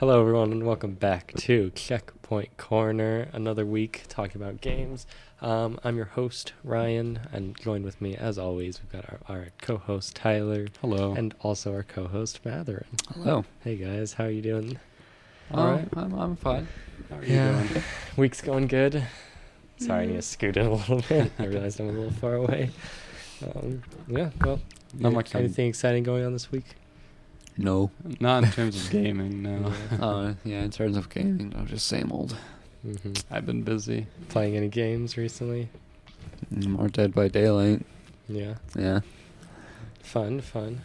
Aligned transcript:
Hello, 0.00 0.18
everyone, 0.20 0.50
and 0.50 0.66
welcome 0.66 0.94
back 0.94 1.34
to 1.36 1.70
Checkpoint 1.74 2.56
Corner. 2.56 3.28
Another 3.34 3.66
week 3.66 4.04
talking 4.08 4.40
about 4.40 4.62
games. 4.62 5.06
Um, 5.42 5.78
I'm 5.84 5.96
your 5.96 6.06
host 6.06 6.54
Ryan, 6.64 7.20
and 7.32 7.54
joined 7.60 7.84
with 7.84 8.00
me, 8.00 8.16
as 8.16 8.38
always, 8.38 8.80
we've 8.80 8.90
got 8.92 9.04
our, 9.10 9.20
our 9.28 9.46
co-host 9.60 10.16
Tyler, 10.16 10.68
Hello. 10.80 11.12
and 11.14 11.34
also 11.40 11.74
our 11.74 11.82
co-host 11.82 12.42
Matherin. 12.44 12.86
Hello. 13.12 13.44
Hey 13.62 13.76
guys, 13.76 14.14
how 14.14 14.24
are 14.24 14.30
you 14.30 14.40
doing? 14.40 14.78
All 15.52 15.60
All 15.60 15.72
right. 15.72 15.88
I'm, 15.94 16.14
I'm 16.14 16.36
fine. 16.36 16.66
How 17.10 17.16
are 17.16 17.24
Yeah. 17.24 17.62
you 17.62 17.68
doing? 17.68 17.82
Week's 18.16 18.40
going 18.40 18.68
good. 18.68 19.04
Sorry, 19.76 20.04
I 20.04 20.06
need 20.06 20.16
to 20.16 20.22
scoot 20.22 20.56
in 20.56 20.64
a 20.66 20.72
little 20.72 21.02
bit. 21.10 21.30
I 21.38 21.44
realized 21.44 21.78
I'm 21.78 21.90
a 21.90 21.92
little 21.92 22.10
far 22.12 22.36
away. 22.36 22.70
Um, 23.54 23.82
yeah, 24.08 24.30
well, 24.42 24.60
Not 24.98 25.12
much. 25.12 25.34
Anything 25.34 25.66
exciting 25.68 26.04
going 26.04 26.24
on 26.24 26.32
this 26.32 26.50
week? 26.50 26.64
No. 27.56 27.90
Not 28.20 28.44
in 28.44 28.50
terms 28.52 28.84
of 28.84 28.90
gaming, 28.90 29.42
no. 29.42 29.72
Yeah. 29.92 30.04
Uh, 30.04 30.34
yeah, 30.44 30.62
in 30.62 30.70
terms 30.70 30.96
of 30.96 31.08
gaming, 31.10 31.52
no, 31.56 31.64
just 31.64 31.86
same 31.86 32.10
old. 32.12 32.36
hmm 32.82 33.12
I've 33.30 33.44
been 33.46 33.62
busy. 33.62 34.06
Playing 34.28 34.56
any 34.56 34.68
games 34.68 35.16
recently? 35.16 35.68
More 36.50 36.88
Dead 36.88 37.14
by 37.14 37.28
Daylight. 37.28 37.84
Yeah, 38.28 38.54
Yeah. 38.76 39.00
fun, 40.02 40.40
fun. 40.40 40.80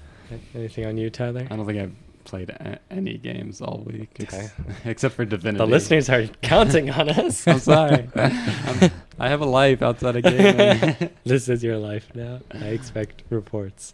Anything 0.55 0.85
on 0.87 0.97
you, 0.97 1.09
Tyler? 1.09 1.47
I 1.49 1.55
don't 1.55 1.65
think 1.65 1.79
I've 1.79 1.93
played 2.25 2.49
a- 2.49 2.79
any 2.89 3.17
games 3.17 3.61
all 3.61 3.83
week, 3.85 4.09
ex- 4.19 4.33
Okay. 4.33 4.47
except 4.85 5.13
for 5.15 5.23
Divinity. 5.25 5.59
The 5.59 5.67
listeners 5.67 6.09
are 6.09 6.23
counting 6.41 6.89
on 6.89 7.09
us. 7.09 7.47
I'm 7.47 7.59
sorry. 7.59 8.09
I'm, 8.15 8.91
I 9.19 9.29
have 9.29 9.41
a 9.41 9.45
life 9.45 9.81
outside 9.83 10.15
of 10.17 10.23
gaming. 10.23 11.09
this 11.23 11.47
is 11.47 11.63
your 11.63 11.77
life 11.77 12.07
now. 12.15 12.39
I 12.51 12.65
expect 12.69 13.21
reports. 13.29 13.93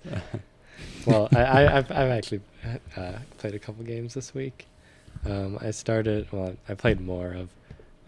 Well, 1.06 1.30
I, 1.34 1.40
I, 1.42 1.78
I've, 1.78 1.92
I've 1.92 2.12
actually 2.12 2.42
uh, 2.96 3.14
played 3.38 3.56
a 3.56 3.60
couple 3.60 3.84
games 3.84 4.14
this 4.14 4.34
week. 4.34 4.68
Um, 5.26 5.58
I 5.62 5.72
started. 5.72 6.28
Well, 6.32 6.56
I 6.70 6.74
played 6.74 7.02
more 7.02 7.32
of 7.34 7.50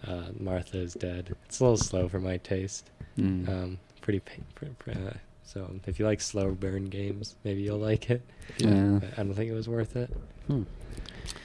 uh, 0.07 0.31
Martha 0.39 0.77
is 0.77 0.93
Dead. 0.93 1.35
It's 1.45 1.59
a 1.59 1.63
little 1.63 1.77
slow 1.77 2.07
for 2.07 2.19
my 2.19 2.37
taste. 2.37 2.89
Mm. 3.17 3.47
Um, 3.47 3.79
pretty. 4.01 4.19
Pa- 4.19 4.41
pr- 4.55 4.65
pr- 4.79 4.91
uh, 4.91 5.13
so 5.43 5.69
if 5.85 5.99
you 5.99 6.05
like 6.05 6.21
slow 6.21 6.51
burn 6.51 6.85
games, 6.85 7.35
maybe 7.43 7.61
you'll 7.61 7.77
like 7.77 8.09
it. 8.09 8.21
yeah. 8.57 8.99
But 9.01 9.09
I 9.13 9.23
don't 9.23 9.33
think 9.33 9.51
it 9.51 9.55
was 9.55 9.69
worth 9.69 9.95
it. 9.95 10.09
Hmm. 10.47 10.63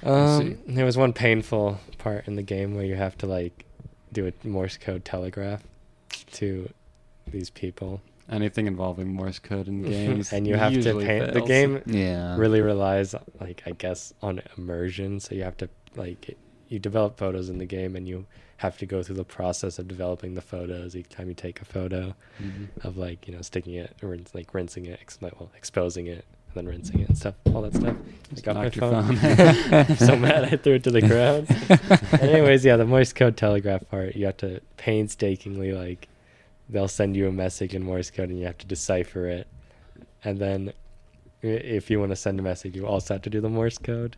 Um, 0.03 0.59
there 0.67 0.85
was 0.85 0.97
one 0.97 1.13
painful 1.13 1.79
part 1.99 2.27
in 2.27 2.37
the 2.37 2.43
game 2.43 2.75
where 2.75 2.85
you 2.85 2.97
have 2.97 3.17
to 3.19 3.27
like 3.27 3.65
do 4.13 4.27
a 4.27 4.47
Morse 4.47 4.77
code 4.77 5.05
telegraph 5.05 5.63
to 6.33 6.69
these 7.29 7.51
people, 7.51 8.01
Anything 8.31 8.67
involving 8.67 9.09
Morse 9.15 9.39
code 9.39 9.69
in 9.69 9.83
games. 9.97 10.33
and 10.33 10.47
you 10.47 10.57
have 10.57 10.73
to 10.83 10.99
paint. 11.01 11.33
The 11.33 11.41
game 11.41 11.83
Yeah. 11.87 12.37
really 12.37 12.61
relies, 12.61 13.15
like 13.41 13.63
I 13.67 13.71
guess, 13.71 14.13
on 14.23 14.43
immersion. 14.57 15.21
So 15.21 15.35
you 15.35 15.45
have 15.45 15.57
to 15.59 15.69
like 15.97 16.37
you 16.69 16.79
develop 16.79 17.17
photos 17.17 17.49
in 17.49 17.57
the 17.59 17.65
game, 17.67 17.97
and 17.97 18.07
you 18.07 18.27
have 18.59 18.77
to 18.77 18.85
go 18.87 19.03
through 19.03 19.15
the 19.17 19.25
process 19.25 19.79
of 19.79 19.89
developing 19.89 20.35
the 20.35 20.41
photos 20.43 20.95
each 20.97 21.09
time 21.09 21.29
you 21.29 21.35
take 21.35 21.63
a 21.63 21.65
photo 21.65 22.15
Mhm. 22.43 22.69
of 22.85 22.97
like 22.99 23.27
you 23.27 23.35
know 23.35 23.41
sticking 23.41 23.75
it 23.75 23.95
or 24.03 24.19
like 24.35 24.53
rinsing 24.53 24.85
it, 24.87 24.99
ex- 25.01 25.19
well 25.23 25.51
exposing 25.57 26.07
it, 26.09 26.25
and 26.49 26.55
then 26.55 26.67
rinsing 26.67 27.01
it 27.01 27.09
and 27.09 27.17
stuff, 27.17 27.35
all 27.55 27.63
that 27.63 27.75
stuff. 27.75 27.97
I 28.37 28.41
got 28.41 28.57
my 28.57 28.69
phone. 28.69 29.17
phone. 29.17 29.75
I'm 29.75 29.97
so 30.09 30.17
mad 30.27 30.45
I 30.45 30.57
threw 30.57 30.75
it 30.75 30.85
to 30.85 30.91
the 30.91 31.01
ground. 31.01 31.47
Anyways, 32.21 32.65
yeah, 32.65 32.77
the 32.77 32.85
Morse 32.85 33.13
code 33.15 33.37
telegraph 33.39 33.89
part, 33.89 34.15
you 34.17 34.27
have 34.27 34.37
to 34.39 34.61
painstakingly 34.77 35.73
like 35.73 36.09
they'll 36.69 36.89
send 36.89 37.17
you 37.17 37.29
a 37.29 37.33
message 37.33 37.75
in 37.75 37.83
Morse 37.83 38.11
code 38.11 38.29
and 38.31 38.39
you 38.39 38.47
have 38.47 38.59
to 38.59 38.67
decipher 38.67 39.27
it. 39.29 39.47
And 40.25 40.39
then 40.39 40.73
if 41.43 41.91
you 41.91 41.99
want 42.01 42.11
to 42.11 42.17
send 42.17 42.39
a 42.41 42.43
message, 42.43 42.75
you 42.77 42.87
also 42.87 43.15
have 43.15 43.23
to 43.23 43.31
do 43.31 43.41
the 43.41 43.49
Morse 43.49 43.79
code. 43.79 44.17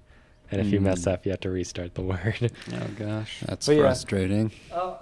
And 0.50 0.60
if 0.60 0.72
you 0.72 0.80
mess 0.80 1.02
Mm. 1.04 1.12
up, 1.12 1.24
you 1.26 1.30
have 1.30 1.40
to 1.40 1.50
restart 1.50 1.94
the 1.94 2.02
word. 2.12 2.50
Oh 2.72 2.86
gosh. 2.98 3.40
That's 3.46 3.66
But 3.66 3.76
yeah. 3.76 3.82
frustrating. 3.82 4.50
Oh, 4.72 4.98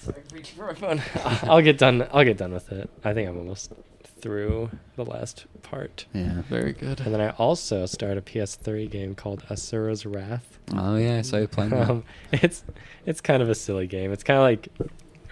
sorry, 0.00 0.22
reaching 0.32 0.56
for 0.56 0.66
my 0.68 0.74
phone. 0.74 1.02
I'll 1.50 1.60
get 1.60 1.76
done. 1.78 2.06
I'll 2.12 2.24
get 2.24 2.38
done 2.38 2.52
with 2.54 2.72
it. 2.72 2.88
I 3.04 3.12
think 3.12 3.28
I'm 3.28 3.36
almost 3.36 3.72
through 4.20 4.70
the 4.96 5.04
last 5.04 5.46
part. 5.62 6.06
Yeah. 6.14 6.42
Very 6.48 6.72
good. 6.72 7.00
And 7.00 7.12
then 7.12 7.20
I 7.20 7.30
also 7.30 7.84
start 7.86 8.16
a 8.16 8.22
PS3 8.22 8.88
game 8.88 9.14
called 9.16 9.42
Asura's 9.50 10.06
Wrath. 10.06 10.58
Oh, 10.74 10.96
yeah, 10.96 11.18
I 11.18 11.22
saw 11.22 11.38
you 11.38 11.48
playing 11.48 11.70
that. 11.70 11.88
Um, 11.90 12.04
it's 12.30 12.62
it's 13.04 13.20
kind 13.20 13.42
of 13.42 13.50
a 13.50 13.54
silly 13.54 13.86
game. 13.88 14.12
It's 14.12 14.22
kind 14.22 14.38
of 14.38 14.44
like 14.44 14.68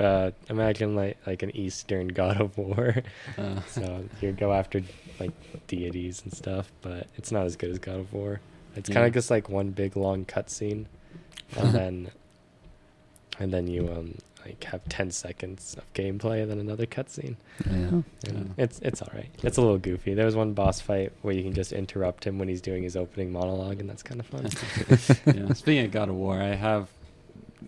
uh, 0.01 0.31
imagine 0.49 0.97
like 0.97 1.19
like 1.27 1.43
an 1.43 1.55
Eastern 1.55 2.09
God 2.21 2.41
of 2.41 2.57
War. 2.57 2.97
Uh, 3.37 3.61
so 3.69 4.05
you 4.21 4.33
go 4.33 4.53
after 4.53 4.83
like 5.19 5.33
deities 5.67 6.23
and 6.23 6.33
stuff, 6.33 6.71
but 6.81 7.07
it's 7.17 7.31
not 7.31 7.45
as 7.45 7.57
good 7.57 7.71
as 7.71 7.79
God 7.79 7.97
of 8.01 8.13
War. 8.13 8.41
It's 8.77 8.89
kind 8.89 9.07
of 9.07 9.13
just 9.13 9.31
like 9.31 9.49
one 9.49 9.71
big 9.71 9.97
long 9.97 10.25
cutscene, 10.25 10.87
and 11.57 11.73
then 11.73 12.11
and 13.39 13.53
then 13.53 13.67
you 13.67 13.89
um 13.89 14.15
like 14.45 14.65
have 14.65 14.83
ten 14.89 15.11
seconds 15.11 15.77
of 15.77 15.93
gameplay, 15.93 16.41
and 16.43 16.51
then 16.51 16.59
another 16.59 16.87
cutscene. 16.87 17.37
Yeah. 17.71 18.01
Yeah. 18.25 18.43
It's 18.57 18.79
it's 18.81 19.03
all 19.03 19.11
right. 19.13 19.29
It's 19.43 19.59
a 19.59 19.61
little 19.61 19.79
goofy. 19.79 20.15
There 20.15 20.25
was 20.25 20.37
one 20.37 20.55
boss 20.55 20.81
fight 20.81 21.13
where 21.23 21.35
you 21.35 21.43
can 21.43 21.53
just 21.53 21.73
interrupt 21.73 22.25
him 22.25 22.39
when 22.39 22.49
he's 22.49 22.63
doing 22.63 22.83
his 22.83 22.97
opening 22.97 23.33
monologue, 23.33 23.81
and 23.81 23.91
that's 23.91 24.03
kind 24.03 24.21
of 24.21 24.27
fun. 24.27 24.49
yeah. 25.35 25.53
Speaking 25.53 25.85
of 25.85 25.91
God 25.91 26.09
of 26.09 26.15
War, 26.15 26.41
I 26.41 26.55
have 26.55 26.89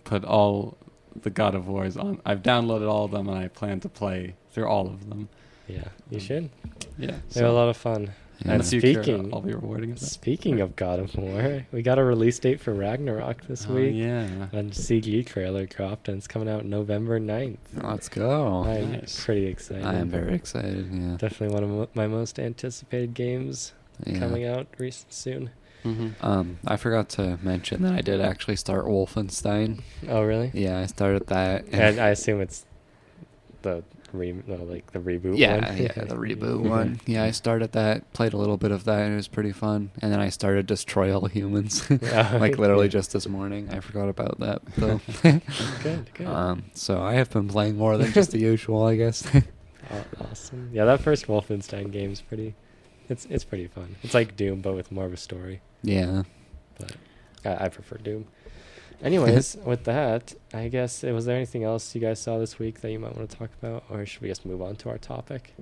put 0.03 0.25
all 0.25 0.77
the 1.21 1.29
God 1.29 1.55
of 1.55 1.67
Wars 1.67 1.95
on. 1.97 2.19
I've 2.25 2.41
downloaded 2.41 2.89
all 2.89 3.05
of 3.05 3.11
them, 3.11 3.27
and 3.29 3.37
I 3.37 3.47
plan 3.47 3.79
to 3.81 3.89
play 3.89 4.35
through 4.51 4.67
all 4.67 4.87
of 4.87 5.09
them. 5.09 5.29
yeah, 5.67 5.83
you 6.09 6.17
Um, 6.17 6.19
should. 6.19 6.49
Yeah. 6.97 7.15
They're 7.31 7.45
a 7.45 7.51
lot 7.53 7.69
of 7.69 7.77
fun. 7.77 8.11
in 8.43 8.49
And 8.49 8.65
future, 8.65 9.01
speaking- 9.01 9.33
I'll 9.33 9.39
be 9.41 9.53
rewarding. 9.53 9.95
Speaking 9.95 10.59
of 10.59 10.75
God 10.75 10.99
of 10.99 11.15
War, 11.15 11.65
we 11.71 11.81
got 11.81 11.97
a 11.97 12.03
release 12.03 12.39
date 12.39 12.59
for 12.59 12.73
Ragnarok 12.73 13.45
this 13.47 13.67
Oh, 13.69 13.75
week. 13.75 13.95
yeah. 13.95 14.47
And 14.51 14.71
CG 14.75 15.23
trailer 15.23 15.65
dropped, 15.65 16.09
and 16.09 16.17
it's 16.17 16.27
coming 16.27 16.49
out 16.49 16.65
November 16.65 17.19
9th. 17.19 17.59
Let's 17.81 18.09
go. 18.09 18.63
I'm 18.65 18.91
nice. 18.93 19.23
pretty 19.23 19.45
excited. 19.45 19.85
I 19.85 19.93
am 19.95 20.09
very 20.09 20.33
excited. 20.33 20.89
Yeah. 20.91 21.15
Definitely 21.17 21.53
one 21.53 21.63
of 21.81 21.95
my 21.95 22.07
most 22.07 22.37
anticipated 22.39 23.13
games 23.13 23.71
yeah. 24.05 24.19
coming 24.19 24.43
out 24.45 24.67
re- 24.77 24.91
soon. 25.09 25.51
Mm-hmm. 25.83 26.25
Um, 26.25 26.59
I 26.65 26.77
forgot 26.77 27.09
to 27.09 27.37
mention 27.41 27.81
that 27.83 27.93
I 27.93 28.01
did 28.01 28.21
actually 28.21 28.55
start 28.55 28.85
Wolfenstein. 28.85 29.81
Oh, 30.07 30.21
really? 30.23 30.51
Yeah, 30.53 30.79
I 30.79 30.85
started 30.85 31.27
that. 31.27 31.65
And 31.73 31.99
I 31.99 32.09
assume 32.09 32.41
it's 32.41 32.65
the 33.61 33.83
re- 34.13 34.43
no, 34.47 34.55
like 34.63 34.91
the 34.91 34.99
reboot 34.99 35.37
yeah, 35.37 35.55
one. 35.69 35.77
yeah, 35.77 35.93
the 36.05 36.15
reboot 36.15 36.59
one. 36.69 36.99
Yeah, 37.05 37.23
I 37.23 37.31
started 37.31 37.71
that, 37.73 38.11
played 38.13 38.33
a 38.33 38.37
little 38.37 38.57
bit 38.57 38.71
of 38.71 38.83
that, 38.85 39.01
and 39.01 39.13
it 39.13 39.15
was 39.17 39.27
pretty 39.27 39.51
fun. 39.51 39.91
And 40.01 40.11
then 40.11 40.19
I 40.19 40.29
started 40.29 40.65
Destroy 40.67 41.13
All 41.13 41.25
Humans, 41.27 41.87
Oh, 41.91 42.37
like 42.39 42.57
literally 42.57 42.87
just 42.89 43.11
this 43.13 43.27
morning. 43.27 43.69
I 43.71 43.79
forgot 43.79 44.07
about 44.09 44.39
that 44.39 44.61
though. 44.77 45.01
good, 45.83 46.09
good. 46.13 46.27
um, 46.27 46.65
so 46.73 47.01
I 47.01 47.13
have 47.13 47.29
been 47.29 47.47
playing 47.47 47.75
more 47.77 47.97
than 47.97 48.11
just 48.13 48.31
the 48.31 48.39
usual, 48.39 48.85
I 48.85 48.95
guess. 48.95 49.25
Awesome. 50.21 50.69
Yeah, 50.73 50.85
that 50.85 51.01
first 51.01 51.27
Wolfenstein 51.27 51.91
game 51.91 52.11
is 52.11 52.21
pretty. 52.21 52.55
It's 53.09 53.25
it's 53.29 53.43
pretty 53.43 53.67
fun. 53.67 53.95
It's 54.03 54.13
like 54.13 54.35
Doom, 54.35 54.61
but 54.61 54.73
with 54.73 54.91
more 54.91 55.05
of 55.05 55.13
a 55.13 55.17
story. 55.17 55.61
yeah. 55.81 56.23
but 56.79 56.95
I, 57.45 57.65
I 57.65 57.69
prefer 57.69 57.97
Doom. 57.97 58.25
Anyways, 59.01 59.57
with 59.65 59.83
that, 59.83 60.33
I 60.53 60.69
guess, 60.69 61.03
uh, 61.03 61.07
was 61.07 61.25
there 61.25 61.35
anything 61.35 61.63
else 61.63 61.93
you 61.93 62.01
guys 62.01 62.19
saw 62.21 62.37
this 62.37 62.57
week 62.57 62.81
that 62.81 62.91
you 62.91 62.99
might 62.99 63.15
want 63.15 63.29
to 63.29 63.37
talk 63.37 63.49
about, 63.61 63.83
or 63.89 64.05
should 64.05 64.21
we 64.21 64.29
just 64.29 64.45
move 64.45 64.61
on 64.61 64.75
to 64.77 64.89
our 64.89 64.97
topic? 64.97 65.53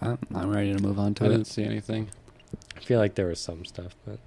I'm, 0.00 0.18
I'm 0.34 0.50
ready 0.54 0.72
to 0.72 0.82
move 0.82 0.98
on 0.98 1.14
to 1.14 1.24
it. 1.24 1.26
I 1.26 1.30
didn't 1.30 1.46
see 1.46 1.64
anything. 1.64 2.08
I 2.76 2.80
feel 2.80 3.00
like 3.00 3.14
there 3.16 3.26
was 3.26 3.40
some 3.40 3.64
stuff, 3.64 3.96
but 4.06 4.18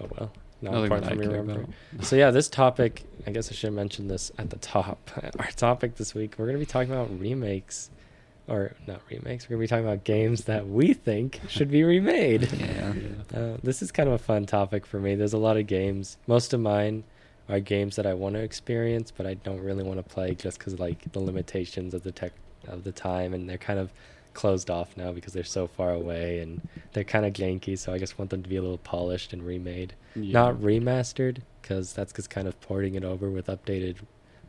oh 0.00 0.08
well. 0.16 0.32
Not 0.62 0.72
Nothing 0.72 1.00
that 1.00 1.12
I 1.12 1.14
remember. 1.14 1.66
So 2.00 2.16
yeah, 2.16 2.30
this 2.30 2.48
topic, 2.48 3.04
I 3.26 3.32
guess 3.32 3.50
I 3.50 3.54
should 3.54 3.74
mention 3.74 4.08
this 4.08 4.32
at 4.38 4.48
the 4.48 4.56
top. 4.56 5.10
Our 5.38 5.50
topic 5.50 5.96
this 5.96 6.14
week, 6.14 6.36
we're 6.38 6.46
gonna 6.46 6.58
be 6.58 6.64
talking 6.64 6.90
about 6.92 7.10
remakes, 7.20 7.90
or 8.48 8.74
not 8.86 9.00
remakes. 9.10 9.48
We're 9.48 9.56
gonna 9.56 9.60
be 9.64 9.66
talking 9.68 9.84
about 9.86 10.04
games 10.04 10.44
that 10.44 10.66
we 10.68 10.92
think 10.92 11.40
should 11.48 11.70
be 11.70 11.82
remade. 11.82 12.48
Yeah. 12.64 12.92
Uh, 13.38 13.56
this 13.62 13.80
is 13.82 13.90
kind 13.90 14.08
of 14.08 14.14
a 14.14 14.18
fun 14.18 14.46
topic 14.46 14.84
for 14.86 15.00
me. 15.00 15.14
There's 15.14 15.32
a 15.32 15.38
lot 15.38 15.56
of 15.56 15.66
games. 15.66 16.18
Most 16.26 16.52
of 16.52 16.60
mine 16.60 17.04
are 17.48 17.60
games 17.60 17.96
that 17.96 18.06
I 18.06 18.14
want 18.14 18.34
to 18.34 18.40
experience, 18.40 19.10
but 19.10 19.26
I 19.26 19.34
don't 19.34 19.60
really 19.60 19.82
want 19.82 19.98
to 19.98 20.02
play 20.14 20.34
just 20.34 20.58
because 20.58 20.78
like 20.78 21.10
the 21.12 21.20
limitations 21.20 21.94
of 21.94 22.02
the 22.02 22.12
tech 22.12 22.32
of 22.68 22.84
the 22.84 22.92
time, 22.92 23.34
and 23.34 23.48
they're 23.48 23.58
kind 23.58 23.78
of 23.78 23.90
closed 24.34 24.68
off 24.70 24.96
now 24.96 25.12
because 25.12 25.32
they're 25.32 25.44
so 25.44 25.66
far 25.66 25.90
away 25.92 26.40
and 26.40 26.60
they're 26.92 27.04
kind 27.04 27.24
of 27.24 27.32
janky. 27.32 27.78
So 27.78 27.92
I 27.92 27.98
just 27.98 28.18
want 28.18 28.30
them 28.30 28.42
to 28.42 28.48
be 28.48 28.56
a 28.56 28.62
little 28.62 28.78
polished 28.78 29.32
and 29.32 29.42
remade, 29.44 29.94
Yeah. 30.16 30.32
not 30.32 30.56
remastered, 30.56 31.38
because 31.62 31.92
that's 31.92 32.12
just 32.12 32.30
kind 32.30 32.48
of 32.48 32.60
porting 32.60 32.94
it 32.96 33.04
over 33.04 33.30
with 33.30 33.46
updated, 33.46 33.96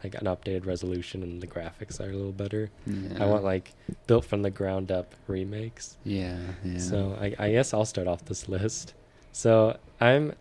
like 0.05 0.15
an 0.21 0.27
updated 0.27 0.65
resolution 0.65 1.21
and 1.23 1.41
the 1.41 1.47
graphics 1.47 1.99
are 1.99 2.09
a 2.09 2.13
little 2.15 2.31
better. 2.31 2.69
yeah. 2.85 3.23
I 3.23 3.25
want 3.25 3.43
like 3.43 3.73
built 4.07 4.25
from 4.25 4.41
the 4.41 4.51
ground 4.51 4.91
up 4.91 5.13
remakes. 5.27 5.97
Yeah. 6.03 6.37
Yeah. 6.63 6.77
So 6.79 7.17
I, 7.19 7.35
I 7.39 7.51
guess 7.51 7.73
I'll 7.73 7.85
start 7.85 8.07
off 8.07 8.25
this 8.25 8.47
list. 8.49 8.93
So 9.31 9.77
I'm 9.99 10.33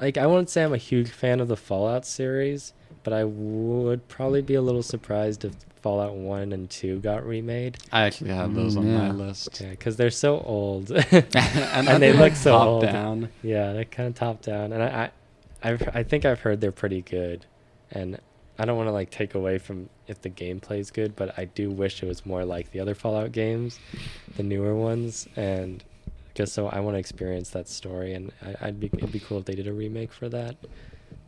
like 0.00 0.16
I 0.18 0.26
won't 0.26 0.48
say 0.50 0.64
I'm 0.64 0.72
a 0.74 0.78
huge 0.90 1.10
fan 1.10 1.40
of 1.40 1.48
the 1.48 1.56
Fallout 1.56 2.04
series, 2.06 2.72
but 3.04 3.12
I 3.12 3.24
would 3.24 4.08
probably 4.08 4.42
be 4.42 4.54
a 4.54 4.62
little 4.62 4.82
surprised 4.82 5.44
if 5.44 5.54
Fallout 5.82 6.14
One 6.14 6.52
and 6.52 6.70
Two 6.70 6.98
got 7.00 7.26
remade. 7.26 7.76
I 7.92 8.02
actually 8.06 8.30
have 8.30 8.54
those 8.54 8.76
Mm, 8.76 8.78
on 8.78 8.94
my 8.94 9.10
list. 9.26 9.60
Yeah, 9.60 9.70
because 9.70 9.96
they're 9.96 10.10
so 10.10 10.40
old. 10.40 10.90
and, 11.12 11.88
And 11.88 12.02
they 12.02 12.12
look 12.12 12.34
so 12.36 12.52
top 12.52 12.66
old. 12.68 12.82
down. 12.84 13.28
yeah, 13.42 13.72
they're 13.72 13.84
kind 13.84 14.08
of 14.08 14.14
top 14.14 14.42
down, 14.42 14.72
and 14.72 14.82
I, 14.82 14.86
I 15.04 15.10
I've 15.70 15.88
I 15.94 16.02
think 16.04 16.24
I've 16.24 16.40
heard 16.40 16.60
they're 16.60 16.72
pretty 16.72 17.02
good, 17.02 17.46
and 17.90 18.18
I 18.58 18.64
don't 18.64 18.76
want 18.76 18.88
to 18.88 18.92
like 18.92 19.10
take 19.10 19.34
away 19.34 19.58
from 19.58 19.88
if 20.06 20.20
the 20.20 20.30
gameplay 20.30 20.78
is 20.78 20.90
good, 20.90 21.16
but 21.16 21.36
I 21.38 21.46
do 21.46 21.70
wish 21.70 22.02
it 22.02 22.06
was 22.06 22.24
more 22.26 22.44
like 22.44 22.70
the 22.72 22.80
other 22.80 22.94
Fallout 22.94 23.32
games, 23.32 23.78
the 24.36 24.42
newer 24.42 24.74
ones, 24.74 25.26
and 25.36 25.82
just 26.34 26.52
so 26.54 26.66
I 26.68 26.80
want 26.80 26.94
to 26.94 26.98
experience 26.98 27.50
that 27.50 27.68
story, 27.68 28.14
and 28.14 28.30
I, 28.42 28.68
I'd 28.68 28.80
be 28.80 28.88
it'd 28.92 29.12
be 29.12 29.20
cool 29.20 29.38
if 29.38 29.44
they 29.46 29.54
did 29.54 29.66
a 29.68 29.72
remake 29.72 30.12
for 30.12 30.28
that. 30.28 30.56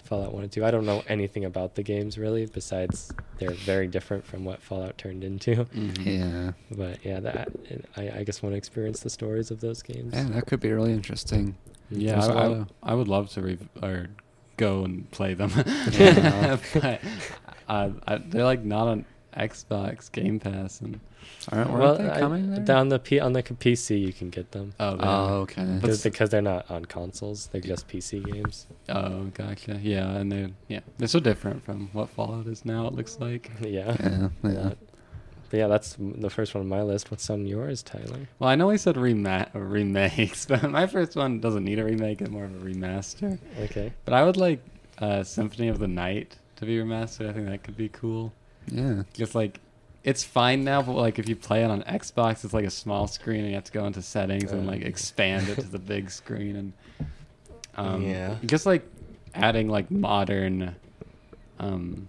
Fallout 0.04 0.34
One 0.34 0.42
and 0.42 0.52
Two. 0.52 0.62
I 0.66 0.70
don't 0.70 0.84
know 0.84 1.02
anything 1.08 1.46
about 1.46 1.76
the 1.76 1.82
games 1.82 2.18
really, 2.18 2.44
besides 2.44 3.10
they're 3.38 3.52
very 3.52 3.86
different 3.86 4.26
from 4.26 4.44
what 4.44 4.60
Fallout 4.60 4.98
turned 4.98 5.24
into. 5.24 5.64
Mhm. 5.64 6.04
Yeah. 6.04 6.52
But 6.76 7.02
yeah, 7.04 7.20
that 7.20 7.48
I, 7.96 8.10
I 8.18 8.24
guess 8.24 8.42
want 8.42 8.52
to 8.52 8.58
experience 8.58 9.00
the 9.00 9.08
stories 9.08 9.50
of 9.50 9.60
those 9.60 9.82
games. 9.82 10.12
Yeah, 10.14 10.24
that 10.24 10.46
could 10.46 10.60
be 10.60 10.70
really 10.70 10.92
interesting. 10.92 11.56
Yeah, 11.90 12.12
There's 12.12 12.28
a 12.28 12.32
I, 12.32 12.46
lot 12.48 12.68
I, 12.82 12.92
I 12.92 12.94
would 12.94 13.08
love 13.08 13.30
to 13.30 13.40
re- 13.40 13.58
or 13.82 14.08
go 14.56 14.84
and 14.84 15.10
play 15.10 15.34
them. 15.34 15.50
Yeah. 15.92 16.58
but 16.74 17.00
uh, 17.68 17.90
I, 18.06 18.16
they're 18.18 18.44
like 18.44 18.62
not 18.64 18.88
on 18.88 19.04
Xbox 19.36 20.10
Game 20.12 20.38
Pass 20.38 20.80
and 20.80 21.00
Aren't 21.50 21.70
well, 21.72 21.96
they 21.96 22.08
I- 22.10 22.18
coming 22.20 22.50
there? 22.50 22.60
down 22.64 22.88
the 22.90 22.98
P 22.98 23.18
on 23.18 23.32
the 23.32 23.42
PC 23.42 23.98
you 24.00 24.12
can 24.12 24.28
get 24.30 24.52
them. 24.52 24.72
oh, 24.78 24.96
they 24.96 25.04
Oh, 25.06 25.26
okay. 25.42 25.78
But 25.80 25.88
Just 25.88 26.04
because 26.04 26.28
they're 26.30 26.42
not 26.42 26.70
on 26.70 26.84
consoles, 26.84 27.48
they're 27.50 27.60
just 27.60 27.88
PC 27.88 28.24
games. 28.30 28.66
oh, 28.90 29.24
gotcha. 29.34 29.78
Yeah, 29.82 30.08
and 30.16 30.30
they 30.30 30.52
yeah 30.68 30.80
they're 30.98 31.08
so 31.08 31.20
different 31.20 31.64
from 31.64 31.88
what 31.92 32.10
Fallout 32.10 32.46
is 32.46 32.64
now. 32.64 32.86
It 32.86 32.94
looks 32.94 33.18
like. 33.20 33.50
Yeah. 33.64 33.96
Yeah, 34.00 34.28
yeah. 34.44 34.72
Lot. 35.54 35.58
But 35.58 35.58
yeah, 35.58 35.66
that's 35.68 35.96
the 35.98 36.30
first 36.30 36.54
one 36.54 36.62
on 36.62 36.68
my 36.68 36.82
list. 36.82 37.10
What's 37.10 37.28
on 37.30 37.46
yours, 37.46 37.82
Tyler? 37.82 38.28
Well, 38.38 38.50
I 38.50 38.54
know 38.56 38.66
we 38.68 38.76
said 38.78 38.96
rema- 38.96 39.50
remakes, 39.54 40.46
but 40.48 40.70
my 40.70 40.86
first 40.86 41.16
one 41.16 41.40
doesn't 41.40 41.64
need 41.64 41.78
a 41.78 41.84
remake; 41.84 42.20
it's 42.20 42.30
more 42.30 42.44
of 42.44 42.54
a 42.54 42.64
remaster. 42.64 43.38
Okay. 43.60 43.92
But 44.04 44.14
I 44.14 44.24
would 44.24 44.36
like 44.36 44.60
uh, 44.98 45.22
Symphony 45.24 45.68
of 45.68 45.78
the 45.78 45.88
Night 45.88 46.36
to 46.56 46.66
be 46.66 46.76
remastered. 46.78 47.28
I 47.28 47.32
think 47.32 47.46
that 47.48 47.62
could 47.62 47.76
be 47.76 47.88
cool. 47.88 48.32
Yeah. 48.70 49.02
Just 49.12 49.34
like 49.34 49.60
it's 50.04 50.22
fine 50.24 50.64
now, 50.64 50.82
but 50.82 50.92
like 50.96 51.18
if 51.18 51.28
you 51.28 51.36
play 51.36 51.62
it 51.64 51.70
on 51.70 51.82
Xbox, 51.82 52.44
it's 52.44 52.52
like 52.54 52.64
a 52.66 52.70
small 52.70 53.06
screen, 53.06 53.40
and 53.40 53.48
you 53.48 53.54
have 53.54 53.64
to 53.64 53.72
go 53.72 53.86
into 53.86 54.02
settings 54.02 54.52
and 54.52 54.68
Uh. 54.68 54.72
like 54.72 54.82
expand 54.82 55.48
it 55.48 55.56
to 55.56 55.68
the 55.68 55.78
big 55.94 56.10
screen, 56.10 56.56
and 56.56 56.72
um, 57.76 58.02
Yeah. 58.02 58.36
just 58.46 58.66
like 58.66 58.82
adding 59.34 59.68
like 59.68 59.90
modern, 59.90 60.76
um, 61.58 62.08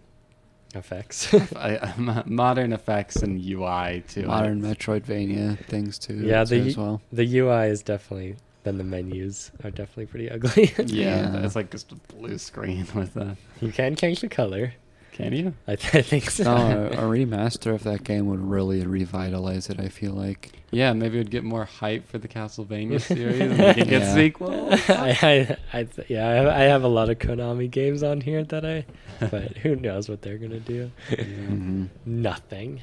Effects. 0.76 1.34
I, 1.56 1.78
uh, 1.78 2.24
modern 2.26 2.74
effects 2.74 3.18
and 3.18 3.42
UI 3.44 4.04
too. 4.08 4.24
Modern 4.28 4.64
it. 4.64 4.78
Metroidvania 4.78 5.58
things 5.66 5.98
too. 5.98 6.16
Yeah, 6.16 6.44
too 6.44 6.62
the- 6.62 6.68
as 6.70 6.78
well. 6.78 7.02
the 7.14 7.38
UI 7.40 7.68
is 7.68 7.82
definitely. 7.82 8.36
Then 8.64 8.78
the 8.80 8.84
menus 8.84 9.52
are 9.64 9.70
definitely 9.72 10.08
pretty 10.08 10.30
ugly. 10.30 10.74
Yeah, 10.88 11.34
Yeah. 11.34 11.46
it's 11.46 11.56
like 11.56 11.70
just 11.72 11.92
a 11.92 11.96
blue 12.14 12.38
screen 12.40 12.88
with 12.96 13.16
a. 13.16 13.38
you 13.62 13.72
can 13.72 13.96
change 13.96 14.22
the 14.22 14.28
color. 14.28 14.74
Can 15.16 15.32
you? 15.32 15.54
I, 15.66 15.78
th- 15.78 15.96
I 15.96 16.02
think 16.02 16.30
so. 16.30 16.44
No, 16.44 16.58
a, 16.58 16.88
a 16.88 16.90
remaster 17.10 17.74
of 17.74 17.84
that 17.84 18.04
game 18.04 18.26
would 18.28 18.42
really 18.42 18.86
revitalize 18.86 19.70
it. 19.70 19.80
I 19.80 19.88
feel 19.88 20.12
like. 20.12 20.52
Yeah, 20.72 20.92
maybe 20.92 21.18
it'd 21.20 21.32
get 21.32 21.46
more 21.46 21.64
hype 21.64 22.06
for 22.10 22.18
the 22.18 22.28
Castlevania 22.28 23.00
series. 23.16 23.40
and 23.40 23.52
we 23.58 23.74
could 23.76 23.88
get 23.88 24.02
Yeah. 24.02 24.12
I, 24.12 24.14
sequels. 24.14 24.90
I, 24.90 25.58
I 25.72 25.84
th- 25.86 26.10
yeah, 26.10 26.28
I 26.28 26.32
have, 26.34 26.48
I 26.48 26.60
have 26.64 26.84
a 26.84 26.90
lot 26.90 27.10
of 27.10 27.18
Konami 27.20 27.72
games 27.72 28.04
on 28.04 28.20
here 28.20 28.44
that 28.44 28.66
I, 28.66 28.86
but 29.30 29.56
who 29.60 29.78
knows 29.78 30.10
what 30.10 30.22
they're 30.22 30.38
gonna 30.38 30.60
do? 30.60 30.92
Mhm. 31.12 31.88
Nothing. 32.06 32.82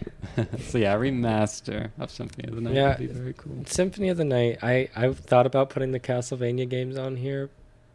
so 0.58 0.78
yeah, 0.78 0.96
remaster 0.96 1.90
of 1.98 2.10
Symphony 2.10 2.48
of 2.48 2.54
the 2.54 2.60
Night 2.62 2.74
Yeah. 2.74 2.88
would 2.88 2.98
be 2.98 3.06
very 3.08 3.34
cool. 3.34 3.62
Symphony 3.66 4.08
of 4.08 4.16
the 4.16 4.24
Night. 4.24 4.58
I 4.62 4.88
I've 4.96 5.18
thought 5.18 5.44
about 5.44 5.68
putting 5.68 5.92
the 5.92 6.00
Castlevania 6.00 6.66
games 6.66 6.96
on 6.96 7.16
here, 7.16 7.50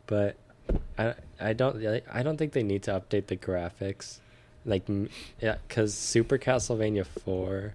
but 0.05 0.35
I 0.99 1.15
I 1.39 1.53
don't 1.53 1.83
I 2.13 2.21
don't 2.21 2.37
think 2.37 2.53
they 2.53 2.61
need 2.61 2.83
to 2.83 2.91
update 2.91 3.27
the 3.27 3.37
graphics, 3.37 4.19
like 4.67 4.83
yeah, 5.41 5.55
because 5.67 5.95
Super 5.95 6.37
Castlevania 6.37 7.05
Four, 7.05 7.73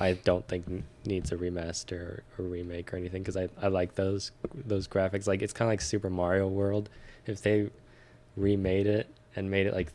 I 0.00 0.14
don't 0.14 0.46
think 0.48 0.84
needs 1.04 1.32
a 1.32 1.36
remaster 1.36 1.92
or, 1.92 2.22
or 2.38 2.44
remake 2.44 2.94
or 2.94 2.96
anything 2.96 3.22
because 3.22 3.36
I 3.36 3.48
I 3.60 3.68
like 3.68 3.96
those 3.96 4.30
those 4.54 4.88
graphics. 4.88 5.26
Like 5.26 5.42
it's 5.42 5.52
kind 5.52 5.68
of 5.68 5.72
like 5.72 5.82
Super 5.82 6.08
Mario 6.08 6.48
World. 6.48 6.88
If 7.26 7.42
they 7.42 7.68
remade 8.36 8.86
it 8.86 9.08
and 9.36 9.50
made 9.50 9.66
it 9.66 9.74
like 9.74 9.92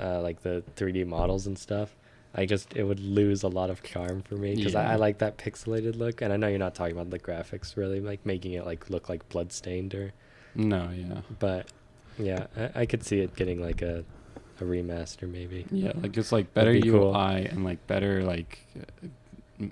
uh, 0.00 0.20
like 0.20 0.42
the 0.42 0.62
3D 0.76 1.06
models 1.06 1.46
and 1.46 1.58
stuff. 1.58 1.96
I 2.32 2.46
just 2.46 2.76
it 2.76 2.84
would 2.84 3.00
lose 3.00 3.42
a 3.42 3.48
lot 3.48 3.70
of 3.70 3.82
charm 3.82 4.22
for 4.22 4.36
me 4.36 4.54
because 4.54 4.76
I, 4.76 4.92
I 4.92 4.96
like 4.96 5.18
that 5.18 5.36
pixelated 5.36 5.96
look, 5.96 6.22
and 6.22 6.32
I 6.32 6.36
know 6.36 6.46
you're 6.46 6.60
not 6.60 6.76
talking 6.76 6.94
about 6.94 7.10
the 7.10 7.18
graphics 7.18 7.76
really, 7.76 8.00
like 8.00 8.24
making 8.24 8.52
it 8.52 8.64
like 8.64 8.88
look 8.88 9.08
like 9.08 9.28
bloodstained 9.30 9.94
or, 9.94 10.12
No, 10.54 10.90
yeah, 10.94 11.22
but 11.40 11.66
yeah, 12.20 12.46
I, 12.56 12.82
I 12.82 12.86
could 12.86 13.04
see 13.04 13.18
it 13.18 13.34
getting 13.34 13.60
like 13.60 13.82
a 13.82 14.04
a 14.60 14.64
remaster 14.64 15.30
maybe. 15.30 15.66
yeah, 15.70 15.92
like 16.02 16.12
just 16.12 16.32
like 16.32 16.52
better 16.54 16.72
be 16.72 16.88
UI 16.88 16.98
cool. 16.98 17.16
and 17.16 17.64
like 17.64 17.84
better 17.86 18.22
like 18.22 18.58
uh, 19.60 19.66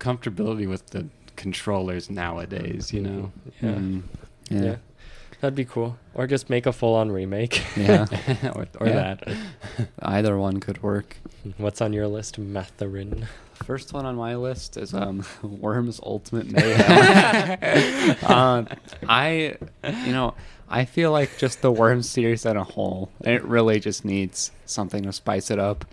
comfortability 0.00 0.68
with 0.68 0.86
the 0.90 1.06
controllers 1.36 2.10
nowadays. 2.10 2.92
You 2.92 3.00
know. 3.02 3.32
Yeah. 3.62 3.70
Mhm. 3.74 4.02
yeah, 4.50 4.62
Yeah. 4.62 4.76
that'd 5.40 5.54
be 5.54 5.64
cool. 5.64 5.96
Or 6.14 6.26
just 6.26 6.50
make 6.50 6.66
a 6.66 6.72
full 6.72 6.94
on 6.94 7.10
remake. 7.12 7.62
Yeah. 7.76 8.06
or 8.54 8.66
or 8.80 8.86
Yeah. 8.88 9.14
that. 9.14 9.36
Either 10.02 10.36
one 10.38 10.60
could 10.60 10.82
work. 10.82 11.16
What's 11.56 11.80
on 11.80 11.92
your 11.92 12.08
list, 12.08 12.38
Mathurin? 12.38 13.26
First 13.64 13.92
one 13.92 14.06
on 14.06 14.14
my 14.16 14.36
list 14.36 14.76
is 14.76 14.94
um, 14.94 15.24
Worms 15.42 16.00
Ultimate 16.02 16.46
Mayhem. 16.50 18.16
um, 18.24 18.68
I, 19.08 19.56
you 20.06 20.12
know, 20.12 20.34
I 20.70 20.84
feel 20.84 21.12
like 21.12 21.38
just 21.38 21.62
the 21.62 21.72
Worms 21.72 22.08
series 22.08 22.44
as 22.44 22.54
a 22.54 22.64
whole, 22.64 23.10
it 23.22 23.42
really 23.44 23.80
just 23.80 24.04
needs 24.04 24.50
something 24.66 25.02
to 25.04 25.12
spice 25.12 25.50
it 25.50 25.58
up, 25.58 25.84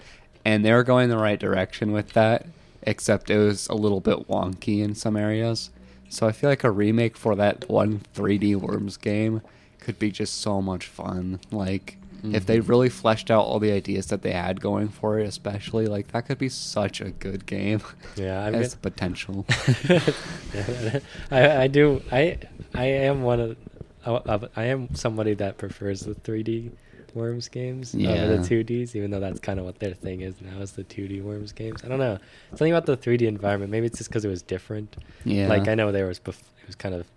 and 0.44 0.66
they 0.66 0.74
were 0.74 0.84
going 0.84 1.10
the 1.10 1.18
right 1.18 1.40
direction 1.40 1.92
with 1.92 2.14
that, 2.14 2.46
except 2.84 3.30
it 3.30 3.38
was 3.38 3.68
a 3.68 3.74
little 3.76 4.02
bit 4.02 4.28
wonky 4.28 4.84
in 4.84 4.94
some 4.96 5.16
areas. 5.16 5.70
So 6.10 6.28
I 6.28 6.32
feel 6.34 6.50
like 6.50 6.64
a 6.64 6.72
remake 6.72 7.16
for 7.18 7.36
that 7.36 7.70
one 7.70 8.02
3D 8.14 8.56
Worms 8.56 8.98
game 8.98 9.42
could 9.80 9.98
be 9.98 10.12
just 10.12 10.40
so 10.42 10.62
much 10.62 10.86
fun. 10.88 11.40
Like 11.52 11.98
if 12.24 12.46
they 12.46 12.58
Mhm. 12.60 12.68
really 12.70 12.90
fleshed 12.90 13.30
out 13.30 13.42
all 13.46 13.60
the 13.60 13.72
ideas 13.72 14.08
that 14.08 14.24
they 14.24 14.32
had 14.32 14.60
going 14.60 14.88
for 14.90 15.20
it, 15.20 15.28
especially 15.28 15.86
like 15.88 16.08
that 16.12 16.26
could 16.26 16.38
be 16.40 16.50
such 16.50 17.00
a 17.02 17.12
good 17.12 17.46
game. 17.46 17.82
Yeah, 18.16 18.50
has 18.50 18.72
the 18.76 18.78
potential. 18.80 19.46
I 21.32 21.64
I 21.64 21.68
do 21.68 22.02
I 22.12 22.38
I 22.74 22.86
am 22.86 23.24
one 23.24 23.40
of, 23.40 23.58
of 24.06 24.46
I 24.56 24.66
am 24.66 24.94
somebody 24.96 25.34
that 25.36 25.58
prefers 25.58 26.02
the 26.02 26.16
3D 26.16 26.72
Worms 27.14 27.48
games 27.48 27.96
uh, 27.96 28.00
over 28.00 28.08
Yeah. 28.14 28.26
the 28.28 28.38
2Ds, 28.38 28.96
even 28.96 29.10
though 29.12 29.20
that's 29.22 29.40
kind 29.40 29.58
of 29.58 29.66
what 29.66 29.80
their 29.80 29.94
thing 29.94 30.20
is 30.22 30.36
now 30.42 30.60
is 30.60 30.74
the 30.74 30.84
2D 30.84 31.22
Worms 31.24 31.54
games. 31.54 31.82
I 31.84 31.88
don't 31.88 32.00
know 32.00 32.18
something 32.52 32.74
about 32.74 32.86
the 32.86 32.98
3D 32.98 33.22
environment. 33.22 33.72
Maybe 33.72 33.86
it's 33.88 33.98
just 33.98 34.10
because 34.10 34.26
it 34.26 34.30
was 34.30 34.42
different. 34.42 34.98
Yeah. 35.24 35.48
Like 35.48 35.68
I 35.68 35.76
know 35.76 35.92
there 35.92 36.08
was 36.08 36.20
bef- 36.20 36.40
it 36.62 36.68
was 36.68 36.76
kind 36.76 36.94
of 36.96 37.08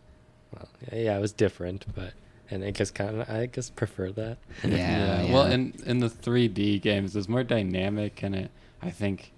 well 0.54 0.68
yeah 0.92 1.16
it 1.16 1.20
was 1.20 1.32
different, 1.32 1.84
but 1.94 2.12
and 2.50 2.64
I 2.64 2.70
guess 2.70 2.90
kind 2.90 3.20
of 3.20 3.28
I 3.28 3.46
guess 3.46 3.70
prefer 3.70 4.10
that. 4.12 4.38
Yeah, 4.64 5.32
Well, 5.32 5.48
yeah. 5.48 5.54
in 5.54 5.74
in 5.84 5.98
the 5.98 6.08
3D 6.08 6.80
games, 6.80 7.16
it's 7.16 7.28
more 7.28 7.42
dynamic, 7.44 8.22
and 8.22 8.34
it 8.36 8.50
I 8.80 8.90
think 8.90 9.32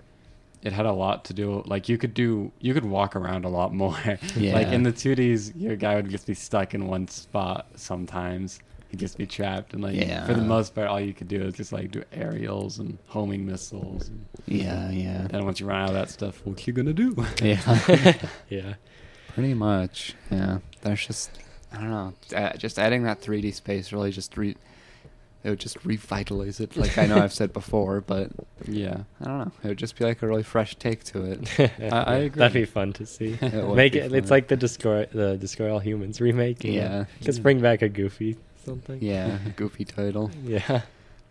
it 0.62 0.72
had 0.72 0.86
a 0.86 0.92
lot 0.92 1.24
to 1.26 1.34
do. 1.34 1.62
Like 1.66 1.88
you 1.88 1.98
could 1.98 2.14
do, 2.14 2.52
you 2.60 2.74
could 2.74 2.84
walk 2.84 3.16
around 3.16 3.44
a 3.44 3.48
lot 3.48 3.72
more. 3.74 3.96
like 4.36 4.68
in 4.68 4.82
the 4.82 4.92
2Ds, 4.92 5.52
your 5.56 5.76
guy 5.76 5.96
would 5.96 6.10
just 6.10 6.26
be 6.26 6.34
stuck 6.34 6.74
in 6.74 6.86
one 6.86 7.08
spot 7.08 7.66
sometimes. 7.76 8.60
He'd 8.88 8.98
just 8.98 9.16
be 9.16 9.26
trapped, 9.26 9.72
and 9.72 9.84
like 9.84 9.94
yeah. 9.94 10.26
for 10.26 10.34
the 10.34 10.42
most 10.42 10.74
part, 10.74 10.88
all 10.88 11.00
you 11.00 11.14
could 11.14 11.28
do 11.28 11.42
is 11.42 11.54
just 11.54 11.72
like 11.72 11.92
do 11.92 12.02
aerials 12.12 12.80
and 12.80 12.98
homing 13.06 13.46
missiles. 13.46 14.08
And 14.08 14.26
yeah, 14.46 14.90
yeah. 14.90 15.28
then 15.30 15.44
once 15.44 15.60
you 15.60 15.66
run 15.66 15.82
out 15.82 15.90
of 15.90 15.94
that 15.94 16.10
stuff, 16.10 16.44
what 16.44 16.66
you 16.66 16.72
gonna 16.72 16.92
do? 16.92 17.14
Yeah. 17.40 18.16
yeah. 18.48 18.74
Pretty 19.28 19.54
much. 19.54 20.14
Yeah. 20.28 20.58
There's 20.82 21.06
just 21.06 21.30
I 21.72 21.76
don't 21.76 21.90
know. 21.90 22.14
Uh, 22.34 22.56
just 22.56 22.80
adding 22.80 23.04
that 23.04 23.20
3D 23.20 23.54
space 23.54 23.92
really 23.92 24.10
just 24.10 24.36
re 24.36 24.56
it 25.42 25.50
would 25.50 25.60
just 25.60 25.82
revitalize 25.84 26.60
it. 26.60 26.76
Like 26.76 26.98
I 26.98 27.06
know 27.06 27.16
I've 27.18 27.32
said 27.32 27.52
before, 27.52 28.00
but 28.06 28.30
yeah. 28.66 29.02
I 29.20 29.24
don't 29.24 29.38
know. 29.38 29.52
It 29.64 29.68
would 29.68 29.78
just 29.78 29.96
be 29.98 30.04
like 30.04 30.22
a 30.22 30.26
really 30.26 30.42
fresh 30.42 30.74
take 30.76 31.04
to 31.04 31.24
it. 31.24 31.60
I 31.92 32.14
agree. 32.16 32.38
That'd 32.38 32.52
be 32.54 32.64
fun 32.66 32.92
to 32.94 33.06
see. 33.06 33.38
It 33.40 33.74
Make 33.74 33.92
be 33.94 33.98
it. 34.00 34.12
It's 34.12 34.30
like 34.30 34.48
the 34.48 34.56
destroy 34.56 35.06
the 35.12 35.36
destroy 35.36 35.72
all 35.72 35.78
humans 35.80 36.20
remake. 36.20 36.62
you 36.64 36.72
know? 36.72 36.78
Yeah. 36.80 37.04
Just 37.20 37.42
bring 37.42 37.60
back 37.60 37.82
a 37.82 37.88
Goofy 37.88 38.36
something. 38.64 38.98
Yeah, 39.02 39.38
goofy 39.56 39.84
title. 39.84 40.30
Yeah. 40.44 40.82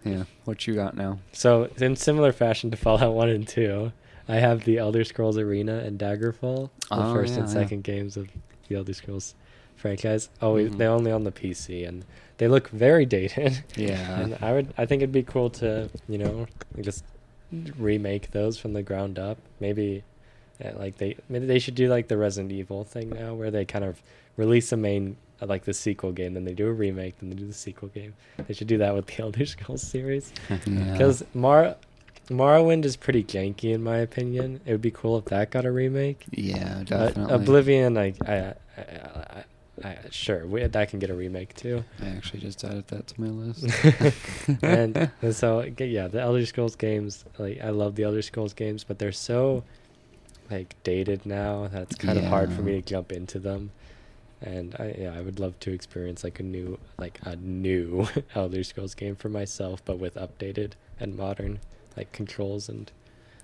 Yeah. 0.06 0.24
What 0.46 0.66
you 0.66 0.76
got 0.76 0.96
now? 0.96 1.20
So 1.34 1.70
in 1.78 1.96
similar 1.98 2.32
fashion 2.32 2.72
to 2.72 2.78
Fallout 2.78 3.14
One 3.14 3.28
and 3.30 3.46
Two, 3.48 3.92
I 4.30 4.38
have 4.38 4.64
the 4.64 4.78
Elder 4.78 5.04
Scrolls 5.04 5.38
Arena 5.38 5.80
and 5.80 6.00
Daggerfall, 6.00 6.70
the 6.90 6.96
Oh, 6.96 7.14
first 7.14 7.34
yeah, 7.34 7.40
and 7.42 7.48
yeah. 7.50 7.54
second 7.54 7.84
games 7.84 8.16
of 8.16 8.30
the 8.70 8.76
Elder 8.78 8.94
Scrolls 8.94 9.36
franchise. 9.76 10.30
Always 10.42 10.72
Mhm. 10.72 10.78
they're 10.78 10.90
only 10.92 11.12
on 11.12 11.24
the 11.26 11.32
PC 11.32 11.84
and 11.86 12.06
they 12.40 12.48
look 12.48 12.70
very 12.70 13.06
dated. 13.06 13.64
Yeah. 13.78 14.20
and 14.22 14.38
I 14.42 14.52
would 14.54 14.74
I 14.78 14.86
think 14.88 15.02
it'd 15.04 15.12
be 15.14 15.24
cool 15.24 15.50
to 15.62 15.90
you 16.10 16.18
know 16.18 16.48
just 16.82 17.04
remake 17.78 18.32
those 18.32 18.58
from 18.58 18.74
the 18.74 18.82
ground 18.84 19.18
up. 19.20 19.38
Maybe 19.60 20.04
uh, 20.64 20.72
like 20.78 20.98
they 20.98 21.16
maybe 21.30 21.46
they 21.46 21.60
should 21.60 21.76
do 21.76 21.88
like 21.90 22.08
the 22.08 22.18
Resident 22.18 22.52
Evil 22.52 22.84
thing 22.84 23.10
now, 23.10 23.34
where 23.34 23.52
they 23.52 23.66
kind 23.66 23.86
of 23.86 24.02
release 24.38 24.72
a 24.72 24.78
main 24.78 25.16
uh, 25.42 25.46
like 25.46 25.64
the 25.66 25.74
sequel 25.74 26.12
game, 26.12 26.34
then 26.34 26.44
they 26.46 26.54
do 26.54 26.68
a 26.68 26.72
remake, 26.74 27.18
then 27.20 27.30
they 27.30 27.36
do 27.36 27.46
the 27.46 27.54
sequel 27.54 27.88
game. 27.90 28.14
They 28.48 28.54
should 28.54 28.68
do 28.68 28.78
that 28.80 28.94
with 28.94 29.08
the 29.08 29.20
Elder 29.24 29.46
Scrolls 29.46 29.82
series 29.82 30.34
Yeah. 30.50 30.58
because 30.92 31.24
Mar 31.34 31.76
Morrowind 32.30 32.86
is 32.86 32.96
pretty 32.96 33.24
janky 33.24 33.74
in 33.74 33.82
my 33.82 33.98
opinion. 33.98 34.62
It 34.66 34.72
would 34.74 34.82
be 34.82 34.92
cool 34.92 35.18
if 35.18 35.26
that 35.26 35.50
got 35.50 35.66
a 35.66 35.72
remake. 35.72 36.26
yeah, 36.32 36.80
Uh, 36.80 36.84
definitely. 36.84 37.34
Oblivion, 37.34 37.98
I, 37.98 38.14
I, 38.28 38.34
I, 38.36 38.54
I, 38.78 39.44
I 39.84 39.98
sure 40.12 40.46
we, 40.46 40.66
that 40.66 40.90
can 40.90 41.00
get 41.00 41.10
a 41.10 41.14
remake 41.14 41.54
too. 41.56 41.84
I 42.02 42.08
actually 42.10 42.40
just 42.40 42.64
added 42.64 42.88
that 42.88 43.08
to 43.08 43.22
my 43.22 43.28
list. 43.28 43.66
and, 44.64 45.12
and 45.22 45.36
so 45.36 45.62
yeah, 45.78 46.08
the 46.08 46.22
Elder 46.22 46.46
Scrolls 46.46 46.76
games, 46.76 47.26
like 47.38 47.62
I 47.62 47.70
love 47.70 47.96
the 47.96 48.04
Elder 48.04 48.22
Scrolls 48.22 48.54
games, 48.54 48.84
but 48.84 49.00
they're 49.00 49.12
so 49.12 49.64
like 50.50 50.76
dated 50.84 51.26
now 51.26 51.68
that 51.68 51.84
it's 51.84 51.96
kind 51.96 52.18
of 52.18 52.26
hard 52.26 52.52
for 52.52 52.62
me 52.62 52.74
to 52.74 52.82
jump 52.82 53.12
into 53.12 53.40
them. 53.40 53.72
And 54.42 54.76
I 54.80 54.96
yeah, 54.98 55.14
I 55.16 55.22
would 55.22 55.40
love 55.40 55.60
to 55.62 55.72
experience 55.72 56.24
like 56.24 56.40
a 56.40 56.44
new 56.44 56.80
like 56.98 57.20
a 57.24 57.36
new 57.36 58.08
Elder 58.36 58.64
Scrolls 58.64 58.96
game 58.96 59.16
for 59.16 59.30
myself, 59.30 59.84
but 59.86 60.00
with 60.00 60.16
updated 60.16 60.74
and 61.00 61.16
modern 61.16 61.60
like 61.98 62.12
controls 62.12 62.70
and 62.70 62.92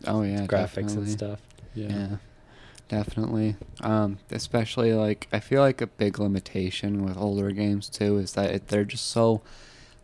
oh 0.05 0.21
yeah, 0.23 0.45
graphics 0.45 0.95
and 0.95 1.05
definitely. 1.05 1.11
stuff. 1.11 1.39
Yeah. 1.73 2.07
Definitely. 2.87 3.55
Um, 3.81 4.19
especially 4.31 4.93
like 4.93 5.27
I 5.31 5.39
feel 5.39 5.61
like 5.61 5.81
a 5.81 5.87
big 5.87 6.19
limitation 6.19 7.03
with 7.03 7.17
older 7.17 7.51
games 7.51 7.89
too 7.89 8.17
is 8.17 8.33
that 8.33 8.51
it, 8.51 8.67
they're 8.67 8.85
just 8.85 9.07
so 9.07 9.41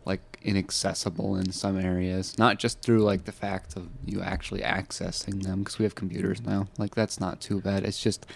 like 0.04 0.38
inaccessible 0.42 1.36
in 1.36 1.52
some 1.52 1.78
areas. 1.78 2.38
Not 2.38 2.58
just 2.58 2.80
through 2.82 3.02
like 3.02 3.24
the 3.24 3.32
fact 3.32 3.76
of 3.76 3.88
you 4.04 4.20
actually 4.20 4.60
accessing 4.60 5.42
them 5.42 5.60
because 5.60 5.78
we 5.78 5.84
have 5.84 5.94
computers 5.94 6.42
now. 6.42 6.68
Like 6.78 6.94
that's 6.94 7.20
not 7.20 7.40
too 7.40 7.60
bad. 7.60 7.84
It's 7.84 8.02
just 8.02 8.26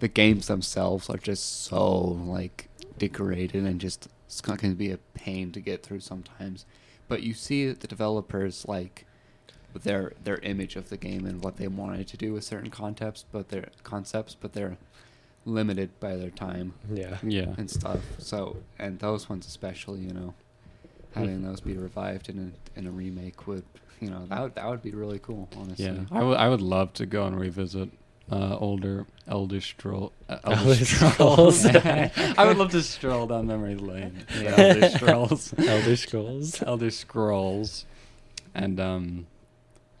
the 0.00 0.08
games 0.08 0.46
themselves 0.46 1.10
are 1.10 1.18
just 1.18 1.64
so 1.64 1.90
like 1.90 2.68
decorated 2.98 3.64
and 3.64 3.80
just 3.80 4.08
it's 4.26 4.40
going 4.40 4.58
to 4.58 4.76
be 4.76 4.90
a 4.90 4.98
pain 5.14 5.52
to 5.52 5.60
get 5.60 5.82
through 5.82 6.00
sometimes. 6.00 6.66
But 7.08 7.22
you 7.22 7.32
see 7.32 7.72
the 7.72 7.86
developers 7.86 8.66
like 8.68 9.06
their 9.74 10.12
their 10.24 10.38
image 10.38 10.76
of 10.76 10.88
the 10.88 10.96
game 10.96 11.24
and 11.26 11.42
what 11.42 11.56
they 11.56 11.68
wanted 11.68 12.08
to 12.08 12.16
do 12.16 12.32
with 12.32 12.44
certain 12.44 12.70
concepts, 12.70 13.24
but 13.30 13.48
their 13.48 13.68
concepts, 13.84 14.34
but 14.34 14.52
they're 14.52 14.76
limited 15.44 15.98
by 16.00 16.16
their 16.16 16.30
time 16.30 16.74
Yeah. 16.92 17.18
Yeah. 17.22 17.54
and 17.56 17.70
stuff. 17.70 18.00
So, 18.18 18.56
and 18.78 18.98
those 18.98 19.28
ones 19.28 19.46
especially, 19.46 20.00
you 20.00 20.12
know, 20.12 20.34
having 21.14 21.42
those 21.42 21.60
be 21.60 21.74
revived 21.74 22.28
in 22.28 22.52
a 22.76 22.78
in 22.78 22.86
a 22.86 22.90
remake 22.90 23.46
would, 23.46 23.64
you 24.00 24.10
know, 24.10 24.26
that 24.28 24.40
would 24.42 24.54
that 24.56 24.66
would 24.68 24.82
be 24.82 24.90
really 24.92 25.18
cool. 25.20 25.48
Honestly, 25.56 25.84
Yeah, 25.86 26.00
I 26.10 26.22
would 26.22 26.36
I 26.36 26.48
would 26.48 26.60
love 26.62 26.92
to 26.94 27.06
go 27.06 27.26
and 27.26 27.38
revisit 27.38 27.90
uh, 28.30 28.56
older 28.58 29.06
Elder 29.26 29.60
Scroll. 29.60 30.12
Uh, 30.28 30.38
Elder 30.44 30.60
Elder 30.60 30.84
Scrolls. 30.84 31.60
Scrolls. 31.62 31.76
I 32.38 32.44
would 32.46 32.58
love 32.58 32.70
to 32.72 32.82
stroll 32.82 33.26
down 33.26 33.46
memory 33.46 33.74
lane. 33.76 34.22
for 34.28 34.42
Yeah. 34.42 34.54
Elder 34.58 34.88
Scrolls. 34.90 35.54
Elder 35.58 35.96
Scrolls. 35.96 36.62
Elder 36.62 36.90
Scrolls, 36.90 37.86
and 38.54 38.78
um, 38.80 39.26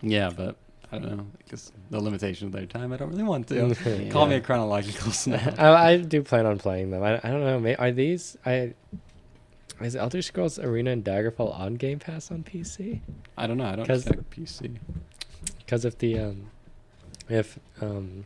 yeah, 0.02 0.30
but 0.34 0.56
I 0.90 0.98
don't 0.98 1.16
know. 1.16 1.26
Because 1.38 1.72
the 1.90 2.00
limitation 2.00 2.46
of 2.46 2.52
their 2.52 2.66
time. 2.66 2.92
I 2.92 2.96
don't 2.96 3.10
really 3.10 3.24
want 3.24 3.48
to. 3.48 3.74
Yeah. 3.84 4.10
Call 4.10 4.26
me 4.26 4.36
a 4.36 4.40
chronological 4.40 5.12
snap. 5.12 5.58
I, 5.58 5.92
I 5.92 5.96
do 5.98 6.22
plan 6.22 6.46
on 6.46 6.58
playing 6.58 6.90
them. 6.90 7.02
I, 7.02 7.16
I 7.16 7.30
don't 7.30 7.44
know. 7.44 7.58
May, 7.60 7.74
are 7.76 7.92
these? 7.92 8.36
I 8.46 8.74
is 9.80 9.94
Elder 9.94 10.22
Scrolls 10.22 10.58
Arena 10.58 10.90
and 10.90 11.04
Daggerfall 11.04 11.56
on 11.58 11.74
Game 11.74 11.98
Pass 12.00 12.30
on 12.30 12.42
PC? 12.42 13.00
I 13.36 13.46
don't 13.46 13.58
know. 13.58 13.66
I 13.66 13.76
don't 13.76 13.86
check 13.86 13.98
PC. 14.30 14.76
Because 15.58 15.84
if 15.84 15.98
the 15.98 16.18
um, 16.18 16.50
if 17.28 17.58
um, 17.80 18.24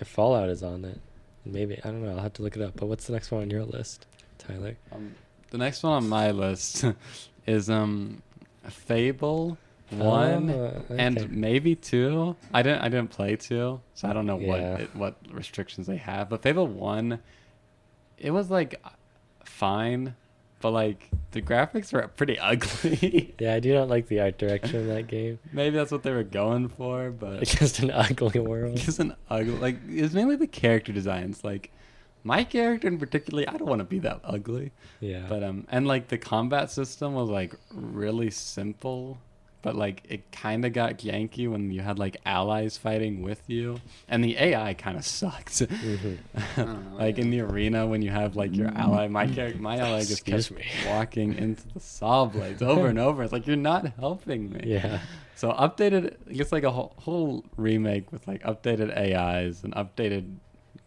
if 0.00 0.08
Fallout 0.08 0.48
is 0.48 0.62
on 0.62 0.84
it, 0.84 1.00
maybe 1.44 1.78
I 1.84 1.88
don't 1.88 2.02
know. 2.02 2.12
I'll 2.12 2.22
have 2.22 2.32
to 2.34 2.42
look 2.42 2.56
it 2.56 2.62
up. 2.62 2.74
But 2.76 2.86
what's 2.86 3.06
the 3.06 3.12
next 3.12 3.30
one 3.30 3.42
on 3.42 3.50
your 3.50 3.64
list, 3.64 4.06
Tyler? 4.38 4.76
Um, 4.92 5.14
the 5.50 5.58
next 5.58 5.82
one 5.82 5.92
on 5.92 6.08
my 6.08 6.30
list 6.30 6.84
is 7.46 7.68
um, 7.68 8.22
Fable 8.68 9.58
one. 9.90 10.50
Oh, 10.50 10.82
okay. 10.90 10.96
and 10.98 11.30
maybe 11.30 11.74
two. 11.74 12.36
I 12.52 12.62
didn't 12.62 12.80
I 12.82 12.88
didn't 12.88 13.10
play 13.10 13.36
two, 13.36 13.80
so 13.94 14.08
I 14.08 14.12
don't 14.12 14.26
know 14.26 14.36
what 14.36 14.60
it, 14.60 14.94
what 14.94 15.16
restrictions 15.30 15.86
they 15.86 15.96
have. 15.96 16.28
But 16.28 16.42
Fable 16.42 16.66
one, 16.66 17.20
it 18.18 18.30
was 18.30 18.50
like 18.50 18.80
fine, 19.44 20.14
but 20.60 20.70
like 20.70 21.08
the 21.32 21.42
graphics 21.42 21.92
were 21.92 22.06
pretty 22.08 22.38
ugly. 22.52 23.34
yeah, 23.38 23.54
I 23.54 23.60
do 23.60 23.74
not 23.74 23.88
like 23.88 24.08
the 24.08 24.20
art 24.20 24.38
direction 24.38 24.76
of 24.76 24.86
that 24.86 25.06
game. 25.06 25.38
maybe 25.52 25.76
that's 25.76 25.90
what 25.92 26.02
they 26.02 26.12
were 26.12 26.22
going 26.24 26.68
for, 26.68 27.10
but 27.10 27.42
It's 27.42 27.54
just 27.54 27.78
an 27.80 27.90
ugly 27.90 28.40
world. 28.40 28.78
it's 28.86 28.98
an 28.98 29.14
ugly. 29.30 29.54
Like 29.54 29.76
it's 29.88 30.14
mainly 30.14 30.36
the 30.36 30.46
character 30.46 30.92
designs. 30.92 31.44
Like 31.44 31.70
my 32.24 32.44
character 32.44 32.88
in 32.88 32.98
particular, 32.98 33.44
I 33.48 33.56
don't 33.56 33.68
want 33.68 33.80
to 33.80 33.84
be 33.84 34.00
that 34.00 34.20
ugly. 34.24 34.72
Yeah. 35.00 35.24
But 35.28 35.42
um, 35.42 35.66
and 35.70 35.86
like 35.86 36.08
the 36.08 36.18
combat 36.18 36.70
system 36.70 37.14
was 37.14 37.28
like 37.28 37.54
really 37.72 38.30
simple, 38.30 39.18
but 39.62 39.74
like 39.76 40.02
it 40.08 40.30
kind 40.32 40.64
of 40.64 40.72
got 40.72 40.98
janky 40.98 41.50
when 41.50 41.70
you 41.70 41.80
had 41.80 41.98
like 41.98 42.16
allies 42.24 42.76
fighting 42.78 43.22
with 43.22 43.42
you, 43.48 43.80
and 44.08 44.22
the 44.24 44.36
AI 44.38 44.74
kind 44.74 44.96
of 44.96 45.04
sucked. 45.04 45.62
Mhm. 45.68 46.18
Oh, 46.58 46.80
like 46.98 47.18
in 47.18 47.30
the 47.30 47.40
arena 47.40 47.86
when 47.86 48.02
you 48.02 48.10
have 48.10 48.36
like 48.36 48.54
your 48.56 48.68
ally, 48.74 49.06
my 49.08 49.26
character, 49.26 49.58
my 49.70 49.76
ally 49.78 50.00
just 50.00 50.20
Excuse 50.28 50.48
kept 50.48 50.58
me. 50.60 50.66
walking 50.90 51.34
into 51.34 51.66
the 51.74 51.80
saw 51.80 52.24
blades 52.26 52.62
over 52.62 52.86
and 52.88 52.98
over. 52.98 53.22
It's 53.22 53.32
like 53.32 53.46
you're 53.46 53.56
not 53.56 53.86
helping 53.98 54.50
me. 54.50 54.60
Yeah. 54.64 55.00
So 55.34 55.52
updated, 55.52 56.16
it's 56.26 56.50
like 56.52 56.64
a 56.64 56.70
whole, 56.70 56.94
whole 56.96 57.44
remake 57.56 58.10
with 58.10 58.26
like 58.26 58.42
updated 58.42 58.96
AIs 58.96 59.62
and 59.64 59.72
updated 59.74 60.36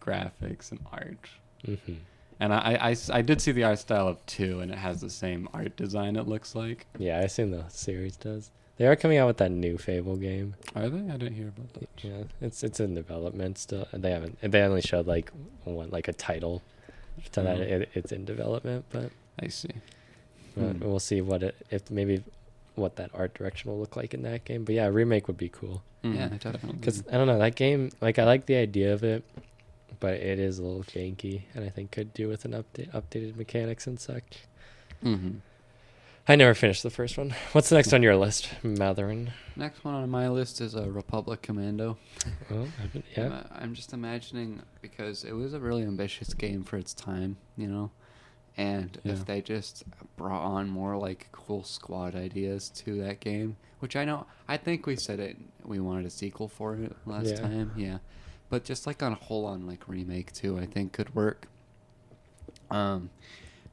graphics 0.01 0.71
and 0.71 0.79
art. 0.91 1.29
hmm 1.65 1.75
And 2.39 2.53
I 2.53 3.21
did 3.21 3.39
see 3.41 3.51
the 3.51 3.63
art 3.63 3.79
style 3.79 4.07
of 4.07 4.25
two, 4.25 4.59
and 4.61 4.71
it 4.71 4.77
has 4.77 4.99
the 5.01 5.09
same 5.09 5.47
art 5.53 5.75
design. 5.77 6.15
It 6.15 6.27
looks 6.27 6.55
like. 6.55 6.87
Yeah, 6.97 7.17
I 7.19 7.21
assume 7.21 7.51
the 7.51 7.65
series 7.69 8.17
does. 8.17 8.51
They 8.81 8.87
are 8.87 8.95
coming 8.95 9.19
out 9.19 9.27
with 9.27 9.37
that 9.37 9.51
new 9.51 9.77
Fable 9.77 10.15
game. 10.15 10.55
Are 10.75 10.89
they? 10.89 10.97
I 11.13 11.15
didn't 11.17 11.35
hear 11.35 11.49
about 11.49 11.71
that. 11.73 11.87
Yeah, 12.01 12.23
it's 12.41 12.63
it's 12.63 12.79
in 12.79 12.95
development 12.95 13.59
still. 13.59 13.87
They 13.93 14.09
haven't. 14.09 14.39
They 14.41 14.59
only 14.63 14.81
showed 14.81 15.05
like 15.05 15.31
one 15.65 15.91
like 15.91 16.07
a 16.07 16.13
title, 16.13 16.63
so 17.31 17.43
that 17.43 17.57
Mhm. 17.59 17.69
it, 17.81 17.89
it's 17.93 18.11
in 18.11 18.25
development. 18.25 18.85
But, 18.89 19.11
I 19.39 19.49
see. 19.49 19.69
but 20.57 20.77
Hmm. 20.77 20.79
we'll 20.83 20.97
see 20.99 21.21
what 21.21 21.43
it 21.43 21.55
if 21.69 21.91
maybe 21.91 22.23
what 22.73 22.95
that 22.95 23.11
art 23.13 23.35
direction 23.35 23.69
will 23.69 23.77
look 23.79 23.95
like 23.95 24.15
in 24.15 24.23
that 24.23 24.45
game. 24.45 24.63
But 24.65 24.73
yeah, 24.73 24.87
a 24.87 24.91
remake 24.91 25.27
would 25.27 25.37
be 25.37 25.49
cool. 25.49 25.83
Yeah, 26.01 26.29
Mhm. 26.29 26.39
definitely. 26.39 26.79
Because 26.79 27.03
I 27.07 27.17
don't 27.17 27.27
know 27.27 27.37
that 27.37 27.53
game. 27.53 27.91
Like 28.01 28.17
I 28.17 28.23
like 28.23 28.47
the 28.47 28.55
idea 28.55 28.91
of 28.95 29.03
it, 29.03 29.23
but 29.99 30.15
it 30.15 30.39
is 30.39 30.57
a 30.57 30.63
little 30.63 30.81
janky, 30.85 31.43
and 31.53 31.63
I 31.63 31.69
think 31.69 31.91
could 31.91 32.15
do 32.15 32.27
with 32.27 32.45
an 32.45 32.53
update 32.53 32.89
updated 32.93 33.35
mechanics 33.35 33.85
and 33.85 33.99
such. 33.99 34.39
Mhm. 35.03 35.41
I 36.27 36.35
never 36.35 36.53
finished 36.53 36.83
the 36.83 36.89
first 36.89 37.17
one. 37.17 37.33
What's 37.51 37.69
the 37.69 37.75
next 37.75 37.93
on 37.93 38.03
your 38.03 38.15
list, 38.15 38.49
Matherin? 38.63 39.29
Next 39.55 39.83
one 39.83 39.95
on 39.95 40.09
my 40.09 40.29
list 40.29 40.61
is 40.61 40.75
a 40.75 40.89
Republic 40.89 41.41
Commando. 41.41 41.97
Oh, 42.51 42.67
yeah. 43.17 43.25
I'm, 43.25 43.31
uh, 43.33 43.41
I'm 43.51 43.73
just 43.73 43.91
imagining 43.91 44.61
because 44.81 45.23
it 45.23 45.33
was 45.33 45.53
a 45.53 45.59
really 45.59 45.83
ambitious 45.83 46.33
game 46.33 46.63
for 46.63 46.77
its 46.77 46.93
time, 46.93 47.37
you 47.57 47.67
know, 47.67 47.91
and 48.55 48.99
Yeah. 49.03 49.13
if 49.13 49.25
they 49.25 49.41
just 49.41 49.83
brought 50.15 50.43
on 50.43 50.69
more 50.69 50.95
like 50.95 51.27
cool 51.31 51.63
squad 51.63 52.15
ideas 52.15 52.69
to 52.69 53.01
that 53.01 53.19
game, 53.19 53.57
which 53.79 53.95
I 53.95 54.05
know 54.05 54.25
I 54.47 54.57
think 54.57 54.85
we 54.85 54.95
said 54.95 55.19
it 55.19 55.37
we 55.63 55.79
wanted 55.79 56.05
a 56.05 56.09
sequel 56.11 56.47
for 56.47 56.75
it 56.75 56.95
last 57.05 57.29
Yeah. 57.31 57.41
time, 57.41 57.71
yeah, 57.75 57.97
but 58.49 58.63
just 58.63 58.85
like 58.87 59.01
on 59.03 59.11
a 59.11 59.15
whole 59.15 59.45
on 59.45 59.65
like 59.67 59.87
remake 59.87 60.31
too, 60.33 60.57
I 60.59 60.65
think 60.67 60.93
could 60.93 61.13
work. 61.15 61.47
Um, 62.69 63.09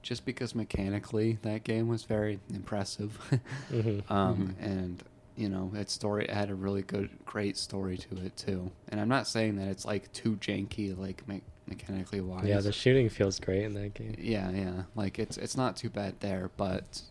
just 0.02 0.24
because 0.24 0.54
mechanically 0.54 1.38
that 1.42 1.64
game 1.64 1.88
was 1.88 2.04
very 2.04 2.38
impressive. 2.54 3.18
Mhm. 3.72 4.10
um, 4.10 4.54
Mhm. 4.60 4.64
and 4.64 5.02
you 5.36 5.48
know 5.48 5.70
its 5.74 5.92
story 5.92 6.24
it 6.24 6.30
had 6.30 6.50
a 6.50 6.54
really 6.54 6.82
good 6.82 7.10
great 7.24 7.56
story 7.56 7.96
to 7.96 8.16
it 8.26 8.36
too 8.36 8.72
and 8.88 9.00
i'm 9.00 9.08
not 9.08 9.24
saying 9.24 9.54
that 9.54 9.68
it's 9.68 9.84
like 9.84 10.10
too 10.12 10.34
janky 10.36 10.98
like 10.98 11.26
me- 11.28 11.42
mechanically 11.68 12.20
wise 12.20 12.44
Yeah, 12.44 12.58
the 12.60 12.72
shooting 12.72 13.08
feels 13.08 13.38
great 13.38 13.62
in 13.62 13.74
that 13.74 13.94
game. 13.94 14.16
yeah 14.18 14.50
yeah 14.50 14.82
like 14.96 15.20
it's 15.20 15.36
it's 15.36 15.56
not 15.56 15.76
too 15.76 15.90
bad 15.90 16.18
there 16.18 16.50
but 16.56 17.02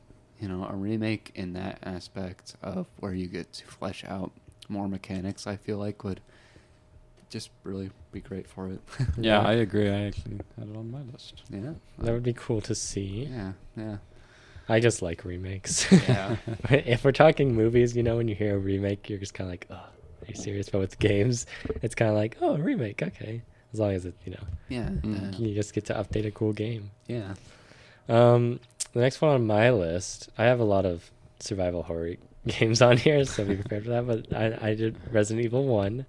you 0.42 0.50
know 0.50 0.68
a 0.70 0.76
remake 0.76 1.32
in 1.36 1.54
that 1.54 1.80
aspect 1.84 2.56
of 2.62 2.88
where 3.00 3.14
you 3.14 3.28
get 3.28 3.54
to 3.54 3.66
flesh 3.66 4.04
out 4.04 4.32
more 4.68 4.90
mechanics 4.90 5.48
i 5.48 5.56
feel 5.56 5.78
like 5.78 6.04
would 6.04 6.20
just 7.30 7.50
really 7.64 7.90
be 8.12 8.22
great 8.22 8.48
for 8.48 8.68
it 8.70 8.80
Yeah, 9.00 9.42
Yeah. 9.42 9.48
I 9.48 9.54
agree. 9.54 9.90
I 9.90 10.06
actually 10.08 10.40
had 10.58 10.70
it 10.70 10.76
on 10.78 10.90
my 10.92 11.02
list. 11.12 11.44
yeah 11.50 11.74
That 12.00 12.14
would 12.14 12.24
be 12.24 12.34
cool 12.34 12.62
to 12.62 12.74
see. 12.76 13.28
yeah 13.32 13.54
yeah 13.76 13.98
I 14.70 14.80
just 14.82 15.02
like 15.02 15.24
remakes. 15.24 15.90
Yeah. 16.10 16.36
if 16.70 17.06
we're 17.06 17.14
talking 17.14 17.56
movies, 17.56 17.96
you 17.96 18.04
know, 18.04 18.18
when 18.18 18.28
you 18.28 18.36
hear 18.36 18.56
a 18.56 18.60
remake, 18.60 19.10
you're 19.10 19.18
just 19.20 19.34
kind 19.34 19.48
of 19.48 19.54
like, 19.54 19.66
oh, 19.70 19.76
are 19.76 20.28
you 20.28 20.36
serious? 20.36 20.68
But 20.70 20.80
with 20.80 21.00
games, 21.00 21.46
it's 21.82 21.96
kind 21.96 22.12
of 22.12 22.18
like, 22.18 22.36
oh, 22.42 22.56
a 22.56 22.60
remake, 22.62 23.02
okay. 23.02 23.44
As 23.72 23.80
long 23.80 23.92
as 23.92 24.06
it, 24.06 24.16
you 24.26 24.32
know, 24.34 24.44
yeah 24.68 24.90
Mm. 24.90 25.40
you 25.40 25.54
just 25.56 25.74
get 25.74 25.86
to 25.86 25.94
update 25.94 26.26
a 26.26 26.32
cool 26.32 26.52
game. 26.54 26.92
yeah 27.08 27.36
Um, 28.10 28.60
the 28.94 29.00
next 29.02 29.22
one 29.22 29.32
on 29.32 29.46
my 29.48 29.70
list, 29.72 30.30
I 30.38 30.44
have 30.46 30.60
a 30.60 30.64
lot 30.66 30.86
of 30.86 31.12
survival 31.40 31.84
horror 31.84 32.16
games 32.48 32.82
on 32.82 32.98
here, 32.98 33.24
so 33.26 33.46
be 33.46 33.56
prepared 33.56 33.84
for 33.86 33.90
that. 33.92 34.08
But 34.08 34.34
I, 34.36 34.70
I 34.70 34.76
did 34.76 34.98
Resident 35.14 35.46
Evil 35.46 35.66
One 35.66 36.06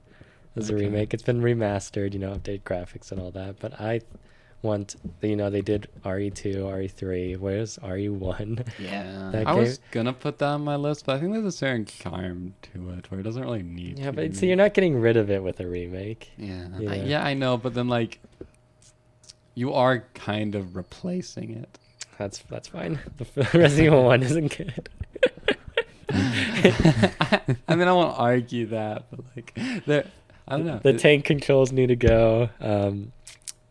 as 0.59 0.71
a 0.71 0.77
remake. 0.77 1.15
It's 1.15 1.23
been 1.23 1.41
remastered, 1.41 2.13
you 2.13 2.19
know, 2.19 2.33
updated 2.35 2.63
graphics 2.63 3.11
and 3.13 3.21
all 3.21 3.31
that. 3.33 3.59
But 3.61 3.81
I 3.81 4.01
want 4.61 4.97
you 5.23 5.37
know 5.37 5.51
they 5.51 5.61
did 5.63 5.87
RE2, 6.05 6.57
RE3. 6.57 7.39
Where's 7.39 7.79
RE1? 7.79 8.67
Yeah. 8.81 9.31
That 9.33 9.47
I 9.47 9.53
game- 9.53 9.61
was 9.63 9.79
gonna 9.93 10.13
put 10.13 10.39
that 10.39 10.47
on 10.49 10.63
my 10.65 10.75
list, 10.77 11.07
but 11.07 11.17
I 11.17 11.21
think 11.21 11.33
there's 11.33 11.45
a 11.45 11.53
certain 11.53 11.85
charm 11.87 12.55
to 12.73 12.91
it 12.99 13.11
where 13.11 13.21
it 13.21 13.23
doesn't 13.23 13.43
really 13.43 13.63
need. 13.63 13.99
Yeah, 14.01 14.07
to 14.07 14.13
but 14.13 14.31
be 14.31 14.35
so 14.37 14.47
you're 14.47 14.57
not 14.57 14.75
getting 14.75 15.01
rid 15.01 15.17
of 15.17 15.31
it 15.31 15.43
with 15.43 15.61
a 15.61 15.67
remake. 15.67 16.31
yeah. 16.37 16.67
Yeah. 16.79 16.91
I- 16.91 16.95
yeah, 16.97 17.25
I 17.25 17.35
know, 17.35 17.57
but 17.57 17.75
then 17.75 17.89
like, 17.89 18.19
you 19.55 19.73
are 19.73 20.05
kind 20.15 20.55
of 20.57 20.75
replacing 20.77 21.51
it. 21.57 21.79
That's 22.19 22.39
that's 22.51 22.67
fine. 22.69 22.99
The 23.19 23.27
Resident 23.55 23.79
Evil 23.87 24.05
One 24.05 24.23
isn't 24.25 24.57
good. 24.57 24.89
I 26.11 27.75
mean, 27.77 27.87
I 27.89 27.93
won't 27.93 28.19
argue 28.19 28.67
that, 28.67 29.05
but 29.11 29.21
like, 29.37 29.57
there, 29.87 30.07
I 30.49 30.57
don't 30.57 30.67
know. 30.67 30.81
The 30.83 30.91
It- 30.91 30.99
tank 30.99 31.25
controls 31.25 31.73
need 31.73 31.89
to 31.89 31.97
go. 31.97 32.51
Um, 32.61 33.13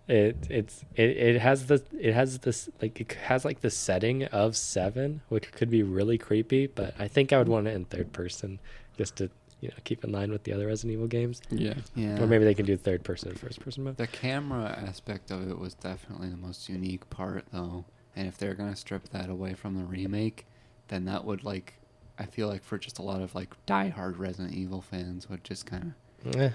it 0.07 0.37
it's 0.49 0.85
it, 0.95 1.09
it 1.09 1.41
has 1.41 1.65
the 1.65 1.83
it 1.99 2.13
has 2.13 2.39
this 2.39 2.69
like 2.81 3.01
it 3.01 3.11
has 3.13 3.43
like 3.43 3.59
the 3.59 3.69
setting 3.69 4.23
of 4.25 4.55
seven, 4.55 5.21
which 5.27 5.51
could 5.51 5.69
be 5.69 5.83
really 5.83 6.17
creepy. 6.17 6.67
But 6.67 6.93
I 6.97 7.07
think 7.09 7.33
I 7.33 7.37
would 7.37 7.49
want 7.49 7.67
it 7.67 7.75
in 7.75 7.83
third 7.85 8.13
person, 8.13 8.59
just 8.97 9.17
to 9.17 9.29
you 9.59 9.67
know 9.67 9.75
keep 9.83 10.03
in 10.05 10.11
line 10.13 10.31
with 10.31 10.43
the 10.43 10.53
other 10.53 10.67
Resident 10.67 10.93
Evil 10.93 11.07
games. 11.07 11.41
yeah. 11.49 11.73
Yeah. 11.95 12.21
Or 12.21 12.27
maybe 12.27 12.45
they 12.45 12.53
can 12.53 12.65
do 12.65 12.77
third 12.77 13.03
person 13.03 13.29
and 13.29 13.39
first 13.39 13.59
person 13.59 13.83
mode. 13.83 13.97
The 13.97 14.07
camera 14.07 14.81
aspect 14.87 15.29
of 15.31 15.49
it 15.49 15.59
was 15.59 15.73
definitely 15.73 16.29
the 16.29 16.37
most 16.37 16.69
unique 16.69 17.09
part, 17.09 17.43
though. 17.51 17.83
And 18.15 18.27
if 18.27 18.37
they're 18.37 18.53
gonna 18.53 18.75
strip 18.77 19.09
that 19.09 19.29
away 19.29 19.55
from 19.55 19.75
the 19.75 19.83
remake, 19.83 20.45
then 20.87 21.03
that 21.05 21.25
would 21.25 21.43
like, 21.43 21.73
I 22.17 22.25
feel 22.25 22.47
like 22.47 22.63
for 22.63 22.77
just 22.77 22.97
a 22.97 23.01
lot 23.01 23.21
of 23.21 23.35
like 23.35 23.49
diehard 23.65 24.17
Resident 24.17 24.53
Evil 24.55 24.81
fans 24.81 25.27
would 25.29 25.43
just 25.43 25.65
kind 25.65 25.83
Eh, 25.83 25.91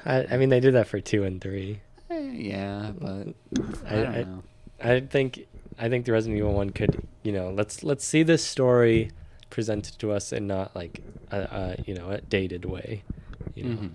I, 0.04 0.26
I 0.30 0.36
mean, 0.36 0.48
they 0.48 0.60
did 0.60 0.74
that 0.74 0.86
for 0.86 1.00
two 1.00 1.24
and 1.24 1.40
three. 1.40 1.80
eh, 2.10 2.18
yeah, 2.32 2.92
but 2.98 3.28
I, 3.88 3.94
I- 3.96 4.02
don't 4.04 4.28
know. 4.28 4.42
I 4.84 5.00
think 5.00 5.46
I 5.78 5.88
think 5.88 6.06
the 6.06 6.12
Resident 6.12 6.38
Evil 6.38 6.54
one 6.54 6.70
could 6.70 7.06
you 7.22 7.30
know 7.32 7.50
let's 7.50 7.84
let's 7.84 8.04
see 8.04 8.22
this 8.24 8.44
story 8.44 9.12
presented 9.50 9.98
to 10.00 10.10
us 10.10 10.32
in 10.32 10.46
not 10.48 10.74
like 10.74 11.00
a, 11.30 11.40
a 11.40 11.76
you 11.86 11.94
know 11.94 12.10
a 12.10 12.20
dated 12.20 12.64
way, 12.64 13.02
you 13.54 13.64
know. 13.64 13.76
Mhm. 13.76 13.90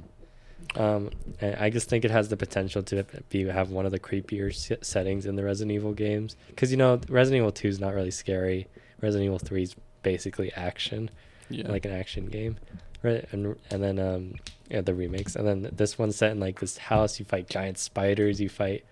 Um, 0.75 1.09
I 1.41 1.69
just 1.69 1.89
think 1.89 2.05
it 2.05 2.11
has 2.11 2.29
the 2.29 2.37
potential 2.37 2.83
to 2.83 3.03
be 3.29 3.45
have 3.47 3.71
one 3.71 3.85
of 3.85 3.91
the 3.91 3.99
creepier 3.99 4.53
settings 4.83 5.25
in 5.25 5.35
the 5.35 5.43
Resident 5.43 5.73
Evil 5.73 5.93
games 5.93 6.35
because 6.47 6.71
you 6.71 6.77
know 6.77 6.99
Resident 7.09 7.39
Evil 7.41 7.51
Two 7.51 7.67
is 7.67 7.79
not 7.79 7.93
really 7.93 8.11
scary. 8.11 8.67
Resident 9.01 9.25
Evil 9.25 9.39
Three 9.39 9.63
is 9.63 9.75
basically 10.03 10.53
action, 10.53 11.09
Yeah. 11.49 11.69
like 11.69 11.85
an 11.85 11.91
action 11.91 12.27
game, 12.27 12.57
right? 13.03 13.25
And 13.31 13.55
and 13.71 13.83
then 13.83 13.97
um 13.99 14.35
yeah 14.69 14.81
the 14.81 14.93
remakes 14.93 15.35
and 15.35 15.47
then 15.47 15.69
this 15.73 15.97
one's 15.97 16.15
set 16.15 16.31
in 16.31 16.39
like 16.39 16.59
this 16.59 16.77
house. 16.77 17.19
You 17.19 17.25
fight 17.25 17.49
giant 17.49 17.77
spiders. 17.77 18.39
You 18.41 18.49
fight 18.49 18.85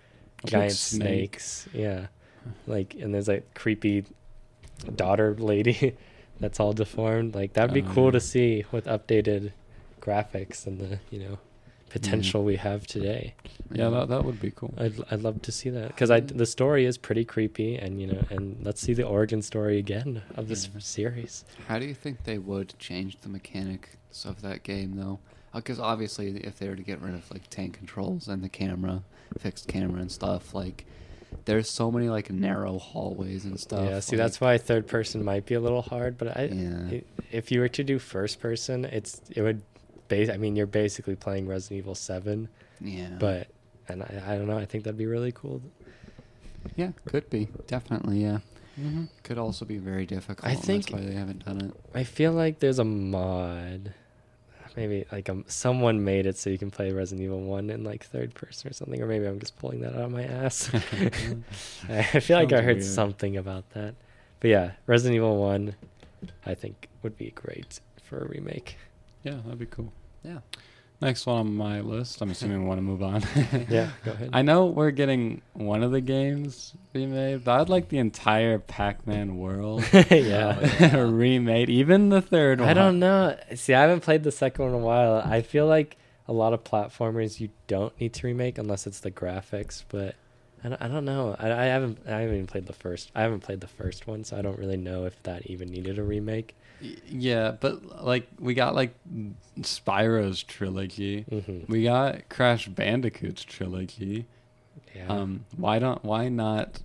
Big 0.43 0.51
giant 0.51 0.71
snake. 0.73 1.39
snakes. 1.39 1.67
Yeah, 1.73 2.07
like 2.67 2.95
and 2.95 3.13
there's 3.13 3.27
like 3.27 3.53
creepy 3.55 4.05
daughter 4.95 5.35
lady 5.37 5.95
that's 6.39 6.59
all 6.59 6.73
deformed. 6.73 7.35
Like 7.35 7.53
that'd 7.53 7.73
be 7.73 7.81
Oh, 7.81 7.93
cool 7.93 8.11
to 8.11 8.19
see 8.19 8.65
with 8.71 8.85
updated 8.85 9.51
graphics 10.01 10.67
and 10.67 10.79
the 10.79 10.99
you 11.09 11.19
know 11.19 11.37
potential 11.89 12.41
mm. 12.41 12.45
we 12.45 12.55
have 12.57 12.85
today. 12.85 13.33
yeah, 13.71 13.89
that 13.89 14.09
that 14.09 14.25
would 14.25 14.39
be 14.39 14.51
cool. 14.51 14.73
I'd 14.77 14.95
I'd 15.11 15.21
love 15.21 15.41
to 15.43 15.51
see 15.51 15.69
that 15.71 15.87
because 15.89 16.11
I 16.11 16.21
mm. 16.21 16.37
the 16.37 16.45
story 16.45 16.85
is 16.85 16.97
pretty 16.97 17.23
creepy 17.25 17.75
and 17.77 18.01
you 18.01 18.07
know 18.07 18.23
and 18.29 18.57
let's 18.65 18.81
see 18.81 18.93
the 18.93 19.03
origin 19.03 19.41
story 19.41 19.77
again 19.77 20.21
of 20.35 20.47
this 20.47 20.67
Yeah. 20.73 20.79
series. 20.79 21.45
How 21.67 21.79
do 21.79 21.85
you 21.85 21.93
think 21.93 22.23
they 22.25 22.37
would 22.37 22.73
change 22.79 23.17
the 23.21 23.29
mechanics 23.29 24.25
of 24.25 24.41
that 24.41 24.63
game, 24.63 24.95
though? 24.97 25.19
Because 25.55 25.79
obviously, 25.79 26.37
if 26.37 26.59
they 26.59 26.67
were 26.69 26.75
to 26.75 26.83
get 26.83 27.01
rid 27.01 27.15
of 27.15 27.29
like 27.31 27.49
tank 27.49 27.77
controls 27.77 28.27
and 28.27 28.43
the 28.43 28.49
camera, 28.49 29.03
fixed 29.39 29.67
camera 29.67 30.01
and 30.01 30.11
stuff, 30.11 30.53
like 30.53 30.85
there's 31.45 31.69
so 31.69 31.91
many 31.91 32.09
like 32.09 32.29
narrow 32.31 32.77
hallways 32.79 33.45
and 33.45 33.59
stuff. 33.59 33.87
yeah, 33.89 33.99
see 33.99 34.15
like- 34.15 34.23
that's 34.25 34.39
why 34.41 34.57
third 34.57 34.87
person 34.87 35.23
might 35.23 35.45
be 35.45 35.55
a 35.55 35.59
little 35.59 35.81
hard, 35.81 36.17
but 36.17 36.37
I 36.37 36.45
Yeah. 36.45 36.99
if 37.31 37.51
you 37.51 37.59
were 37.59 37.67
to 37.69 37.83
do 37.83 37.99
first 37.99 38.39
person, 38.39 38.85
it's 38.85 39.21
it 39.35 39.41
would 39.41 39.61
base. 40.07 40.29
I 40.29 40.37
mean, 40.37 40.55
you're 40.55 40.67
basically 40.67 41.15
playing 41.15 41.47
Resident 41.47 41.79
Evil 41.79 41.95
Seven, 41.95 42.47
Yeah. 42.79 43.09
but 43.19 43.47
and 43.87 44.01
I, 44.03 44.23
I 44.27 44.37
don't 44.37 44.47
know. 44.47 44.57
I 44.57 44.65
think 44.65 44.83
that'd 44.83 44.97
be 44.97 45.05
really 45.07 45.31
cool. 45.31 45.61
yeah, 46.75 46.91
could 47.05 47.29
be 47.29 47.47
definitely. 47.67 48.21
Yeah, 48.23 48.39
Mm-hmm. 48.79 49.03
could 49.23 49.37
also 49.37 49.63
be 49.65 49.77
very 49.77 50.05
difficult. 50.05 50.45
I 50.49 50.55
think- 50.55 50.85
that's 50.87 50.93
why 50.93 51.01
they 51.05 51.13
haven't 51.15 51.45
done 51.45 51.61
it. 51.61 51.73
I 51.93 52.03
feel 52.03 52.31
like 52.33 52.59
there's 52.59 52.79
a 52.79 52.83
mod. 52.83 53.93
Maybe 54.75 55.05
like 55.11 55.29
um, 55.29 55.45
someone 55.47 56.03
made 56.03 56.25
it 56.25 56.37
so 56.37 56.49
you 56.49 56.57
can 56.57 56.69
play 56.69 56.91
Resident 56.91 57.23
Evil 57.25 57.41
One 57.41 57.69
in 57.69 57.83
like 57.83 58.05
third 58.05 58.33
person 58.33 58.69
or 58.69 58.73
something, 58.73 59.01
or 59.01 59.07
maybe 59.07 59.25
I'm 59.25 59.39
just 59.39 59.57
pulling 59.57 59.81
that 59.81 59.93
out 59.93 60.01
of 60.01 60.11
my 60.11 60.23
ass. 60.23 60.69
I 61.89 62.19
feel 62.19 62.37
like 62.37 62.51
I 62.53 62.61
heard 62.61 62.77
weird. 62.77 62.83
something 62.83 63.37
about 63.37 63.69
that, 63.71 63.95
but 64.39 64.49
yeah, 64.49 64.71
Resident 64.85 65.15
Evil 65.15 65.37
One, 65.37 65.75
I 66.45 66.53
think 66.55 66.89
would 67.03 67.17
be 67.17 67.31
great 67.31 67.79
for 68.03 68.19
a 68.19 68.27
remake. 68.27 68.77
Yeah, 69.23 69.35
that'd 69.43 69.59
be 69.59 69.65
cool. 69.65 69.91
Yeah. 70.23 70.39
Next 71.01 71.25
one 71.25 71.37
on 71.37 71.55
my 71.55 71.81
list. 71.81 72.21
I'm 72.21 72.31
assuming 72.31 72.61
we 72.61 72.67
want 72.67 72.77
to 72.77 72.81
move 72.81 73.03
on. 73.03 73.21
Yeah, 73.69 73.89
go 74.03 74.11
ahead. 74.13 74.29
I 74.33 74.41
know 74.41 74.65
we're 74.67 74.91
getting 74.91 75.41
one 75.53 75.83
of 75.83 75.91
the 75.91 76.01
games 76.01 76.73
remade, 76.93 77.43
but 77.43 77.59
I'd 77.61 77.69
like 77.69 77.89
the 77.89 77.97
entire 77.97 78.59
Pac-Man 78.59 79.37
world 79.37 79.83
yeah. 80.09 80.97
remade, 80.97 81.69
even 81.69 82.09
the 82.09 82.21
third 82.21 82.59
one. 82.59 82.69
I 82.69 82.73
don't 82.73 82.99
know. 82.99 83.37
See, 83.55 83.73
I 83.73 83.81
haven't 83.81 84.01
played 84.01 84.23
the 84.23 84.31
second 84.31 84.65
one 84.65 84.73
in 84.73 84.81
a 84.81 84.83
while. 84.85 85.15
I 85.25 85.41
feel 85.41 85.67
like 85.67 85.97
a 86.27 86.33
lot 86.33 86.53
of 86.53 86.63
platformers 86.63 87.39
you 87.39 87.49
don't 87.67 87.97
need 87.99 88.13
to 88.13 88.27
remake 88.27 88.57
unless 88.57 88.87
it's 88.87 88.99
the 88.99 89.11
graphics, 89.11 89.83
but 89.89 90.15
I 90.65 90.69
don't, 90.69 90.81
I 90.81 90.87
don't 90.87 91.05
know. 91.05 91.35
I, 91.37 91.51
I 91.51 91.65
haven't 91.65 91.99
I 92.07 92.21
haven't 92.21 92.33
even 92.33 92.47
played 92.47 92.65
the 92.65 92.73
first. 92.73 93.11
I 93.13 93.21
haven't 93.21 93.41
played 93.41 93.61
the 93.61 93.67
first 93.67 94.07
one, 94.07 94.23
so 94.23 94.35
I 94.35 94.41
don't 94.41 94.57
really 94.57 94.77
know 94.77 95.05
if 95.05 95.21
that 95.23 95.45
even 95.45 95.69
needed 95.69 95.99
a 95.99 96.03
remake. 96.03 96.55
Yeah, 97.07 97.51
but 97.51 98.03
like 98.03 98.27
we 98.39 98.55
got 98.55 98.73
like 98.73 98.95
Spyro's 99.61 100.41
trilogy. 100.43 101.21
hmm 101.29 101.71
We 101.71 101.83
got 101.83 102.27
Crash 102.29 102.67
Bandicoot's 102.67 103.43
trilogy. 103.43 104.25
Yeah. 104.95 105.07
Um, 105.07 105.45
why 105.55 105.77
don't 105.79 106.03
why 106.03 106.29
not 106.29 106.81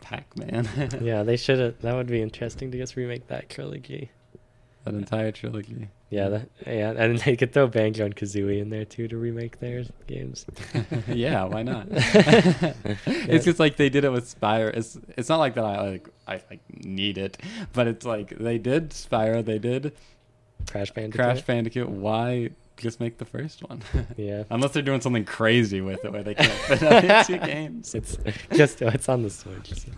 Pac-Man? 0.00 0.66
yeah, 1.02 1.22
they 1.22 1.36
should 1.36 1.58
have. 1.58 1.80
That 1.82 1.94
would 1.94 2.06
be 2.06 2.22
interesting 2.22 2.70
to 2.70 2.78
just 2.78 2.96
remake 2.96 3.26
that 3.28 3.50
trilogy. 3.50 4.10
that 4.84 4.94
entire 4.94 5.32
trilogy. 5.32 5.88
Yeah, 6.10 6.28
that, 6.30 6.48
yeah, 6.66 6.92
and 6.96 7.18
they 7.18 7.36
could 7.36 7.52
throw 7.52 7.66
Banjo 7.66 8.06
and 8.06 8.16
Kazooie 8.16 8.60
in 8.62 8.70
there 8.70 8.86
too 8.86 9.08
to 9.08 9.18
remake 9.18 9.60
their 9.60 9.84
games. 10.06 10.46
yeah, 11.08 11.44
why 11.44 11.62
not? 11.62 11.86
Yeah. 11.92 12.72
It's 13.06 13.44
just 13.44 13.58
like 13.58 13.76
they 13.76 13.90
did 13.90 14.04
it 14.04 14.10
with 14.10 14.24
Spyro. 14.40 14.74
It's 14.74 14.98
it's 15.18 15.28
not 15.28 15.36
like 15.38 15.54
that. 15.56 15.64
I 15.64 15.90
like 15.90 16.08
I 16.26 16.42
like 16.50 16.60
need 16.84 17.18
it, 17.18 17.36
but 17.74 17.86
it's 17.86 18.06
like 18.06 18.38
they 18.38 18.56
did 18.58 18.90
Spyro. 18.90 19.44
They 19.44 19.58
did 19.58 19.92
Crash 20.70 20.90
Bandicoot. 20.92 21.20
Crash 21.24 21.42
Bandicoot. 21.42 21.88
Why 21.90 22.50
just 22.78 23.00
make 23.00 23.18
the 23.18 23.24
first 23.26 23.68
one? 23.68 23.82
Yeah. 24.16 24.44
Unless 24.50 24.72
they're 24.72 24.82
doing 24.82 25.00
something 25.02 25.24
crazy 25.26 25.80
with 25.82 26.04
it 26.06 26.12
where 26.12 26.22
they 26.22 26.34
can't 26.34 26.50
fit 26.52 26.82
other 26.84 27.24
two 27.24 27.38
games. 27.38 27.94
It's 27.94 28.16
just 28.54 28.80
it's 28.80 29.08
on 29.10 29.22
the 29.24 29.30
Switch. 29.30 29.72
so. 29.74 29.90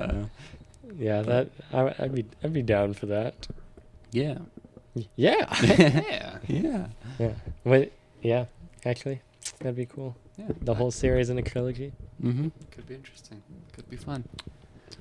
Uh, 0.00 0.24
Yeah, 0.98 1.22
that 1.22 1.48
I, 1.72 1.94
I'd 2.00 2.14
be 2.14 2.24
I'd 2.42 2.52
be 2.52 2.62
down 2.62 2.94
for 2.94 3.06
that. 3.06 3.46
yeah. 4.10 4.38
Yeah. 5.16 5.46
yeah. 5.62 6.38
Yeah. 6.48 6.86
yeah. 7.18 7.32
Wait, 7.64 7.92
yeah. 8.22 8.44
Actually, 8.84 9.20
that'd 9.60 9.76
be 9.76 9.86
cool. 9.86 10.16
Yeah. 10.36 10.48
The 10.60 10.74
whole 10.74 10.90
series 10.90 11.30
in 11.30 11.38
a 11.38 11.42
trilogy. 11.42 11.92
Mm-hmm. 12.22 12.48
Could 12.70 12.86
be 12.86 12.94
interesting. 12.94 13.42
Could 13.72 13.88
be 13.88 13.96
fun. 13.96 14.24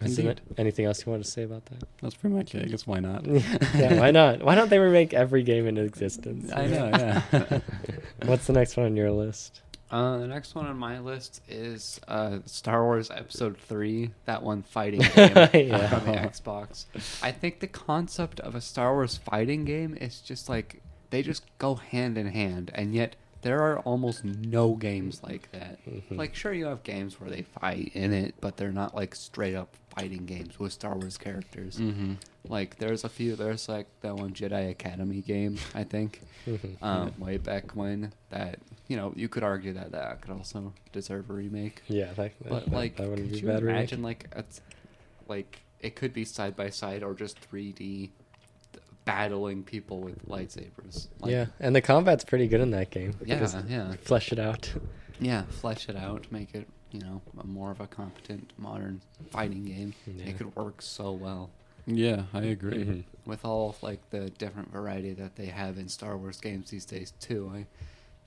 Isn't 0.01 0.25
Indeed. 0.25 0.41
it? 0.49 0.59
Anything 0.59 0.85
else 0.85 1.05
you 1.05 1.11
want 1.11 1.23
to 1.23 1.29
say 1.29 1.43
about 1.43 1.65
that? 1.65 1.83
That's 2.01 2.15
pretty 2.15 2.35
much 2.35 2.55
it. 2.55 2.63
I 2.63 2.67
guess 2.67 2.87
why 2.87 2.99
not? 2.99 3.25
yeah. 3.75 3.99
Why 3.99 4.11
not? 4.11 4.41
Why 4.41 4.55
don't 4.55 4.69
they 4.69 4.79
remake 4.79 5.13
every 5.13 5.43
game 5.43 5.67
in 5.67 5.77
existence? 5.77 6.51
I 6.51 6.65
know. 6.67 6.89
Yeah. 6.93 7.59
What's 8.25 8.47
the 8.47 8.53
next 8.53 8.77
one 8.77 8.85
on 8.87 8.95
your 8.95 9.11
list? 9.11 9.61
Uh, 9.91 10.17
the 10.19 10.27
next 10.27 10.55
one 10.55 10.65
on 10.67 10.77
my 10.77 10.99
list 10.99 11.41
is 11.49 11.99
uh, 12.07 12.39
Star 12.45 12.83
Wars 12.83 13.11
Episode 13.11 13.57
Three. 13.57 14.11
That 14.25 14.41
one 14.41 14.63
fighting 14.63 15.01
game 15.15 15.33
Yeah. 15.53 15.89
from 15.89 16.05
the 16.11 16.17
Xbox. 16.17 16.85
I 17.21 17.31
think 17.31 17.59
the 17.59 17.67
concept 17.67 18.39
of 18.39 18.55
a 18.55 18.61
Star 18.61 18.93
Wars 18.93 19.17
fighting 19.17 19.65
game 19.65 19.97
is 19.99 20.21
just 20.21 20.47
like 20.47 20.81
they 21.09 21.21
just 21.21 21.43
go 21.57 21.75
hand 21.75 22.17
in 22.17 22.27
hand, 22.27 22.71
and 22.73 22.95
yet 22.95 23.15
there 23.41 23.59
are 23.63 23.79
almost 23.79 24.23
no 24.23 24.75
games 24.75 25.21
like 25.23 25.51
that. 25.51 25.83
Mhm. 25.85 26.15
Like, 26.17 26.35
sure, 26.35 26.53
you 26.53 26.67
have 26.67 26.83
games 26.83 27.19
where 27.19 27.29
they 27.29 27.41
fight 27.41 27.91
in 27.93 28.13
it, 28.13 28.35
but 28.39 28.55
they're 28.55 28.71
not 28.71 28.95
like 28.95 29.13
straight 29.15 29.55
up 29.55 29.75
fighting 29.95 30.25
games 30.25 30.57
with 30.59 30.71
Star 30.73 30.95
Wars 30.95 31.17
characters. 31.17 31.77
mm-hmm. 31.77 32.13
Like, 32.47 32.77
there's 32.77 33.03
a 33.03 33.09
few. 33.09 33.35
There's 33.35 33.67
like 33.69 33.87
that 34.01 34.15
one 34.15 34.31
Jedi 34.31 34.69
Academy 34.71 35.21
game, 35.21 35.57
I 35.75 35.83
think 35.83 36.21
Mhm. 36.47 36.81
um, 36.81 37.13
way 37.19 37.37
back 37.37 37.75
when 37.75 38.13
that 38.29 38.59
you 38.87 38.97
know 38.97 39.13
you 39.15 39.29
could 39.29 39.43
argue 39.43 39.73
that 39.73 39.91
that 39.91 40.21
could 40.21 40.31
also 40.31 40.73
deserve 40.91 41.29
a 41.29 41.33
remake 41.33 41.81
yeah, 41.87 42.11
that, 42.13 42.31
but 42.49 42.65
that, 42.65 42.73
like 42.73 42.95
that 42.97 43.07
wouldn't 43.09 43.27
could 43.29 43.33
be 43.33 43.39
you 43.41 43.47
bad. 43.47 43.61
remake. 43.63 43.77
imagine 43.91 44.01
like 44.01 44.27
it's 44.35 44.59
like 45.27 45.61
it 45.79 45.95
could 45.95 46.13
be 46.13 46.25
side 46.25 46.55
by 46.55 46.69
side 46.69 47.03
or 47.03 47.13
just 47.13 47.37
3d 47.51 48.09
battling 49.05 49.63
people 49.63 49.99
with 49.99 50.27
lightsabers 50.27 51.07
like, 51.19 51.31
yeah, 51.31 51.45
and 51.59 51.75
the 51.75 51.81
combat's 51.81 52.23
pretty 52.23 52.47
good 52.47 52.61
in 52.61 52.71
that 52.71 52.89
game. 52.91 53.13
yeah 53.25 53.47
yeah 53.67 53.93
flesh 54.01 54.31
it 54.31 54.39
out. 54.39 54.71
yeah 55.19 55.43
flesh 55.49 55.89
it 55.89 55.95
out 55.95 56.25
make 56.31 56.53
it 56.53 56.67
you 56.91 56.99
know, 56.99 57.21
a 57.39 57.45
more 57.47 57.71
of 57.71 57.79
a 57.79 57.87
competent 57.87 58.51
modern 58.57 59.01
fighting 59.29 59.65
game, 59.65 59.93
Yeah. 60.07 60.25
it 60.25 60.37
could 60.37 60.55
work 60.55 60.81
so 60.81 61.11
well 61.11 61.49
Yeah, 61.87 62.23
I 62.33 62.41
agree. 62.43 62.83
Mhm. 62.85 63.03
with 63.25 63.43
all 63.45 63.75
like 63.81 64.09
the 64.09 64.29
different 64.31 64.71
variety 64.71 65.13
that 65.13 65.35
they 65.35 65.47
have 65.47 65.77
in 65.77 65.87
Star 65.89 66.17
Wars 66.17 66.39
games 66.39 66.69
these 66.69 66.85
days 66.85 67.13
too. 67.19 67.51
I 67.53 67.65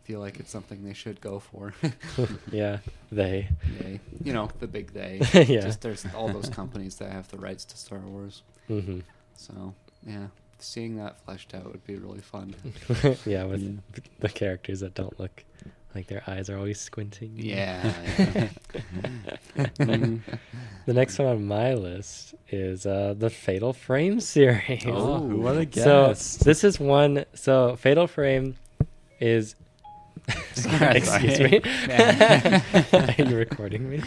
feel 0.04 0.20
like 0.20 0.38
it's 0.40 0.50
something 0.50 0.84
they 0.84 0.92
should 0.92 1.20
go 1.20 1.38
for. 1.38 1.72
yeah, 2.52 2.78
they. 3.12 3.48
they, 3.80 4.00
you 4.22 4.32
know, 4.32 4.50
the 4.60 4.66
big 4.66 4.92
they. 4.92 5.20
Yeah. 5.48 5.60
Just 5.60 5.80
there's 5.82 6.04
all 6.14 6.28
those 6.28 6.48
companies 6.48 6.96
that 6.96 7.10
have 7.12 7.28
the 7.28 7.38
rights 7.38 7.64
to 7.66 7.76
Star 7.76 8.00
Wars. 8.00 8.42
hmm 8.68 9.00
So 9.36 9.74
yeah, 10.06 10.26
seeing 10.58 10.96
that 10.96 11.20
fleshed 11.24 11.54
out 11.54 11.66
would 11.66 11.84
be 11.86 11.96
really 11.96 12.20
fun. 12.20 12.54
yeah, 13.26 13.44
with 13.44 13.62
Yeah. 13.62 14.00
the 14.20 14.28
characters 14.28 14.80
that 14.80 14.94
don't 14.94 15.18
look 15.20 15.44
like 15.94 16.08
their 16.08 16.22
eyes 16.26 16.50
are 16.50 16.56
always 16.56 16.80
squinting. 16.80 17.32
Yeah. 17.36 17.92
yeah. 19.56 20.18
The 20.86 20.92
next 20.92 21.18
one 21.18 21.28
on 21.28 21.46
my 21.46 21.74
list 21.74 22.34
is 22.50 22.84
uh, 22.84 23.14
the 23.16 23.30
Fatal 23.30 23.72
Frame 23.72 24.20
series. 24.20 24.84
Oh, 24.86 25.20
who 25.20 25.38
would 25.38 25.74
have 25.74 25.74
So 25.74 26.08
this 26.44 26.62
is 26.64 26.78
one. 26.78 27.24
So 27.34 27.76
Fatal 27.76 28.06
Frame 28.06 28.56
is. 29.20 29.54
Sorry, 30.54 30.96
Excuse 30.96 31.38
me. 31.38 31.60
Are 31.90 33.14
you 33.18 33.36
recording 33.36 33.90
me? 33.90 34.02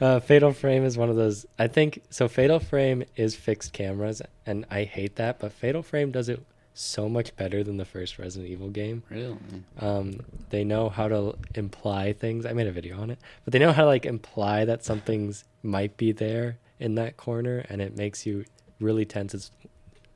Uh, 0.00 0.20
Fatal 0.20 0.52
Frame 0.52 0.84
is 0.84 0.96
one 0.96 1.10
of 1.10 1.16
those. 1.16 1.44
I 1.58 1.68
think 1.68 2.02
so. 2.08 2.28
Fatal 2.28 2.58
Frame 2.58 3.04
is 3.16 3.34
fixed 3.34 3.74
cameras, 3.74 4.22
and 4.46 4.64
I 4.70 4.84
hate 4.84 5.16
that. 5.16 5.38
But 5.38 5.52
Fatal 5.52 5.82
Frame 5.82 6.12
does 6.12 6.30
it 6.30 6.42
so 6.74 7.08
much 7.08 7.34
better 7.36 7.62
than 7.62 7.76
the 7.76 7.84
first 7.84 8.18
Resident 8.18 8.50
Evil 8.50 8.68
game. 8.68 9.02
really? 9.10 9.36
Um, 9.78 10.20
they 10.50 10.64
know 10.64 10.88
how 10.88 11.08
to 11.08 11.36
imply 11.54 12.12
things. 12.12 12.46
I 12.46 12.52
made 12.52 12.66
a 12.66 12.72
video 12.72 13.00
on 13.00 13.10
it, 13.10 13.18
but 13.44 13.52
they 13.52 13.58
know 13.58 13.72
how 13.72 13.82
to 13.82 13.88
like 13.88 14.06
imply 14.06 14.64
that 14.64 14.84
something's 14.84 15.44
might 15.62 15.96
be 15.96 16.12
there 16.12 16.58
in 16.80 16.94
that 16.96 17.16
corner, 17.16 17.64
and 17.68 17.80
it 17.82 17.96
makes 17.96 18.24
you 18.26 18.44
really 18.80 19.04
tense. 19.04 19.34
It's 19.34 19.50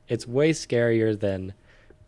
it's 0.07 0.27
way 0.27 0.51
scarier 0.51 1.17
than 1.19 1.53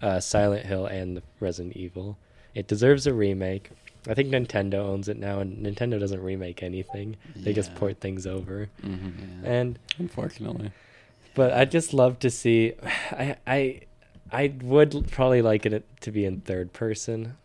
uh, 0.01 0.19
Silent 0.19 0.65
Hill 0.65 0.85
and 0.87 1.21
Resident 1.39 1.75
Evil. 1.77 2.17
It 2.55 2.67
deserves 2.67 3.05
a 3.05 3.13
remake. 3.13 3.69
I 4.07 4.13
think 4.13 4.29
Nintendo 4.29 4.75
owns 4.75 5.07
it 5.09 5.17
now, 5.17 5.39
and 5.41 5.63
Nintendo 5.65 5.99
doesn't 5.99 6.21
remake 6.23 6.63
anything. 6.63 7.17
They 7.35 7.53
just 7.53 7.75
port 7.75 7.99
things 7.99 8.25
over. 8.25 8.69
Mhm. 8.83 9.43
Yeah. 9.43 9.49
And 9.51 9.79
Unfortunately. 9.99 10.71
but 11.35 11.51
I'd 11.53 11.69
just 11.69 11.93
love 11.93 12.17
to 12.19 12.29
see. 12.29 12.73
I 13.11 13.35
I 13.45 13.81
I 14.31 14.53
would 14.61 15.09
probably 15.11 15.41
like 15.41 15.65
it 15.65 15.85
to 16.01 16.11
be 16.11 16.25
in 16.25 16.41
third 16.41 16.73
person, 16.73 17.37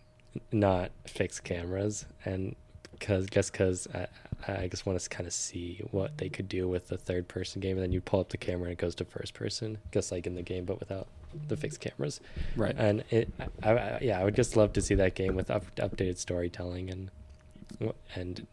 not 0.53 0.91
fixed 1.07 1.45
cameras, 1.45 2.07
and 2.25 2.55
because 2.93 3.27
just 3.29 3.53
because 3.53 3.89
I 3.95 4.07
I 4.47 4.69
just 4.69 4.85
want 4.85 5.01
to 5.01 5.09
kind 5.09 5.27
of 5.27 5.33
see 5.33 5.81
what 5.91 6.19
they 6.19 6.29
could 6.29 6.49
do 6.49 6.69
with 6.69 6.89
the 6.89 6.99
third 6.99 7.29
person 7.29 7.61
game, 7.61 7.77
and 7.77 7.83
then 7.83 7.93
you 7.93 8.01
pull 8.01 8.21
up 8.21 8.29
the 8.29 8.37
camera 8.37 8.65
and 8.65 8.73
it 8.73 8.79
goes 8.79 8.95
to 8.97 9.05
first 9.05 9.35
person, 9.35 9.79
just 9.93 10.13
like 10.13 10.27
in 10.27 10.35
the 10.35 10.43
game, 10.43 10.65
but 10.65 10.81
without 10.81 11.07
the 11.49 11.57
fixed 11.57 11.81
cameras. 11.81 12.21
Right. 12.57 12.75
And 12.77 13.05
it, 13.11 13.33
I, 13.63 13.71
I, 13.71 13.99
yeah, 14.03 14.21
I 14.21 14.25
would 14.25 14.37
just 14.37 14.57
love 14.57 14.73
to 14.75 14.83
see 14.83 14.95
that 14.97 15.15
game 15.15 15.35
with 15.35 15.51
up, 15.51 15.65
updated 15.77 16.19
storytelling 16.19 16.91
and 16.91 17.11
and 18.15 18.47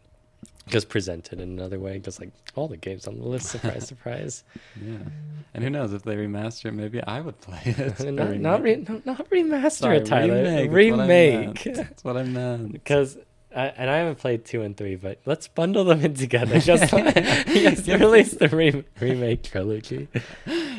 just 0.66 0.88
presented 0.88 1.40
in 1.40 1.48
another 1.48 1.78
way, 1.78 1.98
just 1.98 2.20
like 2.20 2.30
all 2.54 2.68
the 2.68 2.76
games 2.76 3.06
on 3.06 3.18
the 3.18 3.24
list. 3.24 3.46
Surprise, 3.46 3.86
surprise. 3.86 4.44
yeah. 4.82 4.98
And 5.54 5.64
who 5.64 5.70
knows 5.70 5.92
if 5.92 6.02
they 6.02 6.16
remaster 6.16 6.66
it, 6.66 6.72
maybe 6.72 7.02
I 7.02 7.20
would 7.20 7.40
play 7.40 7.60
it. 7.64 8.00
Not, 8.12 8.36
not, 8.36 8.62
re, 8.62 8.76
no, 8.76 9.02
not 9.04 9.28
remaster 9.30 9.72
Sorry, 9.72 9.98
it, 9.98 10.06
Tyler. 10.06 10.68
Remake. 10.68 10.70
Remake. 10.70 11.74
That's 11.74 12.04
what 12.04 12.16
I 12.16 12.22
meant. 12.22 12.72
Because, 12.72 13.18
I, 13.56 13.66
and 13.66 13.90
I 13.90 13.98
haven't 13.98 14.18
played 14.18 14.44
two 14.44 14.62
and 14.62 14.76
three, 14.76 14.96
but 14.96 15.20
let's 15.26 15.48
bundle 15.48 15.84
them 15.84 16.00
in 16.04 16.14
together. 16.14 16.58
Just, 16.58 16.90
just 16.90 17.86
release 17.88 18.32
the 18.32 18.48
re- 18.48 18.84
remake 19.00 19.42
trilogy. 19.42 20.08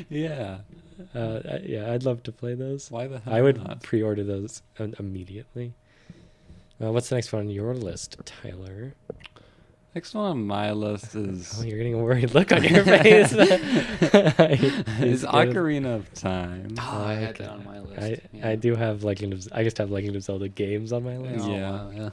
yeah. 0.10 0.60
Uh, 1.14 1.40
yeah, 1.64 1.92
I'd 1.92 2.04
love 2.04 2.24
to 2.24 2.32
play 2.32 2.56
those. 2.56 2.90
Why 2.90 3.08
the 3.08 3.20
hell 3.20 3.34
I 3.34 3.42
would 3.42 3.64
not? 3.64 3.84
pre-order 3.84 4.24
those 4.24 4.62
immediately. 5.00 5.74
Uh, 6.82 6.92
what's 6.92 7.10
the 7.10 7.16
next 7.16 7.32
one 7.32 7.44
on 7.44 7.50
your 7.50 7.74
list, 7.74 8.18
Tyler? 8.26 8.94
Next 9.96 10.14
one 10.16 10.26
on 10.32 10.48
my 10.48 10.72
list 10.72 11.14
is 11.16 11.60
Oh, 11.60 11.64
you're 11.64 11.78
getting 11.78 11.94
a 11.94 11.98
worried 12.00 12.34
look 12.34 12.52
on 12.52 12.64
your 12.64 12.84
face. 12.84 13.32
is 13.34 14.88
He's. 14.98 15.24
Ocarina 15.24 15.96
of 15.98 16.12
Time. 16.14 16.76
Oh, 16.80 17.04
I 17.06 17.14
had 17.14 17.36
that 17.38 17.50
on 17.50 17.64
my 17.66 17.80
list. 17.80 18.02
I, 18.02 18.18
yeah. 18.32 18.50
I 18.50 18.56
do 18.56 18.76
have 18.76 19.04
Legend 19.04 19.34
of. 19.34 19.48
I 19.52 19.64
just 19.64 19.78
have 19.78 19.92
Legend 19.92 20.16
of 20.16 20.24
Zelda 20.24 20.48
games 20.48 20.92
on 20.94 21.04
my 21.04 21.18
list. 21.18 21.46
Oh, 21.46 21.52
Yeah. 21.52 21.72
wow, 21.72 21.92
yeah. 21.94 22.10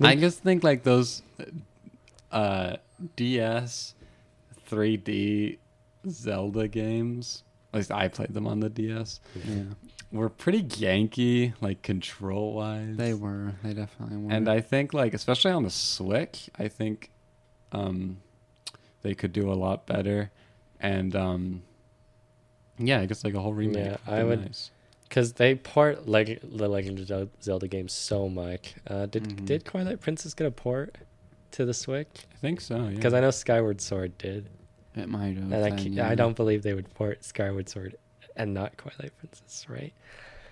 I 0.00 0.16
just 0.16 0.38
think 0.42 0.64
like 0.64 0.82
those 0.84 1.22
uh 2.30 2.76
DS 3.16 3.94
3D 4.70 5.58
Zelda 6.08 6.66
games, 6.68 7.44
at 7.72 7.78
least 7.78 7.92
I 7.92 8.08
played 8.08 8.32
them 8.32 8.46
on 8.46 8.60
the 8.60 8.70
DS, 8.70 9.20
Yeah. 9.46 9.62
Were 10.12 10.28
pretty 10.28 10.62
janky, 10.62 11.54
like 11.60 11.82
control 11.82 12.52
wise. 12.54 12.96
They 12.96 13.14
were. 13.14 13.54
They 13.64 13.72
definitely 13.74 14.18
were. 14.18 14.32
And 14.32 14.48
I 14.48 14.60
think 14.60 14.92
like 14.94 15.14
especially 15.14 15.50
on 15.52 15.62
the 15.64 15.70
Switch, 15.70 16.48
I 16.58 16.68
think 16.68 17.10
um 17.72 18.18
they 19.02 19.14
could 19.14 19.32
do 19.32 19.50
a 19.50 19.54
lot 19.54 19.86
better. 19.86 20.30
And 20.80 21.16
um 21.16 21.62
yeah, 22.78 23.00
I 23.00 23.06
guess 23.06 23.24
like 23.24 23.34
a 23.34 23.40
whole 23.40 23.54
remake. 23.54 23.84
Yeah, 23.84 23.96
be 24.06 24.12
I 24.12 24.24
would- 24.24 24.42
nice. 24.42 24.70
Because 25.08 25.34
they 25.34 25.54
port 25.54 26.08
Leg- 26.08 26.40
the 26.42 26.68
Legend 26.68 27.10
of 27.10 27.28
Zelda 27.42 27.68
games 27.68 27.92
so 27.92 28.30
much. 28.30 28.74
Uh, 28.86 29.04
did 29.04 29.24
Mhm. 29.24 29.44
did 29.44 29.64
Twilight 29.64 30.00
Princess 30.00 30.32
get 30.32 30.46
a 30.46 30.50
port 30.50 30.96
to 31.50 31.66
the 31.66 31.74
Switch? 31.74 32.26
I 32.32 32.36
think 32.36 32.62
so. 32.62 32.84
Yeah. 32.84 32.94
Because 32.96 33.12
I 33.12 33.20
know 33.20 33.30
Skyward 33.30 33.82
Sword 33.82 34.16
did, 34.16 34.48
it 34.96 35.10
might 35.10 35.36
have. 35.36 35.52
and 35.52 35.54
I, 35.54 35.68
been, 35.68 35.78
ca- 35.78 35.90
yeah. 35.90 36.08
I 36.08 36.14
don't 36.14 36.34
believe 36.34 36.62
they 36.62 36.72
would 36.72 36.88
port 36.94 37.24
Skyward 37.24 37.68
Sword 37.68 37.96
and 38.36 38.54
not 38.54 38.76
Twilight 38.78 39.12
Princess, 39.18 39.66
right? 39.68 39.92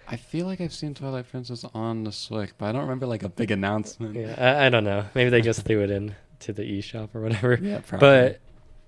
I 0.09 0.17
feel 0.17 0.47
like 0.47 0.61
I've 0.61 0.73
seen 0.73 0.95
Twilight 0.95 1.31
Princess 1.31 1.65
on 1.73 2.05
the 2.05 2.13
Switch, 2.13 2.51
but 2.59 2.67
I 2.67 2.73
don't 2.73 2.83
remember 2.83 3.07
like 3.07 3.23
a 3.23 3.29
big 3.29 3.51
announcement. 3.51 4.17
Yeah, 4.17 4.35
I, 4.37 4.67
I 4.67 4.69
don't 4.69 4.85
know. 4.85 5.05
Maybe 5.15 5.31
they 5.31 5.41
just 5.41 5.63
threw 5.63 5.83
it 5.83 5.91
in 5.91 6.17
to 6.41 6.53
the 6.53 6.63
eShop 6.63 7.15
or 7.15 7.21
whatever. 7.21 7.59
Yeah, 7.63 7.81
probably. 7.87 8.09
But 8.09 8.41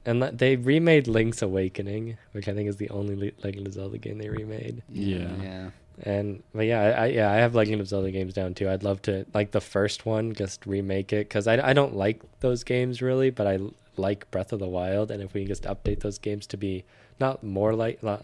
and 0.05 0.18
le- 0.20 0.33
they 0.33 0.57
remade 0.57 1.07
Link's 1.07 1.42
Awakening, 1.42 2.16
which 2.33 2.48
I 2.48 2.55
think 2.55 2.68
is 2.68 2.76
the 2.76 2.90
only 2.90 3.14
Le- 3.14 3.44
Legend 3.44 3.68
of 3.68 3.74
Zelda 3.74 3.98
game 3.98 4.18
they 4.18 4.28
remade. 4.28 4.83
Yeah. 4.88 5.28
Yeah. 5.40 5.70
And 6.02 6.42
but 6.55 6.66
yeah, 6.66 6.81
I, 6.81 6.88
I 6.88 7.07
yeah 7.07 7.31
I 7.31 7.37
have 7.37 7.55
Legend 7.55 7.81
of 7.81 7.87
Zelda 7.87 8.11
games 8.11 8.35
down 8.35 8.55
too. 8.55 8.68
I'd 8.68 8.83
love 8.83 9.00
to 9.02 9.24
like 9.35 9.52
the 9.52 9.61
first 9.61 10.05
one 10.07 10.35
just 10.35 10.66
remake 10.66 11.12
it 11.12 11.28
because 11.28 11.46
I, 11.46 11.68
I 11.68 11.72
don't 11.72 11.94
like 11.94 12.20
those 12.40 12.64
games 12.64 13.00
really, 13.00 13.31
but 13.31 13.46
I 13.46 13.59
like 13.96 14.28
Breath 14.31 14.52
of 14.52 14.59
the 14.59 14.66
Wild, 14.66 15.11
and 15.11 15.22
if 15.22 15.35
we 15.35 15.42
can 15.42 15.48
just 15.48 15.64
update 15.64 16.00
those 16.00 16.18
games 16.18 16.46
to 16.48 16.57
be 16.57 16.85
not 17.22 17.42
more 17.42 17.72
like 17.85 18.02
not, 18.02 18.20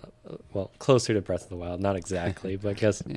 well 0.52 0.70
closer 0.78 1.14
to 1.14 1.20
Breath 1.22 1.44
of 1.44 1.48
the 1.50 1.56
Wild, 1.56 1.80
not 1.80 1.96
exactly, 1.96 2.56
but 2.56 2.76
just 2.76 3.02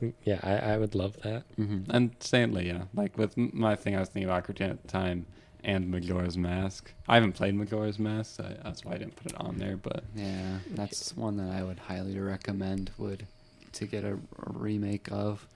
Yeah. 0.00 0.10
yeah, 0.30 0.40
I, 0.42 0.54
I 0.72 0.76
would 0.78 0.94
love 0.94 1.14
that. 1.22 1.42
hmm 1.56 1.80
And 1.88 2.14
Saintly, 2.20 2.66
yeah. 2.68 2.82
Like 2.94 3.16
with 3.18 3.32
my 3.36 3.74
thing, 3.76 3.96
I 3.96 4.00
was 4.00 4.08
thinking 4.10 4.28
about 4.30 4.46
Ocarina 4.46 4.70
at 4.70 4.82
the 4.82 4.88
time 4.88 5.26
and 5.64 5.90
Majora's 5.90 6.36
Mask. 6.36 6.92
I 7.08 7.14
haven't 7.14 7.32
played 7.32 7.54
Majora's 7.56 7.98
Mask, 7.98 8.36
so 8.36 8.42
that's 8.62 8.84
why 8.84 8.92
I 8.94 8.98
didn't 8.98 9.16
put 9.16 9.32
it 9.32 9.40
on 9.40 9.56
there. 9.56 9.76
But 9.76 10.04
Yeah. 10.14 10.58
That's 10.74 11.16
one 11.16 11.36
that 11.38 11.50
I 11.58 11.62
would 11.64 11.78
highly 11.90 12.18
recommend 12.20 12.90
would 12.98 13.26
to 13.72 13.86
get 13.86 14.04
a, 14.04 14.14
a 14.14 14.52
remake 14.68 15.08
of 15.10 15.46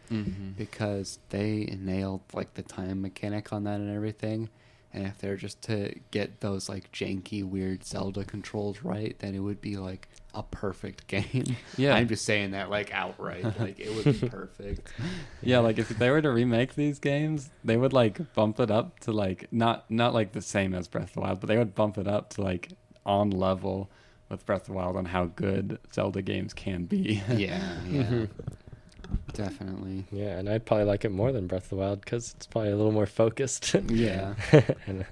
because 0.57 1.19
they 1.31 1.77
nailed 1.79 2.23
like 2.33 2.55
the 2.55 2.63
time 2.63 3.01
mechanic 3.03 3.53
on 3.53 3.65
that 3.65 3.79
and 3.81 3.95
everything. 3.95 4.49
And 4.93 5.07
if 5.07 5.19
they're 5.19 5.37
just 5.37 5.63
to 5.63 5.95
get 6.11 6.41
those 6.41 6.69
like 6.69 6.91
janky, 6.91 7.45
weird 7.45 7.85
Zelda 7.85 8.25
controls 8.25 8.83
right, 8.83 9.17
then 9.21 9.35
it 9.37 9.39
would 9.39 9.61
be 9.61 9.77
like 9.77 10.09
a 10.35 10.43
perfect 10.43 11.07
game. 11.07 11.57
Yeah. 11.77 11.95
I'm 11.95 12.09
just 12.09 12.25
saying 12.25 12.53
that 12.53 12.71
like 12.71 12.93
outright. 12.93 13.45
Like 13.61 13.79
it 13.79 13.95
would 13.95 14.21
be 14.21 14.29
perfect. 14.29 14.93
yeah, 15.43 15.59
like 15.61 15.79
if 15.79 15.89
they 15.91 16.11
were 16.11 16.23
to 16.23 16.31
remake 16.31 16.75
these 16.75 16.99
games, 16.99 17.51
they 17.63 17.77
would 17.77 17.93
like 17.93 18.33
bump 18.35 18.59
it 18.59 18.71
up 18.71 18.99
to 19.01 19.13
like 19.13 19.47
not 19.53 19.89
not 19.91 20.15
like 20.15 20.33
the 20.33 20.43
same 20.43 20.75
as 20.75 20.89
Breath 20.89 21.09
of 21.09 21.15
the 21.15 21.21
Wild, 21.21 21.41
but 21.41 21.49
they 21.49 21.59
would 21.59 21.75
bump 21.75 21.99
it 21.99 22.09
up 22.09 22.31
to 22.31 22.43
like 22.43 22.71
on 23.07 23.31
level 23.31 23.91
with 24.29 24.45
Breath 24.47 24.63
of 24.63 24.67
the 24.69 24.73
Wild 24.73 24.97
on 24.97 25.05
how 25.07 25.27
good 25.27 25.79
Zelda 25.93 26.23
games 26.23 26.53
can 26.55 26.85
be. 26.87 27.23
Yeah, 27.29 27.79
yeah. 27.89 28.27
Definitely. 29.33 30.05
Yeah, 30.13 30.39
and 30.39 30.49
I'd 30.49 30.65
probably 30.67 30.85
like 30.87 31.05
it 31.05 31.11
more 31.13 31.33
than 31.33 31.47
Breath 31.47 31.65
of 31.65 31.71
the 31.71 31.77
Wild 31.77 32.01
because 32.01 32.35
it's 32.37 32.47
probably 32.47 32.71
a 32.71 32.77
little 32.77 32.93
more 32.93 33.07
focused. 33.07 33.75
yeah, 33.89 34.35
and, 34.87 35.05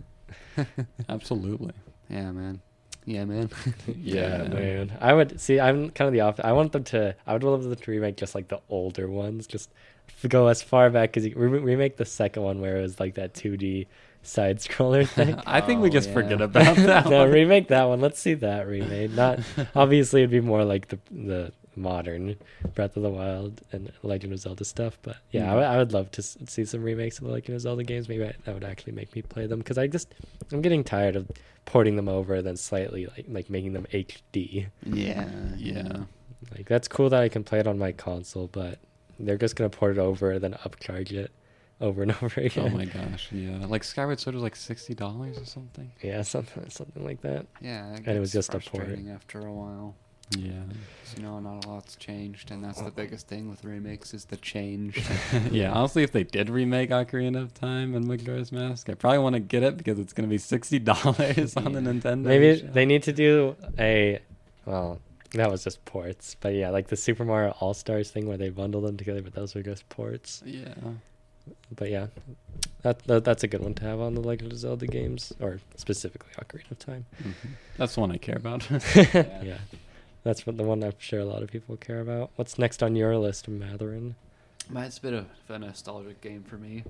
uh, 0.56 0.64
absolutely. 1.08 1.72
Yeah, 2.08 2.30
man. 2.32 2.60
Yeah, 3.04 3.24
man. 3.24 3.48
yeah, 3.86 4.42
Yeah. 4.42 4.48
man. 4.48 4.92
I 5.00 5.14
would 5.14 5.40
see. 5.40 5.58
I'm 5.60 5.90
kind 5.90 6.08
of 6.08 6.12
the 6.12 6.20
opposite. 6.20 6.44
I 6.44 6.52
want 6.52 6.72
them 6.72 6.84
to. 6.84 7.14
I 7.26 7.32
would 7.32 7.42
love 7.42 7.62
them 7.64 7.74
to 7.74 7.90
remake 7.90 8.16
just 8.16 8.34
like 8.34 8.48
the 8.48 8.60
older 8.68 9.08
ones. 9.08 9.46
Just 9.46 9.70
go 10.28 10.48
as 10.48 10.62
far 10.62 10.90
back 10.90 11.16
as 11.16 11.24
you 11.26 11.32
re- 11.36 11.58
remake 11.60 11.96
the 11.96 12.04
second 12.04 12.42
one 12.42 12.60
where 12.60 12.76
it 12.78 12.82
was 12.82 12.98
like 13.00 13.14
that 13.14 13.32
2D 13.34 13.86
side 14.22 14.58
scroller 14.58 15.08
thing. 15.08 15.34
I 15.46 15.60
think 15.62 15.80
we 15.80 15.88
Oh, 15.88 15.92
just 15.92 16.08
yeah. 16.08 16.14
forget 16.14 16.40
about 16.42 16.76
that. 16.76 17.06
no, 17.08 17.20
one. 17.20 17.30
remake 17.30 17.68
that 17.68 17.84
one. 17.84 18.00
Let's 18.02 18.18
see 18.20 18.34
that 18.34 18.66
remade. 18.66 19.14
Not 19.16 19.40
obviously 19.74 20.20
it'd 20.22 20.30
be 20.30 20.40
more 20.40 20.64
like 20.64 20.88
the 20.88 20.98
the 21.10 21.52
modern 21.78 22.36
Breath 22.74 22.96
of 22.96 23.02
the 23.02 23.10
Wild 23.10 23.62
and 23.72 23.92
Legend 24.02 24.32
of 24.32 24.40
Zelda 24.40 24.64
stuff. 24.64 24.98
But 25.02 25.16
yeah, 25.30 25.50
I 25.50 25.52
Mm. 25.52 25.54
would- 25.56 25.64
I 25.64 25.76
would 25.78 25.92
love 25.92 26.10
to 26.12 26.20
s- 26.22 26.36
see 26.46 26.64
some 26.64 26.82
remakes 26.82 27.18
of 27.18 27.24
the 27.24 27.30
Legend 27.32 27.54
of 27.56 27.60
Zelda 27.62 27.84
games. 27.84 28.08
Maybe 28.08 28.24
I, 28.24 28.32
that 28.44 28.54
would 28.54 28.64
actually 28.64 28.92
make 28.92 29.14
me 29.14 29.22
play 29.22 29.46
them 29.46 29.58
because 29.60 29.78
I 29.78 29.86
just 29.86 30.14
I'm 30.52 30.60
getting 30.62 30.84
tired 30.84 31.16
of 31.16 31.30
porting 31.64 31.96
them 31.96 32.08
over 32.08 32.40
then 32.42 32.56
slightly 32.56 33.06
like 33.06 33.26
like 33.28 33.50
making 33.50 33.72
them 33.74 33.86
HD. 33.92 34.66
Yeah, 34.84 35.28
Yeah. 35.56 36.04
Like 36.56 36.66
that's 36.68 36.88
cool 36.88 37.10
that 37.10 37.22
I 37.22 37.28
can 37.28 37.44
play 37.44 37.58
it 37.60 37.66
on 37.66 37.78
my 37.78 37.92
console, 37.92 38.48
but 38.48 38.78
they're 39.18 39.36
just 39.36 39.56
gonna 39.56 39.68
port 39.70 39.96
it 39.96 40.00
over 40.00 40.30
and 40.32 40.42
then 40.42 40.52
upcharge 40.64 41.12
it 41.12 41.30
over 41.80 42.02
and 42.02 42.12
over 42.22 42.40
again. 42.40 42.66
Oh 42.72 42.76
my 42.76 42.84
gosh. 42.86 43.30
Yeah. 43.32 43.66
Like 43.66 43.84
Skyward 43.84 44.18
Sword 44.20 44.34
was 44.34 44.42
like 44.42 44.56
sixty 44.56 44.94
dollars 44.94 45.36
or 45.38 45.44
something. 45.44 45.90
Yeah, 46.02 46.22
something 46.22 46.70
something 46.70 47.04
like 47.04 47.20
that. 47.22 47.46
Yeah, 47.60 47.94
And 47.96 48.08
it 48.08 48.20
was 48.20 48.32
just 48.32 48.54
a 48.54 48.60
port. 48.60 48.88
after 49.10 49.40
a 49.40 49.52
while. 49.52 49.94
Yeah. 50.36 50.50
'Cause, 51.04 51.16
You 51.16 51.22
know, 51.22 51.38
not 51.40 51.64
a 51.64 51.68
lot's 51.68 51.96
changed, 51.96 52.50
and 52.50 52.62
that's 52.62 52.80
the 52.82 52.90
biggest 52.90 53.28
thing 53.28 53.48
with 53.48 53.64
remakes 53.64 54.12
is 54.12 54.26
the 54.26 54.36
change. 54.36 55.02
yeah, 55.50 55.72
honestly, 55.72 56.02
if 56.02 56.12
they 56.12 56.22
did 56.24 56.50
remake 56.50 56.90
Ocarina 56.90 57.40
of 57.40 57.54
Time 57.54 57.94
and 57.94 58.06
Majora's 58.06 58.52
Mask, 58.52 58.90
I 58.90 58.94
probably 58.94 59.18
want 59.20 59.34
to 59.34 59.40
get 59.40 59.62
it 59.62 59.76
because 59.78 59.98
it's 59.98 60.12
going 60.12 60.28
to 60.28 60.30
be 60.30 60.38
sixty 60.38 60.78
dollars 60.78 61.56
on 61.56 61.72
the 61.72 61.80
Nintendo. 61.80 62.24
Maybe 62.24 62.60
shop. 62.60 62.72
they 62.74 62.84
need 62.84 63.02
to 63.04 63.12
do 63.12 63.56
a 63.78 64.18
well, 64.66 65.00
that 65.32 65.50
was 65.50 65.64
just 65.64 65.82
ports. 65.86 66.36
But 66.38 66.54
yeah, 66.54 66.68
like 66.70 66.88
the 66.88 66.96
Super 66.96 67.24
Mario 67.24 67.54
All 67.60 67.72
Stars 67.72 68.10
thing 68.10 68.28
where 68.28 68.36
they 68.36 68.50
bundle 68.50 68.82
them 68.82 68.98
together, 68.98 69.22
but 69.22 69.34
those 69.34 69.54
were 69.54 69.62
just 69.62 69.88
ports. 69.88 70.42
Yeah. 70.44 70.74
But 71.74 71.90
yeah, 71.90 72.08
that, 72.82 72.98
that 73.04 73.24
that's 73.24 73.42
a 73.44 73.48
good 73.48 73.62
one 73.62 73.72
to 73.74 73.84
have 73.84 73.98
on 74.00 74.14
the 74.14 74.20
Legend 74.20 74.52
of 74.52 74.58
Zelda 74.58 74.86
games, 74.86 75.32
or 75.40 75.60
specifically 75.76 76.28
Ocarina 76.38 76.70
of 76.70 76.78
Time. 76.78 77.06
Mhm. 77.22 77.32
That's 77.78 77.94
the 77.94 78.00
one 78.02 78.12
I 78.12 78.18
care 78.18 78.36
about. 78.36 78.68
yeah. 79.14 79.56
That's 80.24 80.46
what 80.46 80.56
the 80.56 80.64
one 80.64 80.82
I'm 80.82 80.92
sure 80.98 81.20
a 81.20 81.24
lot 81.24 81.42
of 81.42 81.50
people 81.50 81.76
care 81.76 82.00
about. 82.00 82.30
What's 82.36 82.58
next 82.58 82.82
on 82.82 82.96
your 82.96 83.16
list, 83.16 83.48
Matherin? 83.50 84.14
Mine's 84.70 84.98
a 84.98 85.00
bit 85.00 85.14
of 85.14 85.26
a 85.48 85.58
nostalgic 85.58 86.20
game 86.20 86.42
for 86.42 86.56
me. 86.56 86.84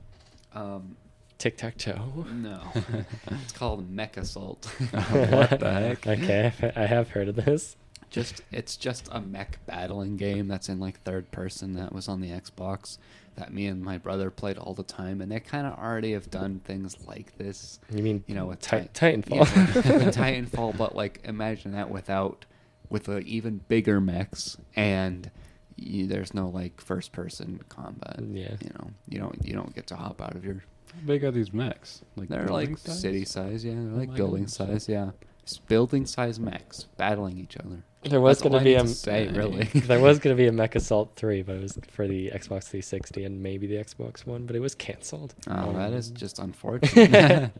Um, 0.54 0.96
Tic 1.38 1.56
Tac 1.56 1.76
Toe. 1.78 2.26
no, 2.32 2.60
it's 3.30 3.52
called 3.52 3.88
Mech 3.88 4.16
Assault. 4.16 4.64
what 4.90 5.60
the 5.60 5.72
heck? 5.72 6.06
okay, 6.06 6.52
I 6.74 6.86
have 6.86 7.10
heard 7.10 7.28
of 7.28 7.36
this. 7.36 7.76
just 8.10 8.42
it's 8.50 8.76
just 8.76 9.08
a 9.12 9.20
mech 9.20 9.58
battling 9.66 10.16
game 10.16 10.48
that's 10.48 10.68
in 10.68 10.80
like 10.80 11.00
third 11.02 11.30
person 11.30 11.74
that 11.74 11.92
was 11.92 12.08
on 12.08 12.20
the 12.20 12.30
Xbox 12.30 12.98
that 13.36 13.52
me 13.52 13.66
and 13.68 13.80
my 13.84 13.98
brother 13.98 14.32
played 14.32 14.58
all 14.58 14.74
the 14.74 14.82
time, 14.82 15.20
and 15.20 15.30
they 15.30 15.38
kind 15.38 15.64
of 15.64 15.78
already 15.78 16.10
have 16.12 16.28
done 16.28 16.60
things 16.64 16.96
like 17.06 17.38
this. 17.38 17.78
You 17.88 18.02
mean 18.02 18.24
You 18.26 18.34
know, 18.34 18.46
with 18.46 18.60
Ti- 18.60 18.88
Ti- 18.92 19.22
Titanfall? 19.22 19.30
Yeah, 19.36 20.10
Titanfall, 20.10 20.76
but 20.76 20.96
like 20.96 21.20
imagine 21.22 21.70
that 21.72 21.88
without 21.88 22.46
with 22.90 23.08
an 23.08 23.22
even 23.26 23.58
bigger 23.68 24.00
mechs 24.00 24.56
and 24.76 25.30
you, 25.76 26.06
there's 26.06 26.34
no 26.34 26.48
like 26.48 26.80
first 26.80 27.12
person 27.12 27.60
combat. 27.68 28.20
Yeah. 28.20 28.56
you 28.60 28.70
know, 28.78 28.90
you 29.08 29.18
don't 29.18 29.44
you 29.44 29.54
don't 29.54 29.74
get 29.74 29.86
to 29.88 29.96
hop 29.96 30.20
out 30.20 30.34
of 30.34 30.44
your. 30.44 30.62
How 30.94 31.00
big 31.06 31.22
are 31.24 31.30
these 31.30 31.52
mechs? 31.52 32.02
Like 32.16 32.28
They're 32.28 32.48
like 32.48 32.76
size? 32.78 33.00
city 33.00 33.24
size, 33.24 33.64
yeah. 33.64 33.74
They're 33.74 33.92
Oh 33.92 33.96
like 33.98 34.14
building 34.14 34.44
goodness. 34.46 34.54
size, 34.54 34.88
yeah. 34.88 35.10
It's 35.42 35.58
building 35.58 36.04
size 36.06 36.40
mechs 36.40 36.84
battling 36.96 37.38
each 37.38 37.56
other. 37.56 37.84
There 38.04 38.20
was 38.20 38.40
going 38.40 38.52
to 38.52 38.60
be 38.60 38.74
a 38.74 38.82
to 38.82 38.88
say, 38.88 39.26
really. 39.28 39.64
there 39.74 39.98
was 40.00 40.18
going 40.20 40.36
to 40.36 40.40
be 40.40 40.46
a 40.46 40.52
Mech 40.62 40.76
Assault 40.76 41.12
3, 41.16 41.42
but 41.42 41.56
it 41.56 41.62
was 41.62 41.78
for 41.90 42.06
the 42.06 42.28
Xbox 42.30 42.64
360 42.64 43.24
and 43.24 43.42
maybe 43.42 43.66
the 43.66 43.74
Xbox 43.74 44.24
One, 44.24 44.46
but 44.46 44.54
it 44.54 44.60
was 44.60 44.74
canceled. 44.76 45.34
Oh, 45.48 45.72
that 45.72 45.92
is 45.92 46.08
Um, 46.10 46.14
just 46.16 46.38
unfortunate. 46.38 47.50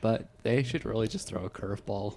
but 0.00 0.26
they 0.42 0.62
should 0.62 0.84
really 0.86 1.08
just 1.08 1.28
throw 1.28 1.44
a 1.44 1.50
curveball 1.50 2.16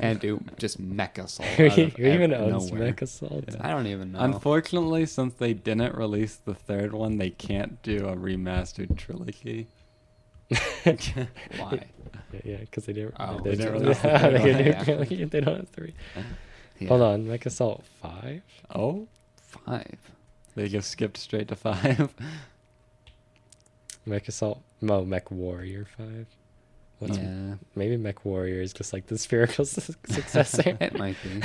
and 0.00 0.18
do 0.18 0.42
just 0.58 0.78
mech 0.80 1.18
assault. 1.18 1.48
Who 1.50 1.66
out 1.66 1.78
even 1.98 2.32
ev- 2.32 2.40
owns 2.52 2.70
nowhere. 2.72 2.88
Mech 2.88 3.02
Assault? 3.02 3.44
Yeah. 3.48 3.56
I 3.60 3.70
don't 3.70 3.86
even 3.86 4.12
know. 4.12 4.20
Unfortunately, 4.20 5.04
since 5.06 5.34
they 5.34 5.52
didn't 5.52 5.94
release 5.94 6.36
the 6.36 6.54
third 6.54 6.92
one, 6.94 7.18
they 7.18 7.30
can't 7.30 7.82
do 7.82 8.08
a 8.08 8.16
remastered 8.16 8.96
trilogy. 8.96 9.68
Why? 10.84 11.84
Yeah, 12.32 12.40
yeah, 12.44 12.56
because 12.58 12.86
they 12.86 12.92
didn't. 12.94 13.14
Oh, 13.20 13.40
they, 13.40 13.50
they 13.50 13.56
didn't 13.56 13.72
didn't 13.72 13.82
release 13.82 14.04
release 14.04 14.20
the 14.22 14.28
they, 14.30 14.42
didn't 14.52 14.66
yeah. 14.88 14.94
really- 14.94 15.24
they 15.24 15.40
don't 15.40 15.56
have 15.56 15.68
three. 15.68 15.94
Yeah. 16.82 16.88
Hold 16.88 17.02
on, 17.02 17.20
make 17.24 17.30
Mech 17.42 17.46
Assault 17.46 17.84
5? 18.02 18.42
Oh, 18.74 19.06
Five. 19.36 19.98
they 20.54 20.68
just 20.68 20.90
skipped 20.90 21.16
straight 21.18 21.48
to 21.48 21.56
five. 21.56 22.12
Mech 24.06 24.28
Assault. 24.28 24.62
No, 24.80 25.04
Mech 25.04 25.30
Warrior 25.30 25.86
5. 25.96 26.26
What's 26.98 27.18
yeah. 27.18 27.54
Maybe 27.74 27.96
Mech 27.96 28.24
Warrior 28.24 28.60
is 28.60 28.72
just 28.72 28.92
like 28.92 29.06
the 29.06 29.18
spherical 29.18 29.64
su- 29.66 29.94
successor. 30.08 30.76
It 30.80 30.96
might 30.98 31.16
be. 31.22 31.40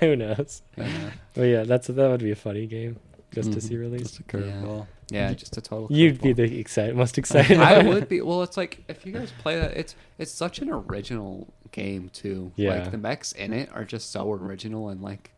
Who 0.00 0.16
knows? 0.16 0.62
Yeah. 0.76 1.10
But 1.34 1.42
yeah, 1.42 1.62
that's 1.64 1.88
that 1.88 2.08
would 2.10 2.20
be 2.22 2.30
a 2.30 2.36
funny 2.36 2.66
game 2.66 2.98
just 3.32 3.52
to 3.52 3.58
Mhm. 3.58 3.62
see 3.62 3.76
released. 3.76 4.16
Just 4.16 4.20
a 4.20 4.22
curveball. 4.24 4.86
Yeah, 5.10 5.32
just 5.34 5.56
a 5.56 5.60
total. 5.60 5.88
You'd 5.90 6.20
be 6.20 6.32
the 6.32 6.58
excited, 6.60 6.94
most 6.94 7.18
excited. 7.18 7.58
I 7.58 7.82
would 7.82 8.08
be. 8.08 8.20
Well, 8.20 8.42
it's 8.44 8.56
like 8.56 8.84
if 8.88 9.04
you 9.04 9.12
guys 9.12 9.32
play 9.38 9.58
that, 9.58 9.76
it's 9.76 9.96
it's 10.18 10.30
such 10.32 10.60
an 10.60 10.70
original 10.70 11.52
game 11.72 12.08
too. 12.12 12.52
Yeah. 12.56 12.70
Like 12.74 12.90
the 12.90 12.98
mechs 12.98 13.32
in 13.32 13.52
it 13.52 13.68
are 13.74 13.84
just 13.84 14.10
so 14.10 14.32
original 14.32 14.88
and 14.88 15.00
like 15.02 15.30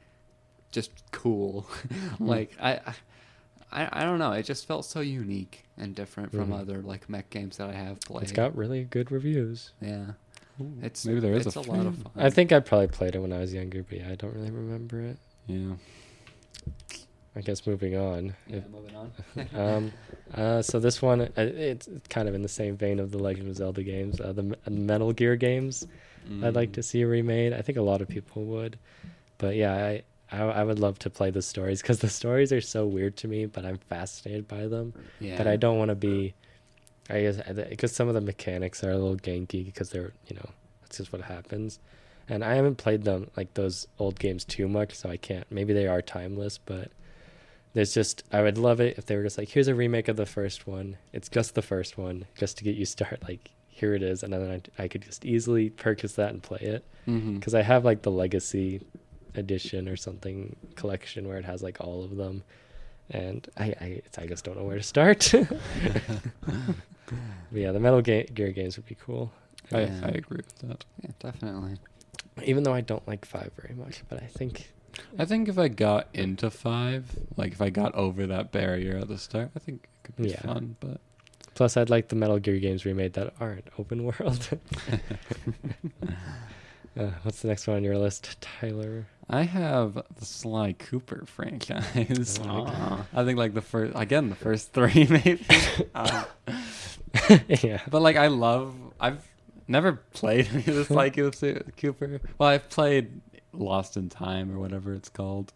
just 0.70 0.90
cool. 1.12 1.66
like 2.20 2.52
I, 2.60 2.80
I 3.72 3.88
I 4.00 4.04
don't 4.04 4.18
know. 4.18 4.32
It 4.32 4.44
just 4.44 4.66
felt 4.66 4.84
so 4.84 5.00
unique 5.00 5.64
and 5.78 5.94
different 5.94 6.30
from 6.32 6.50
Mhm. 6.50 6.60
other 6.60 6.82
like 6.82 7.08
mech 7.08 7.30
games 7.30 7.56
that 7.56 7.68
I 7.70 7.72
have 7.74 8.00
played. 8.00 8.22
It's 8.24 8.32
got 8.32 8.56
really 8.56 8.84
good 8.84 9.10
reviews. 9.12 9.72
yeah. 9.80 10.12
It's 10.82 11.04
Maybe 11.06 11.18
there 11.20 11.32
is 11.32 11.46
it's 11.46 11.56
a 11.56 11.60
a, 11.60 11.62
lot 11.62 11.86
of 11.86 11.96
fun. 11.96 12.12
I 12.14 12.28
think 12.30 12.52
I 12.52 12.60
probably 12.60 12.86
played 12.88 13.14
it 13.14 13.18
when 13.20 13.32
I 13.32 13.38
was 13.38 13.52
younger, 13.54 13.82
but 13.82 13.98
yeah, 13.98 14.10
I 14.10 14.14
don't 14.14 14.34
really 14.34 14.50
remember 14.50 15.00
it. 15.00 15.16
Yeah. 15.46 15.72
I 17.34 17.40
guess 17.40 17.66
moving 17.66 17.96
on. 17.96 18.34
Yeah, 18.46 18.56
If- 18.58 18.68
moving 18.68 18.94
on. 18.94 19.12
um, 19.54 19.92
uh, 20.34 20.60
so 20.60 20.78
this 20.78 21.00
one, 21.00 21.22
uh, 21.22 21.30
it's 21.36 21.88
it's 21.88 22.06
kind 22.08 22.28
of 22.28 22.34
in 22.34 22.42
the 22.42 22.48
same 22.48 22.76
vein 22.76 23.00
of 23.00 23.10
the 23.10 23.18
Legend 23.18 23.48
of 23.48 23.56
Zelda 23.56 23.82
games, 23.82 24.20
uh, 24.20 24.32
the 24.32 24.54
M- 24.66 24.86
Metal 24.86 25.12
Gear 25.14 25.36
games. 25.36 25.86
I'd 26.42 26.54
like 26.54 26.72
to 26.72 26.80
Mm. 26.80 26.84
see 26.84 27.04
remade. 27.04 27.52
I 27.52 27.62
think 27.62 27.78
a 27.78 27.82
lot 27.82 28.00
of 28.00 28.08
people 28.08 28.44
would, 28.44 28.78
but 29.38 29.56
yeah, 29.56 29.74
I 29.74 30.02
I, 30.30 30.42
I 30.44 30.64
would 30.64 30.78
love 30.78 30.98
to 31.00 31.10
play 31.10 31.30
the 31.30 31.42
stories 31.42 31.82
because 31.82 31.98
the 32.00 32.08
stories 32.08 32.52
are 32.52 32.60
so 32.62 32.86
weird 32.86 33.16
to 33.18 33.28
me, 33.28 33.44
but 33.46 33.66
I'm 33.66 33.76
fascinated 33.76 34.48
by 34.48 34.66
them. 34.66 34.94
yeah. 35.20 35.36
But 35.36 35.46
I 35.46 35.56
don't 35.56 35.78
want 35.78 35.90
to 35.90 35.94
be. 35.94 36.34
I 37.10 37.20
guess 37.22 37.36
because 37.68 37.92
some 37.92 38.08
of 38.08 38.14
the 38.14 38.20
mechanics 38.20 38.82
are 38.84 38.90
a 38.92 38.96
little 38.96 39.16
ganky 39.16 39.64
because 39.64 39.90
they're 39.90 40.12
you 40.28 40.36
know 40.36 40.48
that's 40.80 40.98
just 40.98 41.12
what 41.12 41.22
happens, 41.22 41.78
and 42.28 42.42
I 42.44 42.54
haven't 42.54 42.76
played 42.76 43.02
them 43.04 43.28
like 43.36 43.52
those 43.54 43.86
old 43.98 44.18
games 44.18 44.44
too 44.44 44.68
much, 44.68 44.94
so 44.94 45.10
I 45.10 45.16
can't. 45.18 45.44
Maybe 45.50 45.72
they 45.74 45.86
are 45.88 46.00
timeless, 46.00 46.56
but 46.58 46.90
there's 47.74 47.92
just 47.92 48.22
I 48.32 48.40
would 48.42 48.56
love 48.56 48.80
it 48.80 48.96
if 48.98 49.06
they 49.06 49.16
were 49.16 49.24
just 49.24 49.36
like 49.36 49.48
here's 49.48 49.68
a 49.68 49.74
remake 49.74 50.08
of 50.08 50.16
the 50.16 50.24
first 50.26 50.66
one. 50.66 50.96
It's 51.12 51.28
just 51.28 51.54
the 51.54 51.62
first 51.62 51.98
one, 51.98 52.26
just 52.38 52.56
to 52.58 52.64
get 52.64 52.76
you 52.76 52.84
start 52.86 53.22
like 53.28 53.50
here 53.74 53.94
it 53.94 54.02
is, 54.02 54.22
and 54.22 54.32
then 54.32 54.62
I, 54.78 54.82
I 54.84 54.88
could 54.88 55.02
just 55.02 55.24
easily 55.24 55.70
purchase 55.70 56.12
that 56.14 56.30
and 56.30 56.42
play 56.42 56.60
it 56.60 56.84
mm-hmm. 57.08 57.34
because 57.36 57.54
I 57.54 57.62
have 57.62 57.84
like 57.84 58.02
the 58.02 58.10
legacy 58.10 58.80
edition 59.34 59.88
or 59.88 59.96
something 59.96 60.54
collection 60.76 61.26
where 61.26 61.38
it 61.38 61.44
has 61.44 61.62
like 61.62 61.80
all 61.80 62.04
of 62.04 62.16
them, 62.16 62.44
and 63.10 63.48
I 63.56 63.64
I, 63.80 63.84
it's, 64.04 64.18
I 64.18 64.26
just 64.26 64.44
don't 64.44 64.56
know 64.56 64.64
where 64.64 64.76
to 64.76 64.82
start. 64.82 65.32
But 67.50 67.60
yeah, 67.60 67.72
the 67.72 67.80
Metal 67.80 68.00
Ga- 68.00 68.24
Gear 68.32 68.52
games 68.52 68.76
would 68.76 68.86
be 68.86 68.94
cool. 68.94 69.30
I, 69.70 69.82
Yeah. 69.82 70.00
I 70.04 70.08
agree 70.08 70.38
with 70.38 70.56
that. 70.60 70.84
Yeah, 71.02 71.10
definitely. 71.18 71.76
Even 72.44 72.62
though 72.62 72.72
I 72.72 72.80
don't 72.80 73.06
like 73.06 73.24
five 73.26 73.50
very 73.60 73.74
much, 73.74 74.02
but 74.08 74.22
I 74.22 74.26
think 74.26 74.72
I 75.18 75.24
think 75.26 75.48
if 75.48 75.58
I 75.58 75.68
got 75.68 76.08
into 76.14 76.50
five, 76.50 77.04
like 77.36 77.52
if 77.52 77.60
I 77.60 77.68
got 77.70 77.94
over 77.94 78.26
that 78.26 78.52
barrier 78.52 78.96
at 78.98 79.08
the 79.08 79.18
start, 79.18 79.50
I 79.54 79.58
think 79.58 79.84
it 79.84 80.04
could 80.04 80.16
be 80.16 80.30
Yeah. 80.30 80.40
fun. 80.40 80.76
But 80.80 81.00
plus 81.54 81.76
I'd 81.76 81.90
like 81.90 82.08
the 82.08 82.16
Metal 82.16 82.38
Gear 82.38 82.58
games 82.58 82.84
remade 82.84 83.14
that 83.14 83.34
aren't 83.40 83.68
open 83.78 84.04
world. 84.04 84.48
uh, 86.98 87.10
what's 87.22 87.42
the 87.42 87.48
next 87.48 87.66
one 87.66 87.76
on 87.76 87.84
your 87.84 87.98
list, 87.98 88.40
Tyler? 88.40 89.06
I 89.28 89.42
have 89.42 89.94
the 89.94 90.24
Sly 90.24 90.74
Cooper 90.74 91.24
franchise. 91.26 92.38
Oh, 92.42 93.06
I 93.14 93.24
think 93.24 93.38
like 93.38 93.54
the 93.54 93.62
first 93.62 93.94
again 93.96 94.28
the 94.28 94.34
first 94.34 94.72
three 94.72 95.06
maybe. 95.10 95.46
um, 95.94 96.24
yeah, 97.48 97.80
but 97.90 98.02
like 98.02 98.16
I 98.16 98.26
love 98.26 98.74
I've 99.00 99.26
never 99.68 99.92
played 100.12 100.48
any 100.52 100.58
of 100.58 100.74
the 100.74 100.84
Sly. 100.84 101.10
Cooper. 101.10 102.20
Well, 102.38 102.48
I've 102.48 102.68
played 102.68 103.20
Lost 103.52 103.96
in 103.96 104.08
Time 104.08 104.54
or 104.54 104.58
whatever 104.58 104.92
it's 104.92 105.08
called, 105.08 105.52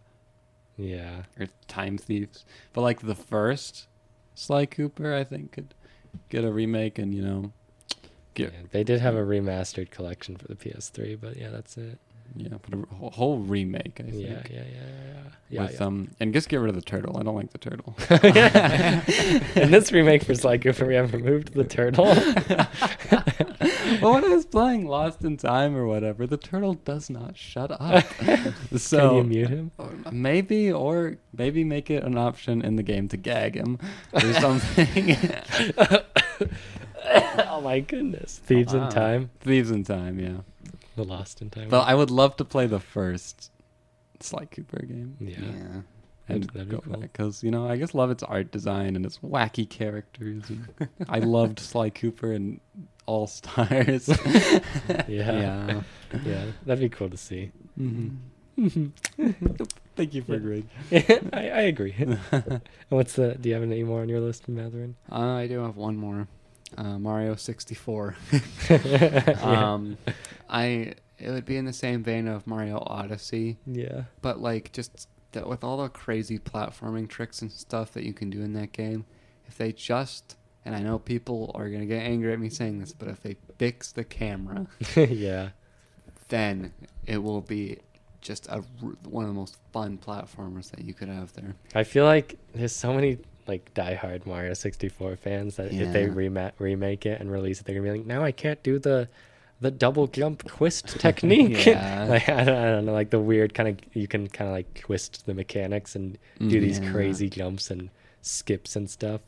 yeah. 0.75 1.23
or 1.39 1.47
Time 1.67 1.97
Thieves. 1.97 2.45
But 2.73 2.81
like 2.81 3.01
the 3.01 3.15
first 3.15 3.87
Sly 4.33 4.65
Cooper, 4.65 5.13
I 5.13 5.23
think 5.23 5.51
could 5.51 5.73
get 6.29 6.43
a 6.43 6.51
remake 6.51 6.97
and 6.99 7.13
you 7.13 7.21
know 7.21 7.51
get 8.33 8.51
Yeah, 8.53 8.59
They 8.71 8.83
did 8.83 8.99
have 9.01 9.15
a 9.15 9.21
remastered 9.23 9.89
collection 9.91 10.35
for 10.37 10.47
the 10.47 10.55
PS3, 10.55 11.19
but 11.19 11.37
yeah, 11.37 11.49
that's 11.49 11.77
it. 11.77 11.97
yeah, 12.35 12.49
but 12.61 12.73
a 12.79 12.95
whole- 12.95 13.09
whole 13.11 13.37
remake. 13.39 13.99
I 13.99 14.03
think. 14.03 14.15
Yeah, 14.15 14.29
yeah, 14.29 14.41
yeah, 14.51 14.63
yeah, 14.73 15.21
yeah. 15.49 15.61
With 15.63 15.79
yeah. 15.79 15.85
um, 15.85 16.11
and 16.19 16.33
just 16.33 16.49
get 16.49 16.57
rid 16.57 16.69
of 16.69 16.75
the 16.75 16.81
turtle. 16.81 17.17
I 17.17 17.23
don't 17.23 17.35
like 17.35 17.51
the 17.51 17.57
turtle. 17.57 17.95
In 19.63 19.71
this 19.71 19.91
remake 19.93 20.23
for 20.23 20.35
Cooper, 20.57 20.85
we 20.85 20.95
have 20.95 21.13
removed 21.13 21.53
the 21.53 21.63
turtle. 21.63 22.13
but 24.01 24.11
when 24.13 24.23
I 24.25 24.29
was 24.29 24.45
playing 24.45 24.85
Lost 24.87 25.23
in 25.23 25.37
Time 25.37 25.75
or 25.75 25.85
whatever, 25.87 26.25
the 26.27 26.37
turtle 26.37 26.73
does 26.75 27.09
not 27.09 27.37
shut 27.37 27.71
up. 27.71 28.03
so 28.77 29.09
Can 29.09 29.15
you 29.17 29.23
mute 29.23 29.49
him? 29.49 29.71
Oh, 29.79 29.89
maybe, 30.11 30.71
or 30.71 31.17
maybe 31.35 31.63
make 31.63 31.89
it 31.89 32.03
an 32.03 32.17
option 32.17 32.61
in 32.61 32.75
the 32.75 32.83
game 32.83 33.07
to 33.09 33.17
gag 33.17 33.55
him 33.55 33.79
or 34.13 34.19
something. 34.33 35.15
oh 37.47 37.61
my 37.61 37.79
goodness. 37.79 38.39
Thieves 38.45 38.73
Wow. 38.73 38.79
in 38.79 38.85
ah. 38.85 38.89
Time. 38.89 39.29
Thieves 39.41 39.71
in 39.71 39.83
Time, 39.83 40.19
yeah. 40.19 40.37
The 40.95 41.03
Lost 41.03 41.41
in 41.41 41.49
Time. 41.49 41.69
But 41.69 41.87
I 41.87 41.95
would 41.95 42.11
love 42.11 42.35
to 42.37 42.45
play 42.45 42.67
the 42.67 42.79
first 42.79 43.51
Sly 44.19 44.45
Cooper 44.45 44.83
game. 44.85 45.17
yeah. 45.19 45.37
Yeah. 45.39 45.81
And 46.29 46.43
That'd- 46.43 46.53
that'd 46.53 46.69
be 46.69 46.75
go 46.75 46.81
cool. 46.81 46.97
because 47.01 47.43
you 47.43 47.51
know 47.51 47.67
I 47.67 47.77
just 47.77 47.95
love 47.95 48.11
its 48.11 48.23
art 48.23 48.51
design 48.51 48.95
and 48.95 49.05
its 49.05 49.19
wacky 49.19 49.69
characters. 49.69 50.43
And 50.49 50.89
I 51.09 51.19
loved 51.19 51.59
Sly 51.59 51.89
Cooper 51.89 52.31
and 52.33 52.59
All 53.05 53.27
Stars. 53.27 54.07
Yeah. 54.89 55.01
Yeah. 55.07 55.81
Yeah. 56.25 56.45
That'd 56.65 56.81
be 56.81 56.89
cool 56.89 57.09
to 57.09 57.17
see. 57.17 57.51
Mhm. 57.79 58.17
Thank 59.95 60.13
you 60.13 60.21
for 60.23 60.31
Yeah. 60.33 60.37
agreeing. 60.37 60.69
I, 60.91 61.49
I 61.49 61.61
agree. 61.61 61.95
And 61.97 62.19
What's 62.89 63.13
the? 63.13 63.35
Do 63.39 63.49
you 63.49 63.55
have 63.55 63.63
any 63.63 63.83
more 63.83 64.01
on 64.01 64.09
your 64.09 64.19
list, 64.19 64.49
Matherin? 64.49 64.93
Uh, 65.11 65.33
I 65.35 65.47
do 65.47 65.59
have 65.63 65.77
one 65.77 65.95
more. 65.97 66.27
Uh, 66.77 66.99
Mario 66.99 67.35
64. 67.35 68.15
yeah. 68.69 69.37
um, 69.41 69.97
I 70.49 70.93
it 71.17 71.29
would 71.31 71.45
be 71.45 71.55
in 71.57 71.65
the 71.65 71.73
same 71.73 72.03
vein 72.03 72.27
of 72.27 72.45
Mario 72.45 72.83
Odyssey, 72.85 73.57
yeah. 73.65 74.03
but 74.21 74.39
like 74.41 74.71
just 74.73 75.07
that 75.37 75.47
with 75.47 75.63
all 75.63 75.77
the 75.77 75.87
crazy 75.89 76.37
platforming 76.39 77.07
tricks 77.07 77.41
and 77.41 77.51
stuff 77.51 77.93
that 77.93 78.03
you 78.03 78.13
can 78.13 78.29
do 78.29 78.41
in 78.41 78.53
that 78.53 78.71
game, 78.73 79.05
if 79.47 79.57
they 79.57 79.71
just 79.71 80.35
and 80.65 80.75
I 80.75 80.79
know 80.81 80.99
people 80.99 81.51
are 81.55 81.69
gonna 81.69 81.85
get 81.85 82.03
angry 82.03 82.33
at 82.33 82.39
me 82.39 82.49
saying 82.49 82.79
this, 82.79 82.91
but 82.91 83.07
if 83.07 83.21
they 83.21 83.37
fix 83.57 83.91
the 83.93 84.03
camera, 84.03 84.67
yeah. 84.95 85.49
then 86.27 86.73
it 87.05 87.19
will 87.23 87.41
be 87.41 87.77
just 88.19 88.47
a 88.47 88.57
one 89.07 89.23
of 89.23 89.29
the 89.29 89.33
most 89.35 89.57
fun 89.71 89.97
platformers 89.97 90.69
that 90.71 90.83
you 90.83 90.93
could 90.93 91.07
have 91.07 91.31
there. 91.33 91.55
I 91.73 91.83
feel 91.83 92.03
like 92.05 92.37
there's 92.53 92.75
so 92.75 92.93
many 92.93 93.19
like 93.47 93.73
diehard 93.73 94.25
Mario 94.25 94.53
64 94.53 95.15
fans 95.15 95.55
that 95.55 95.71
if 95.71 95.93
they 95.93 96.03
Yeah. 96.03 96.11
rema- 96.13 96.51
remake 96.59 97.05
it 97.05 97.21
and 97.21 97.31
release 97.31 97.61
it, 97.61 97.65
they're 97.65 97.75
gonna 97.75 97.89
be 97.89 97.97
like, 97.99 98.05
now 98.07 98.23
I 98.23 98.33
can't 98.33 98.61
do 98.63 98.77
the 98.77 99.07
the 99.59 99.71
double 99.71 100.07
jump 100.07 100.43
twist 100.47 100.87
technique. 100.99 101.65
Yeah. 101.65 102.05
like 102.09 102.29
I 102.29 102.43
don't, 102.43 102.57
I 102.57 102.65
don't 102.71 102.85
know, 102.85 102.93
like 102.93 103.09
the 103.09 103.19
weird 103.19 103.53
kind 103.53 103.69
of 103.69 103.77
you 103.95 104.07
can 104.07 104.27
kind 104.27 104.49
of 104.49 104.53
like 104.55 104.73
twist 104.75 105.25
the 105.25 105.33
mechanics 105.33 105.95
and 105.95 106.17
do 106.39 106.59
these 106.59 106.79
crazy 106.91 107.29
jumps 107.29 107.71
and 107.71 107.89
skips 108.21 108.75
and 108.75 108.89
stuff. 108.89 109.21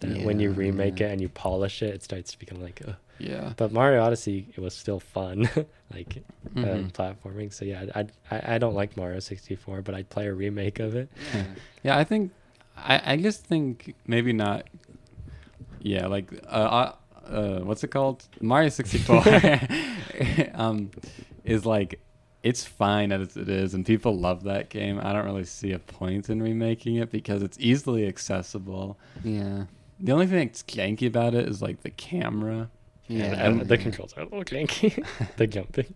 That 0.00 0.22
when 0.24 0.38
you 0.38 0.50
remake 0.52 1.00
yeah. 1.00 1.08
it 1.08 1.12
and 1.12 1.20
you 1.20 1.28
polish 1.28 1.82
it, 1.82 1.92
it 1.94 2.02
starts 2.02 2.32
to 2.32 2.38
become 2.38 2.62
like. 2.62 2.80
Ugh. 2.86 2.94
Yeah. 3.18 3.52
But 3.56 3.72
Mario 3.72 4.00
Odyssey, 4.04 4.46
it 4.54 4.60
was 4.60 4.74
still 4.74 5.00
fun, 5.00 5.48
like 5.92 6.22
uh, 6.56 6.60
Mhm. 6.60 6.92
platforming. 6.92 7.52
So 7.52 7.64
yeah, 7.64 7.86
I, 7.92 8.06
I 8.30 8.54
I 8.54 8.58
don't 8.58 8.74
like 8.74 8.96
Mario 8.96 9.18
64, 9.18 9.82
but 9.82 9.94
I'd 9.96 10.08
play 10.08 10.28
a 10.28 10.32
remake 10.34 10.78
of 10.78 10.94
it. 10.94 11.08
Yeah. 11.34 11.44
Yeah, 11.82 11.98
I 11.98 12.04
think 12.04 12.30
I 12.76 13.14
I 13.14 13.16
just 13.16 13.44
think 13.44 13.94
maybe 14.06 14.32
not. 14.32 14.68
Yeah, 15.80 16.06
like 16.06 16.30
uh, 16.46 16.92
uh, 17.28 17.60
what's 17.60 17.84
it 17.84 17.88
called? 17.88 18.26
Mario 18.40 18.68
sixty 18.68 18.98
four. 18.98 19.22
um, 20.54 20.90
is 21.44 21.64
like 21.64 22.00
it's 22.42 22.64
fine 22.64 23.12
as 23.12 23.36
it 23.36 23.48
is, 23.48 23.74
and 23.74 23.84
people 23.84 24.18
love 24.18 24.44
that 24.44 24.68
game. 24.70 25.00
I 25.02 25.12
don't 25.12 25.24
really 25.24 25.44
see 25.44 25.72
a 25.72 25.78
point 25.78 26.30
in 26.30 26.42
remaking 26.42 26.96
it 26.96 27.10
because 27.10 27.42
it's 27.42 27.58
easily 27.60 28.06
accessible. 28.06 28.98
Yeah. 29.24 29.64
The 30.00 30.12
only 30.12 30.26
thing 30.26 30.46
that's 30.46 30.62
janky 30.62 31.08
about 31.08 31.34
it 31.34 31.48
is 31.48 31.60
like 31.60 31.82
the 31.82 31.90
camera. 31.90 32.70
Yeah. 33.08 33.46
and 33.46 33.62
the 33.62 33.78
controls 33.78 34.12
are 34.16 34.20
a 34.20 34.24
little 34.24 34.44
janky. 34.44 35.04
the 35.36 35.46
jumping. 35.46 35.94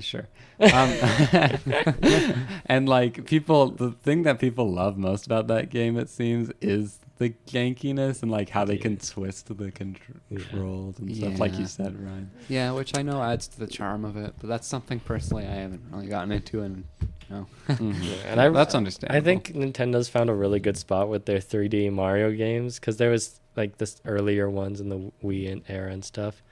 Sure. 0.00 0.26
Um, 0.60 0.92
and 2.66 2.88
like 2.88 3.26
people, 3.26 3.70
the 3.70 3.92
thing 3.92 4.22
that 4.24 4.38
people 4.38 4.70
love 4.72 4.96
most 4.96 5.26
about 5.26 5.46
that 5.48 5.70
game, 5.70 5.96
it 5.96 6.08
seems, 6.08 6.50
is 6.60 6.98
the 7.18 7.32
jankiness 7.46 8.22
and 8.22 8.30
like 8.30 8.48
how 8.50 8.64
they 8.64 8.76
can 8.76 8.96
twist 8.96 9.46
the 9.46 9.54
contr- 9.54 9.98
Yeah. 10.30 10.38
controls 10.38 10.98
and 10.98 11.16
stuff, 11.16 11.38
like 11.38 11.56
you 11.58 11.66
said, 11.66 11.98
Ryan. 12.02 12.30
Yeah, 12.48 12.72
which 12.72 12.96
I 12.96 13.02
know 13.02 13.22
adds 13.22 13.46
to 13.48 13.58
the 13.60 13.66
charm 13.68 14.04
of 14.04 14.16
it, 14.16 14.34
but 14.40 14.48
that's 14.48 14.66
something 14.66 14.98
personally 15.00 15.46
I 15.46 15.54
haven't 15.54 15.82
really 15.92 16.06
gotten 16.06 16.32
into, 16.32 16.62
and 16.62 16.84
you 17.00 17.06
know, 17.36 17.46
Mhm. 17.68 18.02
Yeah, 18.04 18.14
and 18.32 18.40
I, 18.40 18.48
That's 18.50 18.74
understandable. 18.74 19.16
I 19.20 19.24
think 19.24 19.52
Nintendo's 19.54 20.08
found 20.08 20.28
a 20.28 20.34
really 20.34 20.60
good 20.60 20.76
spot 20.76 21.08
with 21.08 21.24
their 21.24 21.38
3D 21.38 21.90
Mario 21.92 22.32
games 22.32 22.78
because 22.80 22.96
there 22.96 23.10
was 23.10 23.38
like 23.56 23.78
this 23.78 24.00
earlier 24.04 24.50
ones 24.50 24.80
in 24.80 24.88
the 24.88 25.12
Wii 25.22 25.50
and 25.50 25.62
era 25.68 25.92
and 25.92 26.04
stuff 26.04 26.42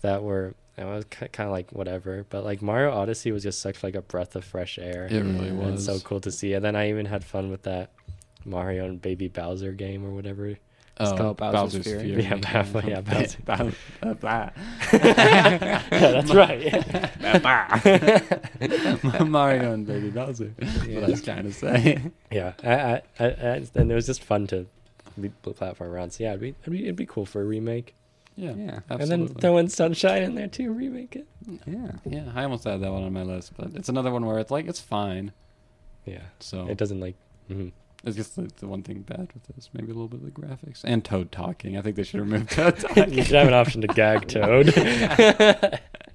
that 0.00 0.22
were 0.22 0.54
it 0.78 0.84
was 0.84 1.04
kind 1.10 1.46
of 1.48 1.50
like 1.52 1.70
whatever, 1.72 2.24
but 2.28 2.44
like 2.44 2.60
Mario 2.62 2.92
Odyssey 2.92 3.32
was 3.32 3.42
just 3.42 3.60
such 3.60 3.82
like 3.82 3.94
a 3.94 4.02
breath 4.02 4.36
of 4.36 4.44
fresh 4.44 4.78
air. 4.78 5.06
it 5.10 5.14
really 5.22 5.46
Yeah. 5.46 5.52
and 5.52 5.72
was 5.72 5.84
so 5.84 5.98
cool 6.00 6.20
to 6.20 6.30
see. 6.30 6.52
And 6.52 6.64
then 6.64 6.76
I 6.76 6.90
even 6.90 7.06
had 7.06 7.24
fun 7.24 7.50
with 7.50 7.62
that 7.62 7.90
Mario 8.44 8.84
and 8.84 9.00
Baby 9.00 9.28
Bowser 9.28 9.72
game 9.72 10.04
or 10.04 10.10
whatever. 10.10 10.54
Oh, 10.98 11.14
called 11.16 11.36
Bowser's 11.36 11.84
Fury. 11.84 12.22
Yeah, 12.22 12.36
Bow- 12.36 12.80
yeah, 12.86 13.00
Bowser. 13.02 13.38
Bow- 13.44 13.70
uh, 14.02 14.14
blah. 14.14 14.50
yeah, 14.92 15.82
that's 15.90 16.32
right. 16.32 16.72
Mario 19.28 19.72
and 19.72 19.86
Baby 19.86 20.10
Bowser. 20.10 20.52
That's 20.58 20.86
what 20.86 21.04
I 21.04 21.06
was 21.08 21.22
trying 21.22 21.44
to 21.44 21.52
say. 21.52 22.00
Yeah, 22.30 22.52
I, 22.64 22.70
I, 22.74 23.02
I, 23.20 23.24
I, 23.26 23.66
and 23.74 23.90
it 23.90 23.94
was 23.94 24.06
just 24.06 24.22
fun 24.22 24.46
to 24.48 24.66
be 25.20 25.28
platform 25.28 25.90
around. 25.90 26.12
So 26.12 26.24
yeah, 26.24 26.30
it'd 26.30 26.40
be, 26.40 26.54
it'd 26.62 26.72
be, 26.72 26.82
it'd 26.84 26.96
be 26.96 27.06
cool 27.06 27.26
for 27.26 27.42
a 27.42 27.44
remake. 27.44 27.94
Yeah, 28.36 28.52
Yeah. 28.56 28.80
And 28.90 29.10
then 29.10 29.28
throw 29.28 29.56
in 29.56 29.68
Sunshine 29.68 30.22
in 30.22 30.34
there 30.34 30.46
too, 30.48 30.72
remake 30.72 31.16
it. 31.16 31.26
yeah, 31.66 31.92
yeah, 32.04 32.30
I 32.34 32.42
almost 32.44 32.64
had 32.64 32.80
that 32.82 32.92
one 32.92 33.02
on 33.02 33.12
my 33.12 33.22
list, 33.22 33.52
but 33.56 33.70
it's 33.74 33.88
another 33.88 34.10
one 34.12 34.26
where 34.26 34.38
it's 34.38 34.50
like 34.50 34.66
it's 34.66 34.80
fine. 34.80 35.32
Yeah, 36.04 36.22
So 36.40 36.66
it 36.68 36.76
doesn't 36.78 37.00
like. 37.00 37.16
mhm. 37.50 37.72
It's 38.04 38.14
just 38.14 38.36
like 38.38 38.54
the 38.56 38.68
one 38.68 38.82
thing 38.82 39.00
bad 39.00 39.30
with 39.34 39.42
this, 39.56 39.70
maybe 39.72 39.86
a 39.90 39.94
little 39.94 40.06
bit 40.06 40.20
of 40.20 40.26
the 40.26 40.30
graphics 40.30 40.82
and 40.84 41.02
Toad 41.04 41.32
talking. 41.32 41.76
I 41.76 41.82
think 41.82 41.96
they 41.96 42.04
should 42.04 42.20
remove 42.20 42.48
Toad 42.50 42.76
talking. 42.78 43.12
you 43.14 43.24
should 43.24 43.34
have 43.34 43.48
an 43.48 43.54
option 43.54 43.80
to 43.80 43.88
gag 43.88 44.28
Toad. 44.28 44.68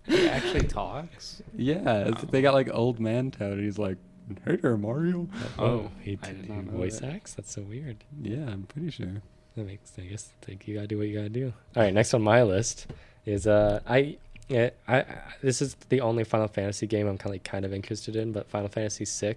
he 0.05 0.27
actually 0.29 0.67
talks. 0.67 1.41
yeah, 1.55 2.07
it's- 2.07 2.25
they 2.29 2.41
got 2.41 2.53
like 2.53 2.69
old 2.73 2.99
man 2.99 3.31
Toad. 3.31 3.53
And 3.53 3.63
he's 3.63 3.79
like, 3.79 3.97
"Hey 4.45 4.55
there, 4.57 4.77
Mario." 4.77 5.27
oh, 5.59 5.89
he, 6.01 6.17
I 6.23 6.27
did 6.27 6.45
he 6.45 6.53
know 6.53 6.61
voice 6.71 6.99
that. 6.99 7.13
acts. 7.13 7.33
That's 7.33 7.51
so 7.53 7.61
weird. 7.63 8.03
Yeah, 8.21 8.47
I'm 8.49 8.63
pretty 8.63 8.91
sure. 8.91 9.21
That 9.55 9.65
makes. 9.65 9.91
I 9.97 10.01
guess 10.03 10.29
like 10.47 10.67
you 10.67 10.75
gotta 10.75 10.87
do 10.87 10.97
what 10.97 11.07
you 11.07 11.15
gotta 11.15 11.29
do. 11.29 11.53
All 11.75 11.83
right, 11.83 11.93
next 11.93 12.13
on 12.13 12.21
my 12.21 12.43
list 12.43 12.87
is 13.25 13.47
uh 13.47 13.79
I. 13.87 14.17
Yeah, 14.47 14.71
I, 14.87 14.97
I 14.99 15.05
this 15.41 15.61
is 15.61 15.75
the 15.89 16.01
only 16.01 16.23
Final 16.25 16.47
Fantasy 16.49 16.85
game 16.87 17.07
I'm 17.07 17.17
kind 17.17 17.27
of 17.27 17.31
like 17.35 17.43
kind 17.45 17.63
of 17.63 17.73
interested 17.73 18.15
in, 18.17 18.31
but 18.33 18.49
Final 18.49 18.67
Fantasy 18.67 19.05
VI 19.05 19.35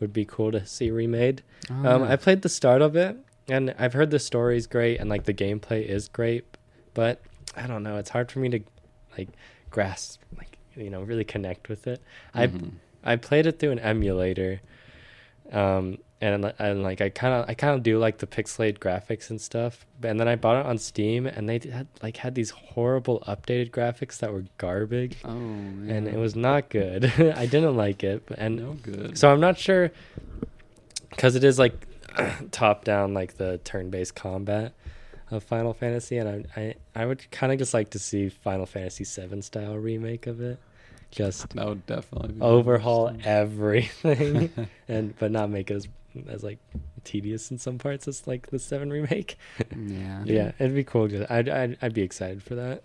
would 0.00 0.12
be 0.12 0.24
cool 0.26 0.52
to 0.52 0.66
see 0.66 0.90
remade. 0.90 1.42
Oh, 1.70 1.88
Um, 1.96 2.02
I 2.02 2.16
played 2.16 2.42
the 2.42 2.48
start 2.50 2.82
of 2.82 2.94
it, 2.94 3.16
and 3.48 3.74
I've 3.78 3.94
heard 3.94 4.10
the 4.10 4.18
story 4.18 4.58
is 4.58 4.66
great, 4.66 5.00
and 5.00 5.08
like 5.08 5.24
the 5.24 5.32
gameplay 5.32 5.86
is 5.86 6.08
great, 6.08 6.44
but 6.92 7.22
I 7.56 7.66
don't 7.66 7.82
know. 7.82 7.96
It's 7.96 8.10
hard 8.10 8.30
for 8.30 8.38
me 8.40 8.50
to 8.50 8.60
like 9.16 9.28
grasp, 9.70 10.20
like 10.36 10.58
you 10.76 10.90
know, 10.90 11.02
really 11.02 11.24
connect 11.24 11.68
with 11.70 11.86
it. 11.86 12.02
Mhm. 12.34 12.72
I 13.04 13.12
I 13.12 13.16
played 13.16 13.46
it 13.46 13.58
through 13.58 13.70
an 13.72 13.78
emulator, 13.78 14.60
um, 15.52 15.98
and 16.24 16.52
and 16.58 16.82
like 16.82 17.00
I 17.00 17.10
kind 17.10 17.34
of 17.34 17.48
I 17.50 17.54
kind 17.54 17.74
of 17.74 17.82
do 17.82 17.98
like 17.98 18.18
the 18.18 18.26
pixelated 18.26 18.78
graphics 18.78 19.28
and 19.30 19.40
stuff. 19.40 19.84
And 20.02 20.18
then 20.18 20.26
I 20.28 20.36
bought 20.36 20.60
it 20.60 20.66
on 20.66 20.78
Steam, 20.78 21.26
and 21.26 21.48
they 21.48 21.60
had 21.70 21.86
like 22.02 22.16
had 22.16 22.34
these 22.34 22.50
horrible 22.50 23.20
updated 23.28 23.70
graphics 23.70 24.18
that 24.20 24.32
were 24.32 24.44
garbage, 24.58 25.16
Oh 25.24 25.30
man. 25.34 25.90
and 25.96 26.08
it 26.08 26.16
was 26.18 26.34
not 26.34 26.68
good. 26.70 27.04
I 27.36 27.46
didn't 27.46 27.76
like 27.76 28.02
it, 28.02 28.22
and 28.38 28.56
no 28.56 28.72
good. 28.82 29.18
so 29.18 29.30
I'm 29.30 29.40
not 29.40 29.58
sure 29.58 29.90
because 31.10 31.36
it 31.36 31.44
is 31.44 31.58
like 31.58 31.74
top 32.50 32.84
down, 32.84 33.12
like 33.14 33.36
the 33.36 33.58
turn-based 33.64 34.14
combat 34.14 34.72
of 35.30 35.42
Final 35.42 35.74
Fantasy, 35.74 36.16
and 36.18 36.46
I 36.56 36.60
I, 36.60 36.74
I 37.02 37.06
would 37.06 37.30
kind 37.30 37.52
of 37.52 37.58
just 37.58 37.74
like 37.74 37.90
to 37.90 37.98
see 37.98 38.28
Final 38.30 38.66
Fantasy 38.66 39.04
VII 39.04 39.42
style 39.42 39.76
remake 39.76 40.26
of 40.26 40.40
it, 40.40 40.58
just 41.10 41.50
that 41.50 41.66
would 41.66 41.84
definitely 41.86 42.32
be 42.32 42.40
overhaul 42.40 43.14
everything, 43.24 44.50
and 44.88 45.16
but 45.18 45.30
not 45.30 45.50
make 45.50 45.70
it 45.70 45.74
as 45.74 45.88
as 46.28 46.42
like 46.42 46.58
tedious 47.04 47.50
in 47.50 47.58
some 47.58 47.78
parts 47.78 48.06
as 48.08 48.26
like 48.26 48.48
the 48.48 48.58
Seven 48.58 48.90
remake. 48.90 49.36
Yeah. 49.76 50.22
yeah, 50.26 50.52
it'd 50.58 50.74
be 50.74 50.84
cool. 50.84 51.08
Just, 51.08 51.30
I'd, 51.30 51.48
I'd 51.48 51.78
I'd 51.82 51.94
be 51.94 52.02
excited 52.02 52.42
for 52.42 52.54
that. 52.54 52.82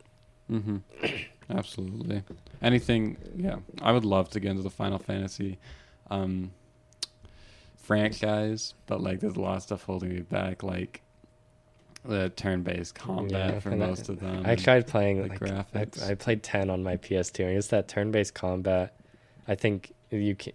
Mm-hmm. 0.52 0.78
Absolutely. 1.52 2.24
Anything, 2.62 3.18
yeah. 3.36 3.58
I 3.82 3.92
would 3.92 4.06
love 4.06 4.30
to 4.32 4.40
get 4.40 4.52
into 4.52 4.62
the 4.64 4.70
Final 4.70 5.00
Fantasy 5.00 5.58
um, 6.12 6.52
franchise, 7.78 8.74
but 8.88 9.02
like 9.02 9.20
there's 9.20 9.36
a 9.36 9.42
lot 9.42 9.58
of 9.58 9.64
stuff 9.64 9.84
holding 9.84 10.10
me 10.14 10.22
back, 10.22 10.64
like 10.64 11.02
the 12.06 12.30
turn-based 12.36 12.96
combat 12.96 13.54
Yeah, 13.56 13.60
for 13.60 13.70
and 13.70 13.84
I- 13.84 13.88
most 13.88 14.10
of 14.10 14.20
them. 14.20 14.44
I 14.46 14.56
tried 14.56 14.88
playing 14.88 15.22
the 15.24 15.30
like 15.30 15.40
graphics. 15.40 16.08
I, 16.08 16.12
I 16.12 16.16
played 16.16 16.44
ten 16.44 16.70
on 16.70 16.84
my 16.84 16.98
PS2, 16.98 17.40
and 17.48 17.58
it's 17.58 17.68
that 17.68 17.88
turn-based 17.88 18.34
combat. 18.34 18.96
I 19.48 19.56
think 19.56 19.94
you 20.12 20.36
can. 20.36 20.54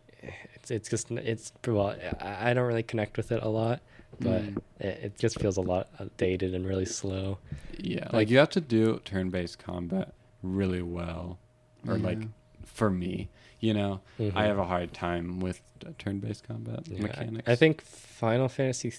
It's 0.65 0.71
it's 0.71 0.89
just 0.89 1.11
it's 1.11 1.53
well. 1.67 1.95
I, 2.21 2.51
I 2.51 2.55
don't 2.55 2.67
really 2.67 2.83
connect 2.83 3.17
with 3.19 3.31
it 3.33 3.43
a 3.43 3.49
lot, 3.49 3.81
but 4.21 4.43
Mm. 4.43 4.59
it, 4.81 4.99
it 5.05 5.19
just 5.19 5.39
feels 5.41 5.57
a 5.59 5.61
lot 5.61 5.89
dated 6.17 6.55
and 6.55 6.67
really 6.67 6.87
slow. 6.87 7.39
Yeah, 7.79 8.05
Like- 8.05 8.13
like 8.13 8.31
you 8.31 8.39
have 8.39 8.49
to 8.51 8.61
do 8.61 9.01
turn-based 9.05 9.59
combat 9.59 10.15
really 10.43 10.81
well, 10.83 11.39
or 11.87 11.99
like 11.99 12.19
for 12.65 12.89
me, 12.91 13.29
you 13.61 13.75
know, 13.75 14.01
Mhm. 14.19 14.33
I 14.35 14.47
have 14.47 14.59
a 14.59 14.65
hard 14.65 14.95
time 14.95 15.39
with 15.41 15.61
uh, 15.87 15.91
turn-based 15.99 16.49
combat 16.49 16.81
Yeah, 16.89 16.99
I- 16.99 17.03
mechanics. 17.03 17.49
I 17.49 17.57
think 17.57 17.83
Final 17.83 18.49
Fantasy 18.49 18.91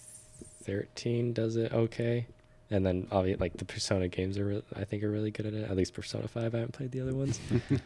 13 0.63 1.33
does 1.33 1.55
it 1.55 1.73
okay. 1.73 2.27
And 2.69 2.85
then 2.85 3.07
obviously 3.11 3.39
like 3.41 3.57
the 3.57 3.65
Persona 3.65 4.07
games 4.07 4.37
are 4.37 4.45
re- 4.45 4.63
I 4.75 4.83
think 4.85 5.03
are 5.03 5.09
really 5.11 5.31
good 5.31 5.45
at 5.47 5.53
it. 5.53 5.69
At 5.69 5.75
least 5.75 5.93
Persona 5.93 6.27
5 6.27 6.53
I 6.53 6.59
haven't 6.59 6.73
played 6.73 6.91
the 6.91 7.01
other 7.01 7.13
ones. 7.15 7.39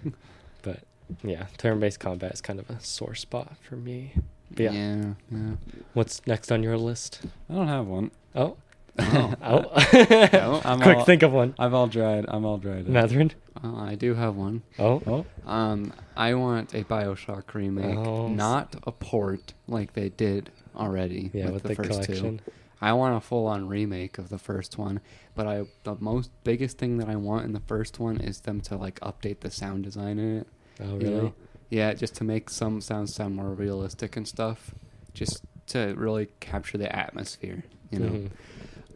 but 0.64 0.80
yeah, 1.24 1.46
turn-based 1.58 2.00
combat 2.00 2.34
is 2.34 2.42
kind 2.42 2.60
of 2.60 2.70
a 2.70 2.80
sore 2.80 3.16
spot 3.16 3.54
for 3.62 3.76
me. 3.76 4.14
But 4.52 4.64
yeah. 4.64 4.72
yeah, 4.72 5.14
yeah. 5.32 5.52
What's 5.94 6.26
next 6.26 6.52
on 6.52 6.64
your 6.64 6.78
list? 6.78 7.22
I 7.50 7.54
don't 7.54 7.68
have 7.68 7.86
one. 7.86 8.12
Oh. 8.36 8.58
Oh. 8.98 9.36
oh. 9.42 10.62
I'm 10.66 10.80
Quick 10.82 10.98
all- 10.98 11.06
think 11.06 11.24
of 11.24 11.32
one. 11.32 11.54
I've 11.60 11.74
all 11.74 11.88
dried. 11.88 12.26
I'm 12.28 12.46
all 12.46 12.58
dried. 12.58 12.80
out. 12.82 12.88
Matherin? 12.88 13.32
Uh, 13.64 13.76
I 13.76 13.96
do 13.96 14.16
have 14.16 14.36
one. 14.36 14.64
Oh. 14.78 15.02
Oh, 15.06 15.26
Um, 15.50 15.94
I 16.18 16.34
want 16.34 16.74
a 16.74 16.84
Bioshock 16.84 17.54
remake, 17.54 17.98
Oh, 17.98 18.28
not 18.28 18.76
a 18.88 18.92
port 18.92 19.54
like 19.68 19.94
they 19.94 20.10
did 20.10 20.52
already 20.76 21.30
Yeah, 21.34 21.46
with, 21.46 21.54
with, 21.56 21.64
the, 21.64 21.70
the, 21.70 21.76
first 21.76 21.90
collection. 22.04 22.38
two. 22.40 22.52
I 22.82 22.94
want 22.94 23.18
a 23.18 23.20
full-on 23.20 23.68
remake 23.68 24.18
of 24.18 24.30
the 24.30 24.38
first 24.38 24.78
one, 24.78 25.02
but 25.36 25.46
I 25.46 25.66
the 25.84 25.96
most 26.00 26.32
biggest 26.46 26.78
thing 26.78 26.98
that 27.00 27.10
I 27.10 27.18
want 27.18 27.44
in 27.46 27.52
the 27.52 27.60
first 27.60 28.00
one 28.00 28.18
is 28.18 28.40
them 28.42 28.62
to 28.62 28.78
like 28.78 29.00
update 29.02 29.42
the 29.42 29.52
sound 29.52 29.84
design 29.84 30.18
in 30.18 30.38
it. 30.40 30.48
Oh, 30.82 30.94
you 30.94 30.98
really? 31.00 31.12
know? 31.12 31.34
Yeah, 31.70 31.94
just 31.94 32.16
to 32.16 32.24
make 32.24 32.50
some 32.50 32.82
sounds 32.82 33.14
sound 33.14 33.36
more 33.36 33.50
realistic 33.50 34.18
and 34.18 34.28
stuff, 34.28 34.74
just 35.14 35.44
to 35.68 35.94
really 35.96 36.28
capture 36.40 36.78
the 36.78 36.94
atmosphere. 36.96 37.64
You 37.92 38.00
know, 38.00 38.10
Mhm. 38.10 38.30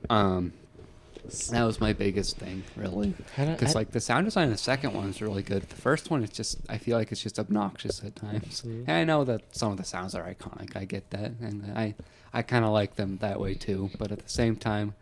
um, 0.10 0.54
that 1.52 1.64
was 1.64 1.80
my 1.80 1.94
biggest 1.94 2.38
thing, 2.38 2.64
really. 2.76 3.14
Because 3.38 3.76
like 3.76 3.92
the 3.92 4.00
sound 4.00 4.26
design 4.26 4.46
in 4.46 4.52
the 4.52 4.58
second 4.58 4.94
one 4.94 5.10
is 5.10 5.22
really 5.22 5.44
good. 5.44 5.64
The 5.70 5.76
first 5.76 6.10
one 6.10 6.24
is 6.24 6.30
just 6.32 6.58
I 6.68 6.78
feel 6.78 6.98
like 6.98 7.12
it's 7.12 7.22
just 7.22 7.38
obnoxious 7.40 8.04
at 8.04 8.16
times. 8.16 8.62
Mhm. 8.64 8.82
And 8.88 8.92
I 8.92 9.04
know 9.04 9.24
that 9.24 9.42
some 9.56 9.72
of 9.72 9.78
the 9.78 9.84
sounds 9.86 10.16
are 10.16 10.24
iconic. 10.34 10.76
I 10.76 10.86
get 10.86 11.10
that, 11.12 11.32
and 11.42 11.72
I 11.76 11.96
I 12.34 12.42
kind 12.42 12.66
of 12.66 12.72
like 12.72 12.96
them 12.96 13.18
that 13.22 13.40
way 13.40 13.54
too. 13.54 13.92
But 14.00 14.12
at 14.12 14.20
the 14.20 14.30
same 14.30 14.56
time, 14.56 14.96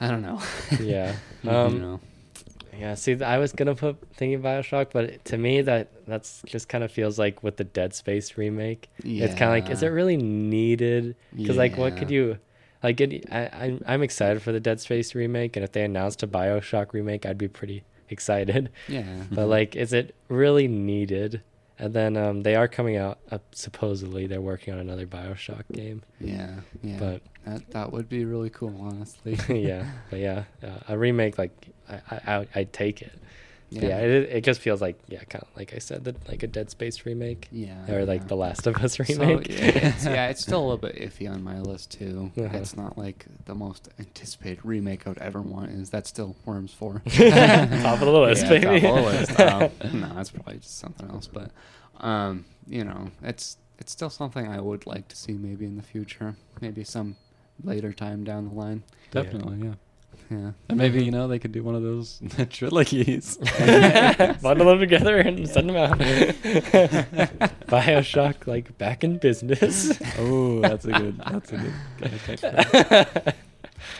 I 0.00 0.08
don't 0.08 0.22
know. 0.22 0.40
yeah. 0.80 1.16
you 1.42 1.50
Um, 1.50 1.78
know. 1.80 2.00
Yeah, 2.78 2.94
see, 2.94 3.22
I 3.22 3.38
was 3.38 3.52
gonna 3.52 3.74
put 3.74 3.96
thinking 4.14 4.42
Bioshock, 4.42 4.88
but 4.92 5.24
to 5.26 5.36
me 5.38 5.60
that 5.62 5.90
that's 6.06 6.42
just 6.46 6.68
kind 6.68 6.84
of 6.84 6.90
feels 6.92 7.18
like 7.18 7.42
with 7.42 7.56
the 7.56 7.64
Dead 7.64 7.94
Space 7.94 8.36
remake. 8.36 8.88
It's 9.24 9.34
kind 9.34 9.44
of 9.44 9.50
like, 9.50 9.70
is 9.70 9.82
it 9.82 9.88
really 9.88 10.16
needed? 10.16 11.16
Because 11.34 11.56
like, 11.56 11.76
what 11.76 11.96
could 11.96 12.10
you, 12.10 12.38
like, 12.82 13.00
it, 13.00 13.24
I, 13.32 13.48
I'm 13.52 13.82
I'm 13.86 14.02
excited 14.02 14.42
for 14.42 14.52
the 14.52 14.60
Dead 14.60 14.80
Space 14.80 15.14
remake, 15.14 15.56
and 15.56 15.64
if 15.64 15.72
they 15.72 15.84
announced 15.84 16.22
a 16.22 16.26
Bioshock 16.26 16.92
remake, 16.92 17.26
I'd 17.26 17.38
be 17.38 17.48
pretty 17.48 17.84
excited. 18.08 18.70
Yeah. 18.88 19.04
But 19.30 19.46
like, 19.48 19.76
is 19.76 19.92
it 19.92 20.14
really 20.28 20.68
needed? 20.68 21.42
And 21.78 21.92
then 21.92 22.16
um, 22.16 22.42
they 22.42 22.54
are 22.54 22.68
coming 22.68 22.96
out. 22.96 23.18
Uh, 23.30 23.38
supposedly, 23.52 24.26
they're 24.26 24.40
working 24.40 24.72
on 24.72 24.80
another 24.80 25.06
Bioshock 25.06 25.64
game. 25.72 26.02
Yeah. 26.20 26.60
Yeah. 26.82 26.96
But 26.98 27.22
that 27.46 27.70
that 27.70 27.92
would 27.92 28.08
be 28.08 28.24
really 28.24 28.50
cool, 28.50 28.76
honestly. 28.80 29.38
yeah, 29.62 29.86
but 30.10 30.18
yeah, 30.20 30.44
uh, 30.62 30.78
a 30.88 30.98
remake 30.98 31.38
like 31.38 31.68
I 31.88 32.00
I 32.10 32.46
I'd 32.54 32.72
take 32.72 33.02
it. 33.02 33.12
But 33.72 33.82
Yeah, 33.82 33.98
it 33.98 34.10
it 34.30 34.44
just 34.44 34.60
feels 34.60 34.80
like 34.80 34.96
yeah, 35.08 35.24
kind 35.24 35.42
of 35.42 35.48
like 35.56 35.74
I 35.74 35.78
said, 35.78 36.04
that 36.04 36.28
like 36.28 36.44
a 36.44 36.46
Dead 36.46 36.70
Space 36.70 37.04
remake, 37.04 37.48
Yeah. 37.50 37.90
or 37.90 38.04
like 38.04 38.20
yeah. 38.20 38.26
the 38.28 38.36
Last 38.36 38.66
of 38.68 38.76
Us 38.76 38.94
So, 38.96 39.04
remake. 39.08 39.48
yeah, 39.48 39.56
it's, 39.88 40.04
yeah, 40.16 40.28
it's 40.28 40.40
still 40.42 40.60
a 40.60 40.66
little 40.70 40.76
bit 40.78 40.94
iffy 40.96 41.28
on 41.28 41.42
my 41.42 41.58
list 41.60 41.90
too. 41.90 42.30
Uh-huh. 42.38 42.56
It's 42.58 42.76
not 42.76 42.96
like 42.96 43.26
the 43.46 43.56
most 43.56 43.88
anticipated 43.98 44.60
remake 44.64 45.04
I 45.06 45.10
would 45.10 45.18
ever 45.18 45.40
want. 45.42 45.70
Is 45.72 45.90
that 45.90 46.06
still 46.06 46.36
Worms 46.44 46.72
Four? 46.72 47.02
Top 47.08 48.00
of 48.00 48.00
the 48.00 48.12
list, 48.12 48.44
yeah, 48.44 48.50
baby. 48.50 48.80
Top 48.82 48.98
of 48.98 49.04
the 49.04 49.10
list. 49.10 49.40
Um, 49.40 50.00
no, 50.00 50.14
that's 50.14 50.30
probably 50.30 50.58
just 50.58 50.78
something 50.78 51.08
else. 51.10 51.26
But 51.26 51.50
um, 51.98 52.44
you 52.68 52.84
know, 52.84 53.10
it's 53.22 53.56
it's 53.80 53.90
still 53.90 54.10
something 54.10 54.46
I 54.46 54.60
would 54.60 54.86
like 54.86 55.08
to 55.08 55.16
see 55.16 55.32
maybe 55.32 55.64
in 55.66 55.76
the 55.76 55.82
future, 55.82 56.36
maybe 56.60 56.84
some 56.84 57.16
later 57.62 57.92
time 57.92 58.24
down 58.24 58.48
the 58.48 58.54
line. 58.54 58.82
definitely, 59.10 59.66
yeah. 59.68 59.74
Yeah. 60.30 60.52
And 60.68 60.78
maybe 60.78 61.04
you 61.04 61.12
know 61.12 61.28
they 61.28 61.38
could 61.38 61.52
do 61.52 61.62
one 61.62 61.76
of 61.76 61.82
those 61.82 62.20
trilogies. 62.50 63.36
Bundle 64.42 64.66
them 64.66 64.80
together 64.80 65.18
and 65.18 65.48
send 65.48 65.68
them 65.68 65.76
out. 65.76 65.98
Bioshock, 67.68 68.46
like 68.46 68.76
back 68.76 69.04
in 69.04 69.18
business. 69.18 69.96
oh, 70.18 70.60
that's 70.60 70.84
a 70.84 70.92
good. 70.92 71.18
That's 71.18 71.52
a 71.52 71.56
good. 71.58 71.72
good 71.98 72.10
catchphrase. 72.10 73.34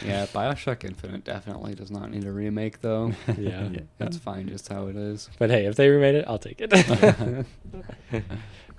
Yeah, 0.05 0.27
Bioshock 0.27 0.85
Infinite 0.85 1.23
definitely 1.23 1.75
does 1.77 1.93
not 1.93 2.11
need 2.11 2.25
a 2.25 2.33
remake 2.33 2.81
though. 2.81 3.13
Yeah. 3.39 3.69
That's 3.99 4.17
fine 4.17 4.49
just 4.49 4.69
how 4.69 4.89
it 4.89 4.97
is. 4.97 5.31
But 5.39 5.51
hey, 5.51 5.67
if 5.67 5.77
they 5.77 5.89
remade 5.89 6.17
it, 6.17 6.25
I'll 6.27 6.39
take 6.41 6.61
it. 6.61 6.73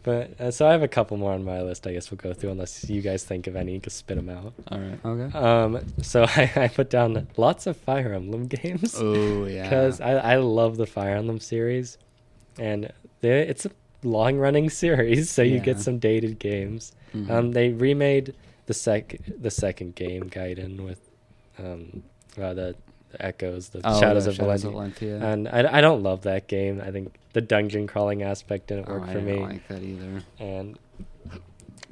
But 0.03 0.39
uh, 0.39 0.51
so 0.51 0.67
I 0.67 0.71
have 0.71 0.83
a 0.83 0.87
couple 0.87 1.17
more 1.17 1.33
on 1.33 1.43
my 1.43 1.61
list. 1.61 1.85
I 1.87 1.93
guess 1.93 2.09
we'll 2.11 2.17
go 2.17 2.33
through 2.33 2.51
unless 2.51 2.89
you 2.89 3.01
guys 3.01 3.23
think 3.23 3.47
of 3.47 3.55
any. 3.55 3.73
You 3.73 3.79
can 3.81 3.91
spit 3.91 4.17
them 4.17 4.29
out. 4.29 4.53
All 4.71 4.79
right. 4.79 4.99
Okay. 5.05 5.37
Um, 5.37 5.79
so 6.01 6.23
I, 6.27 6.51
I 6.55 6.67
put 6.67 6.89
down 6.89 7.27
lots 7.37 7.67
of 7.67 7.77
Fire 7.77 8.13
Emblem 8.13 8.47
games. 8.47 8.95
Oh 8.97 9.45
yeah. 9.45 9.63
because 9.69 9.99
I, 10.01 10.13
I 10.13 10.35
love 10.37 10.77
the 10.77 10.85
Fire 10.85 11.15
Emblem 11.15 11.39
series, 11.39 11.97
and 12.57 12.91
they 13.21 13.41
it's 13.41 13.65
a 13.65 13.71
long 14.03 14.37
running 14.37 14.69
series, 14.83 15.29
so 15.29 15.41
you 15.41 15.59
get 15.59 15.79
some 15.79 15.99
dated 15.99 16.39
games. 16.39 16.93
Mhm. 17.13 17.29
Um, 17.29 17.51
they 17.51 17.69
remade 17.69 18.33
the 18.65 18.73
sec 18.73 19.17
the 19.39 19.51
second 19.51 19.95
game, 19.95 20.29
Gaiden, 20.29 20.83
with 20.85 21.01
um, 21.59 22.03
uh, 22.39 22.53
the, 22.53 22.75
the 22.86 22.86
echoes, 23.19 23.69
the 23.69 23.81
Oh, 23.83 23.99
Shadows 23.99 24.27
of 24.27 24.35
Shadows 24.35 24.63
Valentia. 24.63 25.15
of. 25.17 25.23
And 25.23 25.47
I, 25.47 25.77
I 25.77 25.81
don't 25.81 26.03
love 26.03 26.21
that 26.23 26.47
game. 26.47 26.81
I 26.83 26.91
think 26.91 27.13
the 27.33 27.41
dungeon 27.41 27.87
crawling 27.87 28.23
aspect 28.23 28.67
didn't 28.67 28.87
work 28.87 29.03
Oh, 29.07 29.21
me. 29.21 29.33
I 29.33 29.35
don't 29.35 29.49
like 29.49 29.67
that 29.67 29.83
either. 29.83 30.23
And 30.39 30.79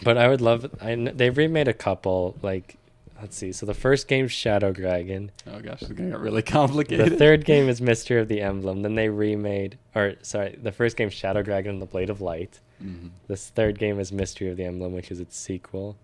but 0.03 0.17
I 0.17 0.28
would 0.28 0.41
love. 0.41 0.65
I 0.82 0.95
they've 0.95 1.36
remade 1.38 1.67
a 1.67 1.73
couple. 1.73 2.36
Like 2.41 2.78
let's 3.21 3.36
see. 3.38 3.51
So 3.51 3.65
the 3.65 3.73
first 3.73 4.07
game's 4.07 4.32
Shadow 4.32 4.71
Dragon. 4.71 5.32
Oh 5.47 5.59
gosh, 5.59 5.82
it's 5.82 5.91
gonna 5.91 6.09
get 6.11 6.19
really 6.19 6.41
complicated. 6.41 7.11
The 7.13 7.17
third 7.17 7.45
game 7.51 7.69
is 7.69 7.82
Mystery 7.82 8.19
of 8.19 8.28
the 8.28 8.41
Emblem. 8.41 8.82
Then 8.82 8.95
they 8.95 9.09
remade, 9.09 9.78
or 9.93 10.15
sorry, 10.21 10.57
the 10.61 10.71
first 10.71 10.97
game 10.97 11.09
Shadow 11.09 11.41
Dragon 11.41 11.73
and 11.73 11.82
the 11.82 11.86
Blade 11.86 12.09
of 12.09 12.21
Light. 12.21 12.59
Mhm. 12.84 13.11
This 13.28 13.49
third 13.49 13.80
game 13.80 13.99
is 13.99 14.11
Mystery 14.11 14.49
of 14.49 14.57
the 14.57 14.65
Emblem, 14.65 14.93
which 14.93 15.11
is 15.11 15.19
its 15.19 15.38
sequel. 15.38 15.95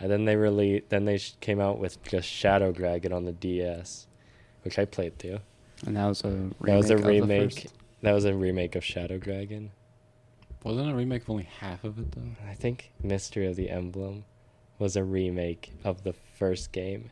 And 0.00 0.10
then 0.10 0.24
they 0.26 0.34
really, 0.36 0.82
then 0.88 1.04
they 1.06 1.18
sh- 1.18 1.34
came 1.40 1.60
out 1.60 1.78
with 1.78 2.02
just 2.02 2.28
Shadow 2.28 2.72
Dragon 2.72 3.12
on 3.12 3.24
the 3.24 3.32
DS, 3.32 4.06
which 4.64 4.78
I 4.78 4.84
played 4.84 5.18
through. 5.18 5.38
And 5.86 5.96
that 5.96 6.06
was 6.06 6.22
a 6.22 6.28
remake 6.28 6.56
That 6.60 6.76
was 6.76 6.90
a 6.90 6.94
of 6.94 7.02
the 7.02 7.08
remake. 7.08 7.52
first? 7.52 7.66
That 8.02 8.12
was 8.12 8.24
a 8.24 8.34
remake 8.34 8.74
of 8.76 8.84
Shadow 8.84 9.18
Dragon. 9.18 9.70
Wasn't 10.62 10.90
a 10.90 10.94
remake 10.94 11.22
of 11.22 11.30
only 11.30 11.48
half 11.60 11.84
of 11.84 11.98
it 11.98 12.12
though? 12.12 12.22
I 12.48 12.54
think 12.54 12.92
Mystery 13.02 13.46
of 13.46 13.56
the 13.56 13.70
Emblem 13.70 14.24
was 14.78 14.96
a 14.96 15.04
remake 15.04 15.72
of 15.84 16.04
the 16.04 16.12
first 16.12 16.72
game. 16.72 17.10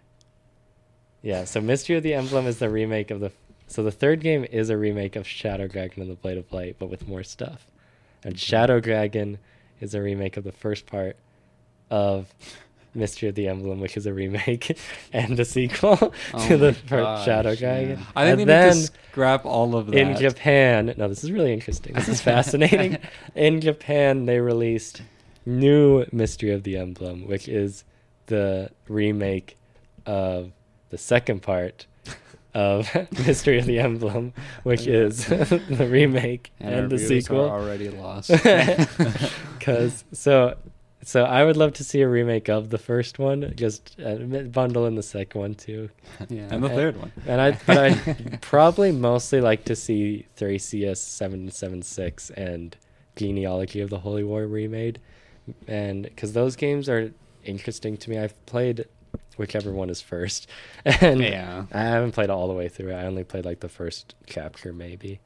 Yeah, 1.21 1.45
so 1.45 1.61
Mystery 1.61 1.97
of 1.97 2.03
the 2.03 2.15
Emblem 2.15 2.47
is 2.47 2.59
the 2.59 2.71
remake 2.71 3.11
of 3.11 3.21
the. 3.21 3.31
So 3.67 3.83
the 3.83 3.93
third 3.93 4.21
game 4.21 4.45
is 4.51 4.71
a 4.71 4.77
remake 4.77 5.17
of 5.17 5.27
Shadow 5.27 5.67
Dragon 5.67 6.03
and 6.03 6.11
the 6.11 6.17
Blade 6.17 6.37
of 6.37 6.53
Light, 6.53 6.77
but 6.79 6.91
with 6.91 7.07
more 7.07 7.23
stuff. 7.23 7.67
And 8.25 8.35
mm-hmm. 8.35 8.39
Shadow 8.39 8.81
Dragon 8.81 9.39
is 9.81 9.95
a 9.95 10.03
remake 10.03 10.37
of 10.37 10.45
the 10.45 10.53
first 10.53 10.87
part 10.87 11.17
of 11.91 12.35
Mystery 12.95 13.29
of 13.31 13.35
the 13.35 13.49
Emblem, 13.49 13.81
which 13.81 13.97
is 13.97 14.05
a 14.07 14.13
remake 14.13 14.77
and 15.13 15.39
a 15.41 15.45
sequel 15.45 15.97
Oh 16.35 16.49
to 16.49 16.57
the 16.57 16.77
gosh, 16.89 17.25
Shadow 17.25 17.55
Guy. 17.57 17.81
yeah. 17.81 17.97
I 18.15 18.25
think 18.27 18.41
and 18.41 18.41
they 18.41 18.45
then 18.45 18.77
need 18.77 18.87
to 18.87 18.93
scrap 19.11 19.45
all 19.47 19.75
of 19.77 19.87
that. 19.87 19.95
in 19.97 20.17
Japan, 20.17 20.95
no, 20.97 21.09
this 21.09 21.25
is 21.25 21.33
really 21.33 21.53
interesting. 21.53 21.95
This 21.95 22.09
is 22.09 22.21
fascinating. 22.33 22.99
in 23.35 23.61
Japan, 23.61 24.27
they 24.27 24.41
released 24.41 25.03
new 25.47 26.05
Mystery 26.13 26.51
of 26.53 26.63
the 26.65 26.77
Emblem, 26.77 27.27
which 27.27 27.49
is 27.49 27.85
the 28.27 28.71
remake 28.89 29.57
of 30.07 30.53
the 30.91 30.99
second 30.99 31.41
part 31.43 31.87
of 32.55 32.87
Mystery 33.27 33.59
of 33.59 33.65
the 33.65 33.79
Emblem, 33.79 34.35
which 34.63 34.87
is 34.87 35.25
the 35.27 35.89
remake 35.91 36.53
And, 36.61 36.75
and, 36.75 36.91
the 36.91 36.99
sequel. 36.99 37.47
are 37.47 37.61
already 37.61 37.89
lost. 37.89 38.31
Because 39.59 40.05
so. 40.13 40.57
So 41.05 41.25
I 41.25 41.45
would 41.45 41.57
love 41.57 41.73
to 41.75 41.85
see 41.85 42.01
a 42.03 42.09
remake 42.09 42.49
of 42.49 42.71
the 42.71 42.79
first 42.79 43.19
one, 43.19 43.53
just 43.57 43.97
uh, 44.05 44.15
bundle 44.17 44.87
in 44.87 44.95
the 44.95 45.03
second 45.03 45.41
one 45.41 45.55
too. 45.55 45.91
yeah. 46.29 46.49
and 46.51 46.63
the 46.63 46.69
third 46.69 46.97
one. 46.97 47.13
And 47.27 47.41
I, 47.41 47.59
but 47.67 47.77
I'd 47.79 48.39
probably 48.43 48.93
mostly 48.93 49.41
like 49.41 49.65
to 49.65 49.75
see 49.77 50.27
Thracias 50.37 51.01
seven 51.01 51.51
seven 51.51 51.83
six 51.83 52.31
and 52.31 52.77
Genealogy 53.17 53.81
of 53.81 53.91
the 53.91 53.99
Holy 53.99 54.23
War 54.25 54.47
remade, 54.47 55.01
and 55.67 56.05
because 56.05 56.33
those 56.33 56.57
games 56.57 56.89
are 56.89 57.13
interesting 57.45 57.97
to 57.99 58.11
me. 58.11 58.19
I've 58.19 58.47
played 58.47 58.87
whichever 59.37 59.73
one 59.73 59.91
is 59.91 60.01
first, 60.01 60.49
and 60.85 61.21
Yeah. 61.21 61.65
I 61.73 61.81
haven't 61.81 62.13
played 62.13 62.31
all 62.31 62.47
the 62.49 62.55
way 62.55 62.69
through. 62.69 62.93
I 62.93 63.05
only 63.05 63.25
played 63.25 63.45
like 63.45 63.61
the 63.61 63.69
first 63.69 64.15
chapter 64.27 64.73
maybe, 64.73 65.21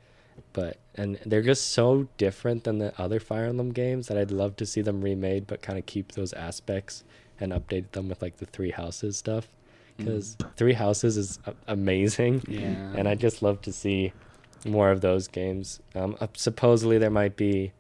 but 0.57 0.79
and 0.95 1.19
they're 1.27 1.43
just 1.43 1.73
so 1.73 2.09
different 2.17 2.65
than 2.65 2.79
the 2.79 2.99
other 2.99 3.21
Fire 3.21 3.45
Emblem 3.45 3.73
games 3.73 4.09
that 4.09 4.17
I'd 4.17 4.31
love 4.31 4.57
to 4.57 4.65
see 4.65 4.81
them 4.81 5.03
remade, 5.03 5.47
but 5.47 5.61
kind 5.61 5.79
of 5.79 5.85
keep 5.85 6.13
those 6.13 6.33
aspects 6.33 7.05
and 7.39 7.53
update 7.53 7.93
them 7.93 8.09
with 8.09 8.23
like 8.23 8.39
the 8.39 8.47
Three 8.47 8.71
Houses 8.71 9.19
stuff 9.19 9.49
because 9.99 10.39
Three 10.57 10.73
Houses 10.73 11.19
is 11.19 11.39
amazing. 11.69 12.43
Yeah. 12.49 12.71
And 12.97 13.07
I'd 13.07 13.21
just 13.21 13.43
love 13.43 13.61
to 13.63 13.73
see 13.73 14.15
more 14.65 14.91
of 14.91 15.03
those 15.03 15.29
games. 15.29 15.81
Um, 15.95 16.17
uh, 16.23 16.29
supposedly 16.33 16.97
there 16.97 17.11
might 17.11 17.37
be 17.37 17.73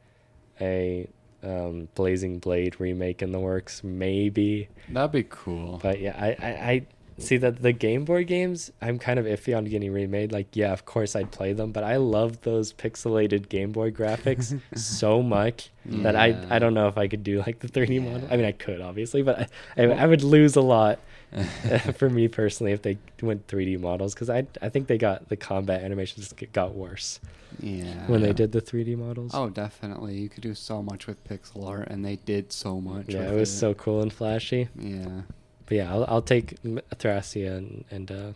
a 0.60 1.08
um, 1.42 1.88
Blazing 1.94 2.40
Blade 2.40 2.78
remake 2.78 3.22
in 3.22 3.32
the 3.32 3.40
works, 3.40 3.82
maybe. 3.82 4.68
That'd 4.90 5.12
be 5.12 5.24
cool. 5.30 5.80
But 5.82 5.98
yeah, 5.98 6.14
I, 6.18 6.28
I, 6.28 6.48
I 6.48 6.86
see 7.18 7.36
that 7.38 7.62
the 7.62 7.72
Game 7.72 8.04
Boy 8.04 8.24
games, 8.24 8.70
I'm 8.82 8.98
kind 8.98 9.18
of 9.18 9.24
iffy 9.26 9.56
on 9.56 9.64
getting 9.64 9.92
remade. 9.92 10.32
Like, 10.32 10.54
yeah, 10.54 10.72
of 10.72 10.84
course 10.84 11.16
I'd 11.16 11.30
play 11.30 11.52
them, 11.52 11.72
but 11.72 11.82
I 11.84 11.96
love 11.96 12.42
those 12.42 12.72
pixelated 12.72 13.48
Game 13.48 13.72
Boy 13.72 13.90
graphics 13.90 14.60
so 14.76 15.22
much 15.22 15.70
that 15.86 16.16
I, 16.16 16.36
I 16.50 16.58
don't 16.58 16.74
know 16.74 16.88
if 16.88 16.98
I 16.98 17.08
could 17.08 17.22
do 17.24 17.38
like 17.38 17.60
the 17.60 17.68
3D 17.68 18.02
model. 18.02 18.28
I 18.30 18.36
mean, 18.36 18.44
I 18.46 18.52
could 18.52 18.80
obviously, 18.80 19.22
but 19.22 19.48
I, 19.76 19.82
I, 19.82 19.84
I 19.90 20.06
would 20.06 20.22
lose 20.22 20.56
a 20.56 20.60
lot 20.60 20.98
for 21.96 22.08
me 22.10 22.28
personally 22.28 22.72
if 22.72 22.82
they 22.82 22.98
went 23.22 23.46
3D 23.48 23.80
models 23.80 24.14
because 24.14 24.30
I, 24.30 24.46
I 24.62 24.68
think 24.68 24.86
they 24.86 24.98
got 24.98 25.28
the 25.28 25.36
combat 25.36 25.82
animations 25.82 26.32
g- 26.32 26.46
got 26.52 26.74
worse 26.74 27.18
Yeah. 27.60 28.06
when 28.06 28.22
they 28.22 28.32
did 28.32 28.52
the 28.52 28.60
3D 28.62 28.96
models. 28.96 29.32
Oh, 29.34 29.48
definitely. 29.48 30.16
You 30.18 30.28
could 30.28 30.42
do 30.42 30.54
so 30.54 30.82
much 30.82 31.06
with 31.06 31.22
pixel 31.24 31.66
art, 31.66 31.88
and 31.88 32.04
they 32.04 32.16
did 32.16 32.52
so 32.52 32.80
much. 32.80 33.06
yeah, 33.08 33.30
it 33.30 33.34
was 33.34 33.52
so 33.56 33.74
cool 33.74 34.02
and 34.02 34.12
flashy. 34.12 34.68
Yeah. 34.78 35.22
But 35.66 35.74
yeah, 35.76 35.92
I'll, 35.92 36.04
I'll 36.08 36.22
take 36.22 36.56
M- 36.64 36.80
Thracia 36.96 37.56
and, 37.56 37.84
and 37.90 38.10
uh, 38.12 38.32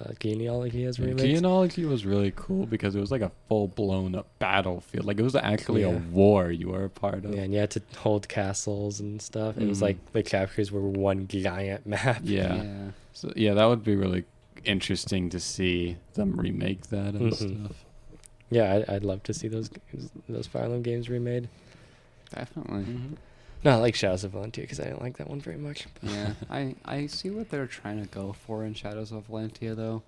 uh, 0.00 0.12
Genealogy 0.20 0.84
as 0.84 1.00
remakes. 1.00 1.22
Genealogy 1.22 1.84
was 1.86 2.04
really 2.04 2.32
cool 2.36 2.66
because 2.66 2.94
it 2.94 3.00
was 3.00 3.10
like 3.10 3.22
a 3.22 3.32
full 3.48 3.68
blown 3.68 4.14
up 4.14 4.26
battlefield. 4.38 5.06
Like 5.06 5.18
it 5.18 5.22
was 5.22 5.34
actually 5.34 5.82
a 5.82 5.90
war 5.90 6.50
you 6.50 6.68
were 6.68 6.84
a 6.84 6.90
part 6.90 7.24
of. 7.24 7.34
Yeah, 7.34 7.40
and 7.42 7.52
you 7.54 7.58
had 7.60 7.70
to 7.72 7.82
hold 7.96 8.28
castles 8.28 9.00
and 9.00 9.20
stuff. 9.20 9.56
It 9.58 9.66
was 9.66 9.78
Mhm. 9.78 9.82
like 9.82 10.12
the 10.12 10.22
chapters 10.22 10.70
were 10.70 10.82
one 10.82 11.26
giant 11.26 11.86
map. 11.94 12.20
Yeah. 12.22 12.62
Yeah. 12.62 12.90
So 13.12 13.32
yeah, 13.34 13.54
that 13.54 13.64
would 13.64 13.82
be 13.82 13.96
really 13.96 14.24
interesting 14.64 15.30
to 15.30 15.40
see 15.40 15.96
them 16.14 16.36
remake 16.38 16.88
that 16.88 17.14
and 17.14 17.32
Mhm. 17.32 17.64
stuff. 17.66 17.84
Yeah, 18.50 18.74
I'd, 18.74 18.88
I'd 18.90 19.04
love 19.04 19.22
to 19.24 19.34
see 19.34 19.48
those 19.48 19.70
those 20.28 20.46
Fire 20.46 20.64
Emblem 20.64 20.82
games 20.82 21.08
remade. 21.08 21.48
Definitely. 22.34 22.84
Not 23.64 23.80
like 23.80 23.94
Shadows 23.94 24.24
of 24.24 24.32
Valentia 24.32 24.62
because 24.62 24.78
I 24.80 24.84
didn't 24.84 25.02
like 25.02 25.16
that 25.18 25.28
one 25.28 25.40
very 25.40 25.56
much. 25.56 25.86
Yeah. 26.02 26.34
I 26.50 26.74
I 26.84 27.06
see 27.06 27.30
what 27.30 27.50
they're 27.50 27.66
trying 27.66 28.00
to 28.02 28.08
go 28.08 28.32
for 28.32 28.64
in 28.64 28.74
Shadows 28.74 29.10
of 29.12 29.26
Valentia, 29.28 29.74
though. 29.74 30.02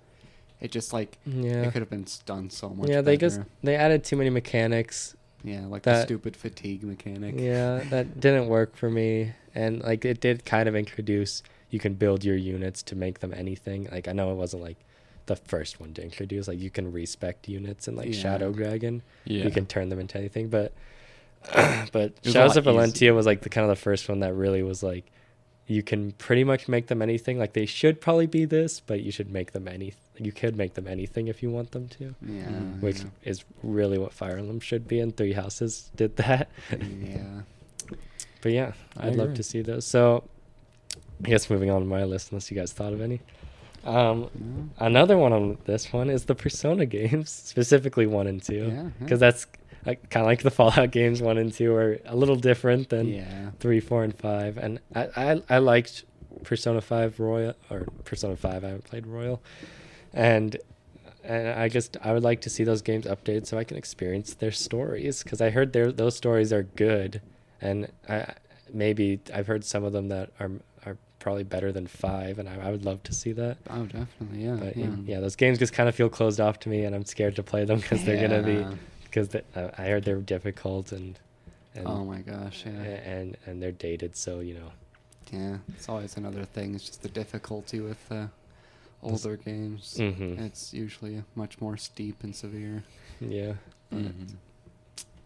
It 0.61 0.70
just 0.70 0.92
like 0.92 1.18
Yeah, 1.26 1.62
it 1.62 1.72
could 1.72 1.80
have 1.82 1.90
been 1.90 2.07
done 2.26 2.51
so 2.51 2.68
much. 2.70 2.88
yeah. 2.88 3.01
They 3.01 3.16
better. 3.16 3.36
just 3.38 3.40
they 3.62 3.76
added 3.76 4.05
too 4.05 4.16
many 4.16 4.30
mechanics. 4.30 5.16
yeah, 5.42 5.66
like 5.66 5.82
the 5.82 6.03
stupid 6.05 6.36
fatigue 6.36 6.82
mechanic. 6.84 7.34
Yeah, 7.38 7.82
that 7.90 8.20
didn't 8.24 8.48
work 8.48 8.76
for 8.76 8.90
me. 8.90 9.32
And 9.55 9.82
like 9.82 10.05
it 10.05 10.20
did 10.20 10.44
kind 10.44 10.68
of 10.68 10.76
introduce 10.76 11.42
you 11.70 11.78
can 11.78 11.94
build 11.94 12.24
your 12.24 12.36
units 12.36 12.82
to 12.84 12.94
make 12.96 13.20
them 13.20 13.32
anything. 13.34 13.88
Like 13.90 14.07
I 14.07 14.12
know 14.12 14.30
it 14.32 14.34
wasn't 14.36 14.62
like 14.62 14.76
the 15.26 15.36
first 15.36 15.80
one 15.80 15.94
to 15.94 16.03
introduce 16.03 16.46
like 16.48 16.59
you 16.59 16.70
can 16.70 16.90
respect 16.92 17.48
units 17.48 17.88
in 17.88 17.96
like 17.96 18.09
Yeah. 18.09 18.20
Shadow 18.20 18.53
Dragon. 18.53 19.03
Yeah. 19.24 19.44
You 19.44 19.51
can 19.51 19.66
turn 19.66 19.88
them 19.88 19.98
into 19.98 20.18
anything, 20.18 20.48
but 20.48 20.72
but 21.93 22.12
was 22.24 22.32
Shadows 22.32 22.57
of 22.57 22.64
Valentia 22.64 23.14
was 23.14 23.26
like 23.26 23.43
the 23.43 23.49
kind 23.49 23.64
of 23.64 23.68
the 23.76 23.80
first 23.82 24.09
one 24.09 24.20
that 24.20 24.34
really 24.34 24.62
was 24.62 24.82
like 24.82 25.11
you 25.66 25.82
can 25.84 26.11
pretty 26.12 26.43
much 26.43 26.66
make 26.68 26.88
them 26.88 27.01
anything. 27.01 27.38
Like 27.38 27.53
they 27.53 27.64
should 27.66 28.01
probably 28.01 28.26
be 28.26 28.45
this, 28.45 28.80
but 28.80 29.03
you 29.03 29.12
should 29.12 29.30
make 29.30 29.53
them 29.53 29.68
any. 29.68 29.95
You 30.18 30.32
could 30.32 30.57
make 30.57 30.74
them 30.74 30.88
anything 30.88 31.28
if 31.28 31.43
you 31.45 31.51
want 31.51 31.70
them 31.70 31.88
to, 31.91 32.14
Yeah. 32.26 32.43
Which 32.80 32.99
yeah. 33.01 33.07
is 33.22 33.45
really 33.62 33.97
what 33.97 34.12
Fire 34.12 34.36
Emblem 34.36 34.59
should 34.61 34.88
be. 34.88 34.99
And 35.01 35.16
Three 35.16 35.32
Houses 35.32 35.91
did 35.95 36.16
that. 36.16 36.51
yeah. 36.70 37.43
But 38.43 38.53
yeah, 38.53 38.72
I 38.97 39.09
I'd 39.09 39.16
love 39.16 39.26
agree. 39.26 39.36
to 39.36 39.43
see 39.43 39.61
those. 39.61 39.84
So, 39.86 40.24
I 41.24 41.28
guess 41.28 41.51
moving 41.51 41.70
on 41.70 41.82
to 41.82 41.86
my 41.86 42.05
list, 42.05 42.32
unless 42.32 42.51
you 42.51 42.57
guys 42.57 42.72
thought 42.72 42.95
of 42.95 43.01
any. 43.03 43.20
Um, 43.84 44.30
No? 44.34 44.68
another 44.86 45.18
one 45.18 45.32
on 45.34 45.59
this 45.66 45.93
one 45.93 46.09
is 46.11 46.24
the 46.24 46.34
Persona 46.34 46.86
games, 46.86 47.28
specifically 47.45 48.07
one 48.07 48.26
and 48.26 48.43
two, 48.43 48.55
Yeah, 48.55 48.66
yeah. 48.68 48.88
because 48.99 49.20
that's 49.20 49.47
like, 49.86 50.10
kind 50.10 50.24
of 50.24 50.26
like 50.26 50.42
the 50.42 50.50
Fallout 50.50 50.90
games. 50.90 51.22
One 51.22 51.38
and 51.38 51.52
two 51.52 51.74
are 51.74 51.98
a 52.04 52.16
little 52.16 52.36
different 52.36 52.88
than 52.88 53.08
yeah. 53.08 53.50
three, 53.58 53.80
four, 53.80 54.04
and 54.04 54.16
five. 54.16 54.58
And 54.58 54.80
I, 54.94 55.08
I, 55.16 55.42
I 55.48 55.58
liked 55.58 56.04
Persona 56.42 56.80
Five 56.80 57.20
Royal 57.20 57.54
or 57.70 57.86
Persona 58.04 58.36
Five. 58.36 58.64
I 58.64 58.68
haven't 58.68 58.84
played 58.84 59.06
Royal, 59.06 59.42
and 60.12 60.56
and 61.24 61.48
I 61.48 61.68
just 61.68 61.96
I 62.02 62.12
would 62.12 62.22
like 62.22 62.40
to 62.42 62.50
see 62.50 62.64
those 62.64 62.82
games 62.82 63.06
updated 63.06 63.46
so 63.46 63.58
I 63.58 63.64
can 63.64 63.76
experience 63.76 64.34
their 64.34 64.52
stories 64.52 65.22
because 65.22 65.40
I 65.40 65.50
heard 65.50 65.72
their 65.72 65.92
those 65.92 66.16
stories 66.16 66.52
are 66.52 66.62
good, 66.62 67.20
and 67.60 67.90
I 68.08 68.34
maybe 68.72 69.20
I've 69.34 69.46
heard 69.46 69.64
some 69.64 69.84
of 69.84 69.92
them 69.92 70.08
that 70.08 70.30
are 70.40 70.50
are 70.86 70.96
probably 71.18 71.44
better 71.44 71.72
than 71.72 71.86
five, 71.86 72.38
and 72.38 72.48
I, 72.48 72.68
I 72.68 72.70
would 72.70 72.84
love 72.84 73.02
to 73.04 73.12
see 73.12 73.32
that. 73.32 73.58
Oh, 73.68 73.84
definitely. 73.84 74.44
Yeah. 74.44 74.56
But 74.56 74.76
yeah. 74.76 74.90
yeah. 75.04 75.20
those 75.20 75.36
games 75.36 75.58
just 75.58 75.72
kind 75.72 75.88
of 75.88 75.94
feel 75.94 76.08
closed 76.08 76.40
off 76.40 76.58
to 76.60 76.68
me, 76.68 76.84
and 76.84 76.94
I'm 76.94 77.04
scared 77.04 77.36
to 77.36 77.42
play 77.42 77.64
them 77.64 77.80
because 77.80 78.04
they're 78.04 78.28
gonna 78.28 78.42
be. 78.42 78.66
Because 79.11 79.34
uh, 79.34 79.70
I 79.76 79.84
heard 79.86 80.04
they're 80.04 80.16
difficult 80.20 80.92
and 80.92 81.18
and 81.74 81.86
Oh 81.86 82.04
my 82.04 82.18
gosh. 82.20 82.64
Yeah. 82.66 82.72
and 82.72 83.36
and 83.46 83.62
they're 83.62 83.72
dated, 83.72 84.16
so 84.16 84.40
you 84.40 84.54
know. 84.54 84.72
Yeah. 85.32 85.58
It's 85.76 85.88
always 85.88 86.16
another 86.16 86.44
thing. 86.44 86.74
It's 86.74 86.84
just 86.84 87.02
the 87.02 87.08
difficulty 87.08 87.80
with 87.80 88.00
uh, 88.11 88.26
older 89.02 89.36
games. 89.36 89.94
Mhm. 89.98 90.40
It's 90.40 90.72
usually 90.74 91.22
much 91.34 91.61
more 91.61 91.76
steep 91.76 92.22
and 92.24 92.34
severe. 92.34 92.82
Yeah, 93.20 93.54
But, 93.90 93.98
Mhm. 94.00 94.34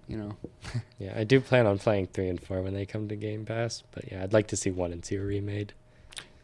you 0.09 0.16
know. 0.18 0.37
yeah. 0.99 1.14
I 1.16 1.24
do 1.24 1.41
plan 1.41 1.66
on 1.66 1.78
playing 1.78 2.09
three 2.09 2.28
and 2.28 2.41
four 2.43 2.61
when 2.62 2.74
they 2.74 2.85
come 2.87 3.09
to 3.09 3.16
Game 3.16 3.45
Pass, 3.47 3.82
but 3.93 4.11
yeah, 4.12 4.22
I'd 4.22 4.32
like 4.35 4.49
to 4.49 4.57
see 4.57 4.70
one 4.70 4.93
and 4.93 5.03
two 5.03 5.22
remade. 5.22 5.72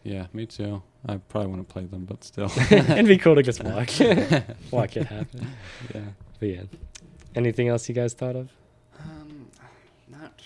Yeah, 0.03 0.27
me 0.33 0.47
too. 0.47 0.83
I 1.07 1.19
probably 1.19 1.51
want 1.51 1.69
to 1.69 1.73
play 1.73 1.85
them, 1.85 2.07
but 2.07 2.25
still. 2.25 2.51
It'd 2.71 3.07
be 3.07 3.19
cool 3.19 3.35
to 3.35 3.43
just 3.43 3.63
watch 3.75 4.01
watch 4.71 4.97
it 4.97 5.07
happen. 5.07 5.47
yeah. 5.95 6.01
But 6.39 6.49
yeah, 6.49 6.63
anything 7.35 7.69
else 7.69 7.89
you 7.89 7.95
guys 7.95 8.15
thought 8.15 8.37
of? 8.37 8.51
Um, 8.99 9.49
not 10.09 10.43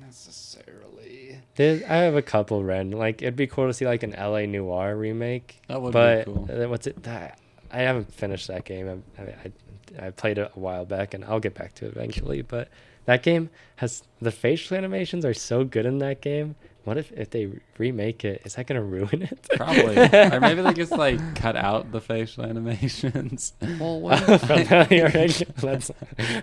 necessarily. 0.00 1.38
There, 1.56 1.82
I 1.88 1.96
have 1.96 2.14
a 2.16 2.22
couple 2.22 2.62
random. 2.64 2.98
Like 2.98 3.22
it'd 3.22 3.36
be 3.36 3.46
cool 3.46 3.66
to 3.66 3.74
see 3.74 3.86
like 3.86 4.02
an 4.02 4.12
LA 4.18 4.46
Noire 4.46 4.96
remake. 4.96 5.60
That 5.68 5.80
would 5.82 5.90
be 5.90 5.92
but 5.92 6.24
cool. 6.26 6.48
uh, 6.50 6.68
what's 6.68 6.86
it? 6.86 7.02
That, 7.02 7.38
I 7.70 7.78
haven't 7.80 8.12
finished 8.12 8.48
that 8.48 8.64
game. 8.64 9.02
I, 9.18 9.22
I, 9.22 10.06
I 10.06 10.10
played 10.10 10.38
it 10.38 10.50
a 10.54 10.58
while 10.58 10.84
back, 10.84 11.14
and 11.14 11.24
I'll 11.24 11.40
get 11.40 11.54
back 11.54 11.74
to 11.76 11.86
it 11.86 11.92
eventually. 11.96 12.42
But 12.42 12.68
that 13.04 13.22
game 13.22 13.50
has 13.76 14.02
the 14.20 14.30
facial 14.30 14.76
animations 14.76 15.24
are 15.24 15.34
so 15.34 15.64
good 15.64 15.86
in 15.86 15.98
that 15.98 16.20
game. 16.20 16.54
What 16.84 16.98
if 16.98 17.12
if 17.12 17.30
they 17.30 17.48
remake 17.78 18.24
it? 18.24 18.42
Is 18.44 18.56
that 18.56 18.66
gonna 18.66 18.82
ruin 18.82 19.22
it? 19.22 19.48
Probably. 19.54 19.96
or 20.12 20.40
maybe 20.40 20.62
they 20.62 20.72
just 20.72 20.90
like 20.90 21.36
cut 21.36 21.54
out 21.54 21.92
the 21.92 22.00
facial 22.00 22.44
animations. 22.44 23.52
Well, 23.78 24.00
what? 24.00 24.26
the 24.26 25.10
original- 25.14 25.54
That's, 25.58 25.90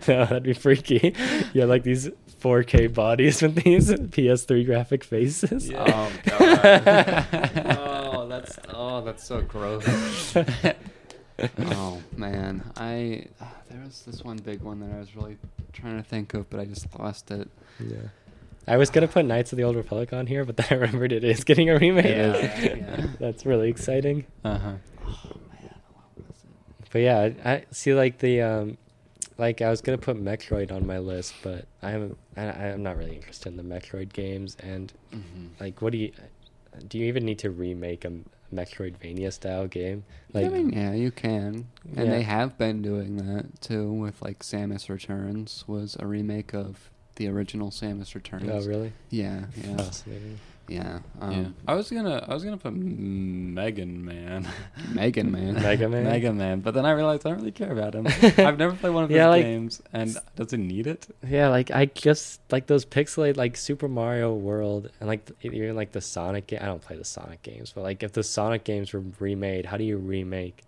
no, 0.08 0.26
that'd 0.26 0.44
be 0.44 0.54
freaky. 0.54 1.14
Yeah, 1.54 1.66
like 1.66 1.84
these 1.84 2.10
4K 2.42 2.94
bodies 2.94 3.42
with 3.42 3.56
these 3.56 3.92
PS3 3.92 4.66
graphic 4.66 5.04
faces. 5.04 5.70
Oh 5.76 6.12
god. 6.24 7.28
oh, 7.78 8.28
that's 8.30 8.60
oh, 8.70 9.02
that's 9.02 9.26
so 9.26 9.42
gross. 9.42 10.38
Oh 11.60 12.02
man, 12.18 12.64
I 12.78 13.26
uh, 13.42 13.46
there 13.70 13.82
was 13.84 14.02
this 14.04 14.24
one 14.24 14.38
big 14.38 14.62
one 14.62 14.80
that 14.82 14.92
I 14.96 15.00
was 15.00 15.16
really 15.16 15.38
trying 15.74 15.98
to 15.98 16.04
think 16.04 16.34
of, 16.34 16.50
but 16.50 16.60
I 16.60 16.66
just 16.66 16.88
lost 16.98 17.32
it. 17.32 17.50
Yeah. 17.80 17.98
I 18.68 18.78
was 18.78 18.90
gonna 18.90 19.08
put 19.08 19.26
Knights 19.26 19.52
of 19.52 19.58
the 19.58 19.64
Old 19.64 19.76
Republic 19.76 20.14
on 20.14 20.28
here, 20.28 20.46
but 20.46 20.58
then 20.58 20.68
I 20.70 20.76
remembered 20.76 21.12
it 21.12 21.24
is 21.24 21.44
getting 21.44 21.70
a 21.70 21.78
remake. 21.80 22.06
Yeah, 22.06 22.62
yeah. 22.62 23.08
That's 23.20 23.46
really 23.46 23.70
exciting. 23.70 24.26
Uh-huh. 24.44 24.74
Oh 25.08 25.12
man, 25.52 25.72
what 25.94 26.28
was 26.28 26.38
it? 26.44 26.90
But 26.92 27.00
yeah, 27.00 27.30
I, 27.46 27.52
I 27.52 27.64
see 27.72 27.94
like 27.94 28.20
the 28.20 28.42
um 28.42 28.78
like 29.38 29.62
I 29.62 29.70
was 29.70 29.82
gonna 29.82 29.98
put 29.98 30.22
Metroid 30.24 30.72
on 30.72 30.86
my 30.86 31.00
list, 31.00 31.34
but 31.42 31.66
I 31.82 31.90
haven't 31.92 32.18
I 32.38 32.44
I'm 32.44 32.84
not 32.84 32.98
really 32.98 33.16
interested 33.16 33.50
in 33.50 33.58
the 33.58 33.64
Metroid 33.64 34.14
games 34.14 34.56
and 34.62 34.94
Mhm. 35.14 35.50
like 35.60 35.82
what 35.82 35.92
do 35.94 35.98
you 35.98 36.12
do 36.88 37.00
you 37.00 37.06
even 37.06 37.26
need 37.26 37.40
to 37.40 37.50
remake 37.50 38.06
a 38.06 38.12
Metroidvania 38.54 39.32
style 39.32 39.68
game? 39.68 40.04
Like 40.34 40.46
I 40.46 40.50
mean, 40.50 40.70
yeah, 40.72 40.94
you 40.94 41.12
can, 41.12 41.68
and 41.96 42.06
Yeah. 42.08 42.12
they 42.12 42.22
have 42.24 42.58
been 42.58 42.82
doing 42.82 43.18
that 43.18 43.62
too. 43.62 43.92
With 43.92 44.22
like 44.22 44.40
Samus 44.40 44.90
Returns 44.90 45.64
was 45.68 45.96
a 46.00 46.06
remake 46.08 46.54
of 46.54 46.90
the 47.16 47.28
original 47.28 47.70
Samus 47.70 48.16
Returns. 48.16 48.50
Oh 48.50 48.68
really? 48.68 48.94
Yeah, 49.10 49.46
yeah, 49.64 49.78
Fascinating. 49.78 50.40
Yeah. 50.70 51.00
yeah. 51.22 51.26
Um, 51.28 51.56
I 51.68 51.74
was 51.76 51.90
gonna 51.90 52.24
I 52.28 52.34
was 52.34 52.44
gonna 52.44 52.58
put 52.58 52.74
Megan 52.74 54.06
Man. 54.06 54.48
Megan 54.94 55.32
Man. 55.32 55.54
Mega 55.56 55.90
Man. 55.90 56.04
Mega 56.04 56.32
Man, 56.34 56.60
but 56.62 56.74
then 56.74 56.86
I 56.86 56.92
realized 56.92 57.26
I 57.26 57.30
don't 57.30 57.40
really 57.40 57.52
care 57.52 57.72
about 57.72 57.96
him. 57.96 58.08
I've 58.46 58.58
never 58.58 58.76
played 58.76 58.94
one 58.94 59.04
of 59.04 59.10
his 59.10 59.18
Yeah, 59.18 59.28
like- 59.30 59.44
games, 59.44 59.82
and 59.94 60.18
does 60.36 60.54
it 60.54 60.58
need 60.58 60.88
it? 60.88 61.08
Yeah, 61.28 61.50
like 61.50 61.72
I 61.72 61.86
just 61.86 62.40
like 62.52 62.68
those 62.68 62.86
pixelated 62.86 63.38
like 63.38 63.58
Super 63.58 63.88
Mario 63.88 64.34
World 64.34 64.90
and 65.00 65.08
like 65.08 65.26
th- 65.26 65.54
even 65.54 65.76
like 65.76 65.92
the 65.92 66.02
Sonic 66.02 66.48
game. 66.48 66.60
I 66.62 66.66
don't 66.66 66.82
play 66.82 66.96
the 66.98 67.06
Sonic 67.06 67.42
games, 67.44 67.72
but 67.74 67.82
like 67.84 68.04
if 68.04 68.14
the 68.14 68.24
Sonic 68.24 68.64
games 68.64 68.94
were 68.94 69.04
remade, 69.20 69.66
how 69.66 69.78
do 69.78 69.84
you 69.84 69.98
remake 69.98 70.64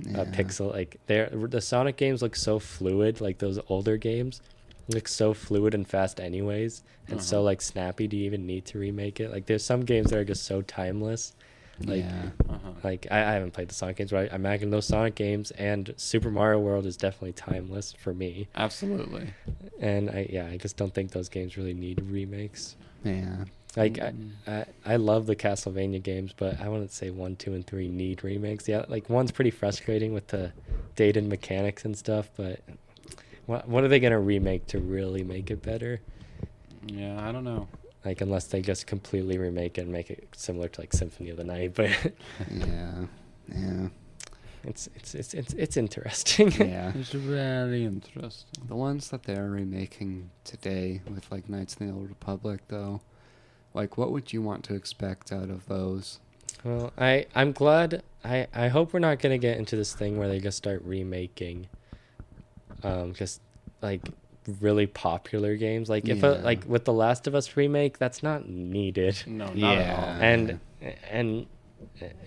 Yeah. 0.00 0.20
a 0.22 0.26
pixel 0.26 0.72
like 0.72 0.98
they're 1.06 1.28
the 1.30 1.60
Sonic 1.60 1.96
games 1.96 2.22
look 2.22 2.36
so 2.36 2.58
fluid, 2.58 3.20
like 3.20 3.38
those 3.38 3.58
older 3.68 3.96
games 3.96 4.40
look 4.88 5.06
so 5.08 5.34
fluid 5.34 5.74
and 5.74 5.86
fast 5.86 6.18
anyways, 6.20 6.82
and 7.08 7.22
so 7.22 7.38
Uh-huh. 7.38 7.44
like 7.44 7.60
snappy. 7.62 8.06
Do 8.08 8.16
you 8.16 8.24
even 8.26 8.46
need 8.46 8.64
to 8.66 8.78
remake 8.78 9.20
it? 9.20 9.30
Like 9.30 9.46
there's 9.46 9.64
some 9.64 9.82
games 9.84 10.10
that 10.10 10.18
are 10.18 10.24
just 10.24 10.44
so 10.44 10.62
timeless. 10.62 11.34
Like, 11.80 12.00
yeah. 12.00 12.30
Uh-huh. 12.48 12.70
like 12.82 13.06
I, 13.08 13.18
I 13.20 13.32
haven't 13.34 13.52
played 13.52 13.68
the 13.68 13.74
Sonic 13.74 13.96
games, 13.96 14.10
but 14.10 14.32
I 14.32 14.34
imagine 14.34 14.70
those 14.70 14.86
Sonic 14.86 15.14
games 15.14 15.52
and 15.52 15.94
Super 15.96 16.28
Mario 16.28 16.58
World 16.58 16.86
is 16.86 16.96
definitely 16.96 17.34
timeless 17.34 17.92
for 17.92 18.12
me. 18.12 18.48
Absolutely. 18.56 19.28
And 19.78 20.10
I 20.10 20.26
yeah, 20.28 20.46
I 20.46 20.56
just 20.56 20.76
don't 20.76 20.92
think 20.92 21.12
those 21.12 21.28
games 21.28 21.56
really 21.56 21.74
need 21.74 22.02
remakes. 22.02 22.74
Yeah. 23.04 23.44
Like 23.76 24.00
I, 24.00 24.10
Mm. 24.10 24.30
I, 24.48 24.64
I 24.84 24.96
love 24.96 25.26
the 25.26 25.36
Castlevania 25.36 26.02
games, 26.02 26.32
but 26.36 26.60
I 26.60 26.68
wouldn't 26.68 26.90
say 26.90 27.10
one, 27.10 27.36
two, 27.36 27.52
and 27.54 27.64
three 27.64 27.86
need 27.86 28.24
remakes. 28.24 28.66
Yeah, 28.66 28.84
like 28.88 29.08
one's 29.08 29.30
pretty 29.30 29.50
frustrating 29.52 30.12
with 30.12 30.26
the 30.28 30.52
dated 30.96 31.26
mechanics 31.28 31.84
and 31.84 31.96
stuff, 31.96 32.28
but 32.36 32.58
what 33.48 33.66
what 33.66 33.82
are 33.82 33.88
they 33.88 33.98
gonna 33.98 34.20
remake 34.20 34.66
to 34.68 34.78
really 34.78 35.24
make 35.24 35.50
it 35.50 35.62
better? 35.62 36.00
Yeah, 36.86 37.26
I 37.26 37.32
don't 37.32 37.44
know. 37.44 37.66
Like 38.04 38.20
unless 38.20 38.44
they 38.46 38.60
just 38.60 38.86
completely 38.86 39.38
remake 39.38 39.78
it 39.78 39.82
and 39.82 39.90
make 39.90 40.10
it 40.10 40.28
similar 40.36 40.68
to 40.68 40.80
like 40.80 40.92
Symphony 40.92 41.30
of 41.30 41.38
the 41.38 41.44
Night, 41.44 41.72
but 41.74 41.90
Yeah. 42.50 43.06
Yeah. 43.50 43.88
it's 44.64 44.88
it's 44.94 45.14
it's 45.14 45.32
it's, 45.34 45.54
it's 45.54 45.76
interesting. 45.78 46.52
Yeah. 46.52 46.92
It's 46.94 47.10
very 47.12 47.84
interesting. 47.84 48.66
The 48.68 48.76
ones 48.76 49.08
that 49.08 49.22
they're 49.22 49.50
remaking 49.50 50.30
today 50.44 51.00
with 51.08 51.30
like 51.32 51.48
Knights 51.48 51.72
of 51.72 51.78
the 51.80 51.90
Old 51.92 52.08
Republic, 52.10 52.60
though, 52.68 53.00
like 53.72 53.96
what 53.96 54.12
would 54.12 54.30
you 54.32 54.42
want 54.42 54.62
to 54.64 54.74
expect 54.74 55.32
out 55.32 55.48
of 55.48 55.66
those? 55.68 56.20
Well, 56.64 56.92
I 56.98 57.24
I'm 57.34 57.52
glad. 57.52 58.02
I 58.24 58.46
I 58.54 58.68
hope 58.68 58.92
we're 58.92 58.98
not 59.00 59.20
gonna 59.20 59.38
get 59.38 59.56
into 59.56 59.74
this 59.74 59.94
thing 59.94 60.18
where 60.18 60.28
they 60.28 60.38
just 60.38 60.58
start 60.58 60.82
remaking, 60.84 61.68
um, 62.82 63.14
just 63.14 63.40
like 63.82 64.02
really 64.60 64.86
popular 64.86 65.56
games. 65.56 65.88
Like 65.88 66.08
if 66.08 66.22
a, 66.22 66.40
like 66.44 66.64
with 66.66 66.84
the 66.84 66.92
Last 66.92 67.26
of 67.26 67.34
Us 67.34 67.56
remake, 67.56 67.98
that's 67.98 68.22
not 68.22 68.48
needed. 68.48 69.22
No, 69.26 69.46
not 69.46 69.56
Yeah. 69.56 69.68
at 69.70 69.98
all. 69.98 70.04
And 70.22 70.60
and 71.10 71.46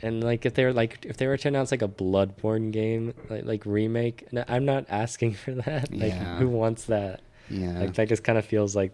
and 0.01 0.23
like 0.23 0.45
if 0.45 0.53
they 0.53 0.63
were 0.65 0.73
like 0.73 1.05
if 1.05 1.17
they 1.17 1.27
were 1.27 1.37
to 1.37 1.47
announce 1.47 1.71
like 1.71 1.81
a 1.81 1.87
Bloodborne 1.87 2.71
game 2.71 3.13
like 3.29 3.45
like 3.45 3.65
remake, 3.65 4.27
I'm 4.47 4.65
not 4.65 4.85
asking 4.89 5.33
for 5.43 5.53
that. 5.55 5.91
Like 5.91 6.13
Yeah. 6.13 6.37
who 6.37 6.49
wants 6.49 6.85
that? 6.85 7.21
Yeah. 7.49 7.79
Like 7.79 7.93
that 7.95 8.07
just 8.07 8.23
kind 8.23 8.37
of 8.37 8.45
feels 8.45 8.75
like 8.75 8.93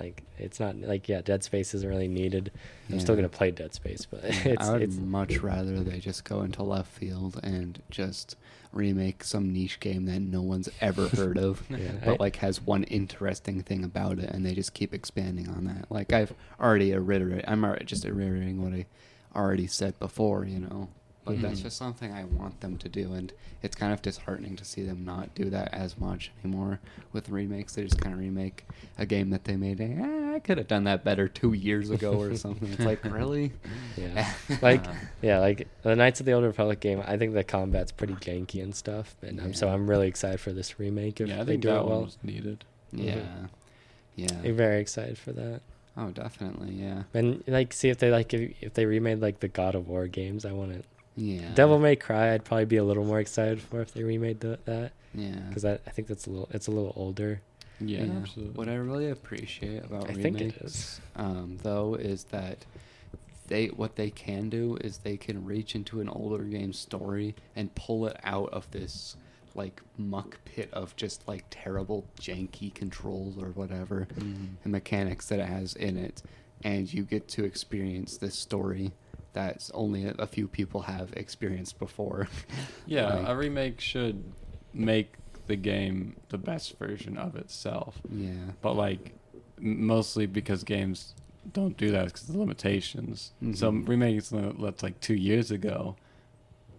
like 0.00 0.22
it's 0.38 0.58
not 0.58 0.76
like 0.80 1.08
yeah, 1.08 1.20
Dead 1.22 1.44
Space 1.44 1.72
isn't 1.74 1.88
really 1.88 2.08
needed. 2.08 2.50
I'm 2.90 2.98
still 3.00 3.14
gonna 3.14 3.28
play 3.28 3.50
Dead 3.52 3.74
Space, 3.74 4.06
but 4.10 4.20
it's 4.24 4.66
I 4.66 4.72
would 4.72 4.82
it's 4.82 4.96
much 4.96 5.38
rather 5.38 5.80
they 5.80 5.98
just 6.00 6.24
go 6.24 6.42
into 6.42 6.62
left 6.62 6.90
field 6.90 7.38
and 7.42 7.80
just 7.90 8.36
remake 8.74 9.24
some 9.24 9.52
niche 9.52 9.80
game 9.80 10.06
that 10.06 10.20
no 10.20 10.42
one's 10.42 10.68
ever 10.80 11.08
heard 11.16 11.38
of, 11.38 11.62
Yeah, 11.68 11.92
but 12.04 12.20
like 12.20 12.36
has 12.36 12.60
one 12.60 12.84
interesting 12.84 13.62
thing 13.62 13.84
about 13.84 14.18
it, 14.18 14.30
and 14.30 14.44
they 14.44 14.54
just 14.54 14.74
keep 14.74 14.92
expanding 14.92 15.48
on 15.48 15.64
that. 15.64 15.90
Like 15.90 16.12
I've 16.12 16.32
already 16.60 16.94
reiterated, 16.94 17.44
I'm 17.48 17.64
already 17.64 17.84
just 17.84 18.04
reiterating 18.04 18.62
what 18.62 18.72
I 18.72 18.86
already 19.34 19.66
said 19.66 19.98
before, 19.98 20.44
you 20.44 20.60
know. 20.60 20.88
But 21.24 21.40
that's 21.40 21.60
Mhm. 21.60 21.62
just 21.64 21.76
something 21.78 22.12
I 22.12 22.24
want 22.24 22.60
them 22.60 22.76
to 22.78 22.88
do, 22.88 23.14
and 23.14 23.32
it's 23.62 23.74
kind 23.74 23.92
of 23.94 24.02
disheartening 24.02 24.56
to 24.56 24.64
see 24.64 24.82
them 24.82 25.04
not 25.06 25.34
do 25.34 25.48
that 25.50 25.72
as 25.72 25.96
much 25.98 26.30
anymore 26.44 26.80
with 27.14 27.30
remakes. 27.30 27.74
They 27.74 27.84
just 27.84 27.98
kind 27.98 28.12
of 28.12 28.20
remake 28.20 28.66
a 28.98 29.06
game 29.06 29.30
that 29.30 29.44
they 29.44 29.56
made. 29.56 29.80
Eh, 29.80 30.34
I 30.34 30.38
could 30.40 30.58
have 30.58 30.68
done 30.68 30.84
that 30.84 31.02
better 31.02 31.26
two 31.26 31.54
years 31.54 31.88
ago 31.88 32.20
or 32.20 32.34
something. 32.36 32.70
It's 32.72 32.84
like 32.84 33.02
really, 33.04 33.52
Yeah. 33.96 34.32
like 34.62 34.84
yeah, 35.22 35.38
like 35.38 35.66
the 35.82 35.96
Knights 35.96 36.20
of 36.20 36.26
the 36.26 36.32
Old 36.32 36.44
Republic 36.44 36.80
game, 36.80 37.02
I 37.06 37.16
think 37.16 37.32
the 37.32 37.42
combat's 37.44 37.90
pretty 37.92 38.14
janky 38.16 38.62
and 38.62 38.74
stuff. 38.74 39.16
And 39.22 39.40
I'm 39.40 39.54
so 39.54 39.68
I'm 39.70 39.88
really 39.88 40.08
excited 40.08 40.40
for 40.40 40.52
this 40.52 40.78
remake 40.78 41.20
if 41.22 41.28
yeah, 41.28 41.36
I 41.36 41.44
they 41.44 41.52
think 41.52 41.62
do 41.62 41.68
that 41.68 41.80
it 41.80 41.86
well. 41.86 42.02
was 42.04 42.18
needed. 42.22 42.64
yeah, 42.92 43.46
yeah. 44.14 44.28
I'm 44.44 44.56
very 44.56 44.80
excited 44.80 45.16
for 45.16 45.32
that. 45.32 45.62
Oh, 45.96 46.10
definitely, 46.10 46.72
yeah, 46.74 47.04
And 47.14 47.42
like 47.46 47.72
see 47.72 47.88
if 47.88 47.98
they 47.98 48.10
like 48.10 48.34
if, 48.34 48.52
if 48.60 48.74
they 48.74 48.84
remade 48.84 49.20
like 49.20 49.40
the 49.40 49.48
God 49.48 49.74
of 49.74 49.88
War 49.88 50.06
games, 50.06 50.44
I 50.44 50.52
want 50.52 50.72
it. 50.72 50.84
Yeah. 51.16 51.48
Devil 51.54 51.78
May 51.78 51.96
Cry, 51.96 52.32
I'd 52.34 52.44
probably 52.44 52.64
be 52.64 52.76
a 52.76 52.84
little 52.84 53.04
more 53.04 53.20
excited 53.20 53.60
for 53.60 53.80
if 53.80 53.92
they 53.94 54.02
remade 54.02 54.40
the, 54.40 54.58
that 54.64 54.92
yeah. 55.14 55.34
because 55.48 55.64
I, 55.64 55.74
I 55.86 55.90
think 55.90 56.08
that's 56.08 56.26
a 56.26 56.30
little 56.30 56.48
it's 56.52 56.66
a 56.66 56.70
little 56.70 56.92
older. 56.96 57.40
Yeah, 57.80 58.04
Yeah. 58.04 58.12
absolutely. 58.14 58.54
What 58.54 58.68
I 58.68 58.74
really 58.76 59.10
appreciate 59.10 59.84
about 59.84 60.04
I 60.10 60.14
remakes, 60.14 60.22
think 60.22 60.40
it 60.42 60.56
is. 60.62 61.00
um, 61.16 61.58
though, 61.62 61.94
is 61.94 62.24
that 62.24 62.64
they 63.48 63.66
what 63.66 63.96
they 63.96 64.10
can 64.10 64.48
do 64.48 64.78
is 64.80 64.98
they 64.98 65.16
can 65.16 65.44
reach 65.44 65.74
into 65.74 66.00
an 66.00 66.08
older 66.08 66.44
game 66.44 66.72
story 66.72 67.34
and 67.54 67.74
pull 67.74 68.06
it 68.06 68.16
out 68.24 68.48
of 68.52 68.70
this 68.70 69.16
like 69.54 69.82
muck 69.98 70.38
pit 70.44 70.68
of 70.72 70.96
just 70.96 71.26
like 71.28 71.44
terrible 71.50 72.04
janky 72.20 72.72
controls 72.74 73.36
or 73.38 73.48
whatever 73.50 74.08
Mhm. 74.18 74.48
and 74.64 74.72
mechanics 74.72 75.28
that 75.28 75.38
it 75.38 75.46
has 75.46 75.74
in 75.74 75.96
it, 75.96 76.22
and 76.64 76.92
you 76.92 77.02
get 77.04 77.28
to 77.28 77.44
experience 77.44 78.16
this 78.16 78.34
story 78.34 78.92
that 79.34 79.68
only 79.74 80.06
a, 80.06 80.14
a 80.18 80.26
few 80.26 80.48
people 80.48 80.82
have 80.82 81.12
experienced 81.14 81.78
before. 81.78 82.28
Yeah, 82.86 83.14
Like- 83.14 83.28
a 83.28 83.36
remake 83.36 83.80
should 83.80 84.24
make 84.72 85.14
the 85.46 85.56
game 85.56 86.16
the 86.30 86.38
best 86.38 86.78
version 86.78 87.16
of 87.18 87.36
itself. 87.36 88.00
yeah. 88.10 88.32
But 88.62 88.74
like, 88.74 89.12
mostly 89.58 90.26
because 90.26 90.64
games 90.64 91.14
don't 91.52 91.76
do 91.76 91.90
that 91.90 92.06
because 92.06 92.22
of 92.28 92.34
the 92.34 92.40
limitations. 92.40 93.32
So 93.54 93.70
Mhm. 93.70 93.86
remaking 93.88 94.20
something 94.22 94.62
that's 94.62 94.82
like 94.82 94.98
two 95.00 95.14
years 95.14 95.50
ago, 95.50 95.96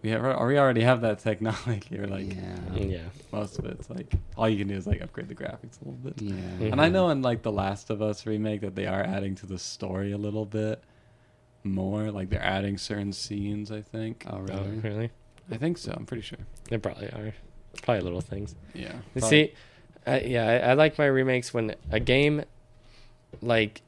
we 0.01 0.09
have, 0.11 0.21
we 0.23 0.57
already 0.57 0.81
have 0.81 1.01
that 1.01 1.19
technology. 1.29 1.97
Or 1.99 2.07
like 2.07 2.33
yeah. 2.35 2.75
yeah. 2.75 2.99
most 3.31 3.59
of 3.59 3.65
it's 3.65 3.89
like 3.89 4.13
all 4.37 4.49
you 4.49 4.57
can 4.57 4.67
do 4.67 4.75
is 4.75 4.87
like 4.87 5.01
upgrade 5.01 5.27
the 5.27 5.35
graphics 5.35 5.79
a 5.81 5.85
little 5.85 5.93
bit. 6.03 6.21
Yeah. 6.21 6.71
And 6.71 6.81
I 6.81 6.89
know 6.89 7.09
in 7.09 7.21
like 7.21 7.41
the 7.43 7.51
Last 7.51 7.89
of 7.91 8.01
Us 8.01 8.25
remake 8.25 8.61
that 8.61 8.75
they 8.75 8.87
are 8.87 9.01
adding 9.03 9.35
to 9.35 9.45
the 9.45 9.59
story 9.59 10.11
a 10.11 10.17
little 10.17 10.45
bit 10.45 10.83
more. 11.65 12.11
Like 12.11 12.29
they're 12.29 12.41
adding 12.41 12.77
certain 12.77 13.11
scenes. 13.13 13.71
I 13.71 13.81
think. 13.81 14.25
Oh, 14.27 14.37
Oh, 14.37 14.39
really? 14.41 14.59
Um, 14.59 14.81
really? 14.81 15.09
I 15.51 15.57
think 15.57 15.77
so. 15.77 15.93
I'm 15.95 16.05
pretty 16.05 16.21
sure. 16.23 16.39
They 16.69 16.77
probably 16.77 17.07
are. 17.07 17.33
Probably 17.83 18.01
little 18.03 18.21
things. 18.21 18.55
Yeah. 18.73 18.93
You 19.13 19.21
see, 19.21 19.53
I, 20.07 20.21
yeah, 20.21 20.45
I, 20.47 20.69
I 20.71 20.73
like 20.73 20.97
my 20.97 21.05
remakes 21.05 21.53
when 21.53 21.75
a 21.91 21.99
game, 21.99 22.43
like, 23.41 23.81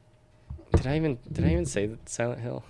did 0.75 0.85
I 0.87 0.97
even 0.97 1.17
did 1.31 1.45
I 1.45 1.49
even 1.51 1.65
say 1.65 1.85
that 1.87 2.09
Silent 2.09 2.41
Hill? 2.41 2.63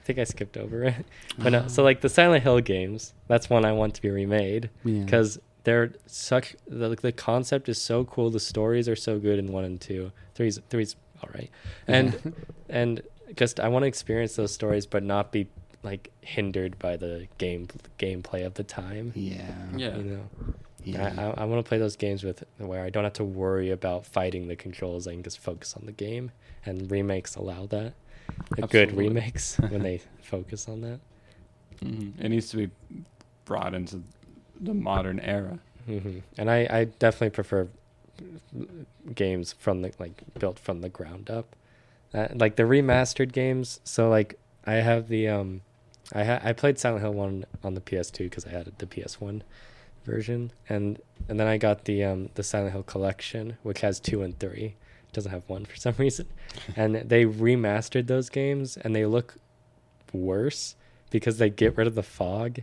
I 0.00 0.04
think 0.04 0.18
I 0.18 0.24
skipped 0.24 0.56
over 0.56 0.84
it. 0.84 0.94
But 1.38 1.50
no, 1.50 1.68
so 1.68 1.82
um. 1.82 1.84
like 1.86 2.00
the 2.02 2.08
Silent 2.08 2.42
Hill 2.42 2.60
games, 2.60 3.14
that's 3.28 3.48
one 3.48 3.64
I 3.64 3.72
want 3.72 3.94
to 3.94 4.02
be 4.02 4.10
remade 4.10 4.68
Yeah. 4.84 5.04
because 5.04 5.38
they're 5.64 5.92
such 6.06 6.54
the 6.68 6.90
the 6.96 7.12
concept 7.12 7.68
is 7.68 7.80
so 7.80 8.04
cool. 8.04 8.30
The 8.30 8.40
stories 8.40 8.88
are 8.88 8.96
so 8.96 9.18
good 9.18 9.38
in 9.38 9.50
one 9.52 9.64
and 9.64 9.80
two. 9.80 10.12
Three's 10.34 10.60
three's 10.68 10.96
all 11.22 11.30
right, 11.34 11.50
and 11.86 12.34
and 12.68 13.00
just 13.36 13.60
I 13.60 13.68
want 13.68 13.82
to 13.84 13.86
experience 13.88 14.36
those 14.36 14.52
stories, 14.52 14.86
but 14.86 15.02
not 15.02 15.32
be 15.32 15.48
like 15.82 16.10
hindered 16.20 16.78
by 16.78 16.96
the 16.96 17.26
game 17.38 17.66
gameplay 17.98 18.46
of 18.46 18.54
the 18.54 18.62
time. 18.64 19.12
yeah. 19.16 19.50
Yeah. 19.76 19.96
You 19.96 20.02
know. 20.04 20.20
Yeah. 20.84 21.14
I, 21.16 21.22
I, 21.22 21.30
I 21.42 21.44
want 21.44 21.64
to 21.64 21.68
play 21.68 21.78
those 21.78 21.94
games 21.96 22.24
with 22.24 22.42
where 22.58 22.82
I 22.84 22.90
don't 22.90 23.04
have 23.04 23.12
to 23.14 23.24
worry 23.24 23.70
about 23.70 24.04
fighting 24.04 24.48
the 24.48 24.56
controls. 24.56 25.06
I 25.06 25.12
can 25.12 25.22
just 25.22 25.38
focus 25.38 25.74
on 25.76 25.86
the 25.86 25.92
game, 25.92 26.30
and 26.66 26.90
remakes 26.90 27.36
allow 27.36 27.66
that. 27.66 27.94
A 28.58 28.66
good 28.66 28.96
remakes 28.96 29.56
when 29.68 29.82
they 29.82 30.00
focus 30.22 30.68
on 30.68 30.80
that. 30.82 31.00
Mhm. 31.80 32.12
It 32.20 32.28
needs 32.30 32.48
to 32.50 32.56
be 32.56 32.70
brought 33.44 33.74
into 33.74 34.02
the 34.60 34.74
modern 34.74 35.18
era. 35.20 35.58
hmm 35.86 36.18
And 36.38 36.50
I, 36.50 36.66
I 36.70 36.84
definitely 36.84 37.30
prefer 37.30 37.68
games 39.14 39.52
from 39.52 39.82
the 39.82 39.92
like 39.98 40.22
built 40.38 40.58
from 40.58 40.80
the 40.80 40.88
ground 40.88 41.30
up, 41.30 41.54
uh, 42.14 42.28
like 42.34 42.56
the 42.56 42.62
remastered 42.64 43.32
games. 43.32 43.80
So 43.84 44.08
like 44.08 44.38
I 44.64 44.74
have 44.74 45.08
the 45.08 45.28
um, 45.28 45.62
I 46.12 46.24
ha- 46.24 46.40
I 46.42 46.52
played 46.52 46.78
Silent 46.78 47.02
Hill 47.02 47.12
one 47.14 47.44
on 47.64 47.74
the 47.74 47.80
PS2 47.80 48.18
because 48.18 48.46
I 48.46 48.50
had 48.50 48.72
the 48.78 48.86
PS1 48.86 49.42
version, 50.04 50.52
and 50.68 51.00
and 51.28 51.38
then 51.40 51.46
I 51.46 51.56
got 51.58 51.84
the 51.84 52.04
um 52.04 52.28
the 52.34 52.42
Silent 52.42 52.72
Hill 52.72 52.82
collection, 52.82 53.56
which 53.62 53.80
has 53.80 53.98
two 54.00 54.22
and 54.22 54.38
three. 54.38 54.76
It 55.08 55.12
doesn't 55.14 55.30
have 55.32 55.48
one 55.48 55.64
for 55.64 55.76
some 55.84 55.94
reason, 55.98 56.26
and 56.76 56.94
they 56.96 57.24
remastered 57.24 58.06
those 58.06 58.28
games, 58.28 58.76
and 58.76 58.94
they 58.94 59.06
look 59.06 59.36
worse 60.12 60.76
because 61.10 61.38
they 61.38 61.50
get 61.50 61.76
rid 61.76 61.86
of 61.86 61.94
the 61.94 62.02
fog. 62.02 62.60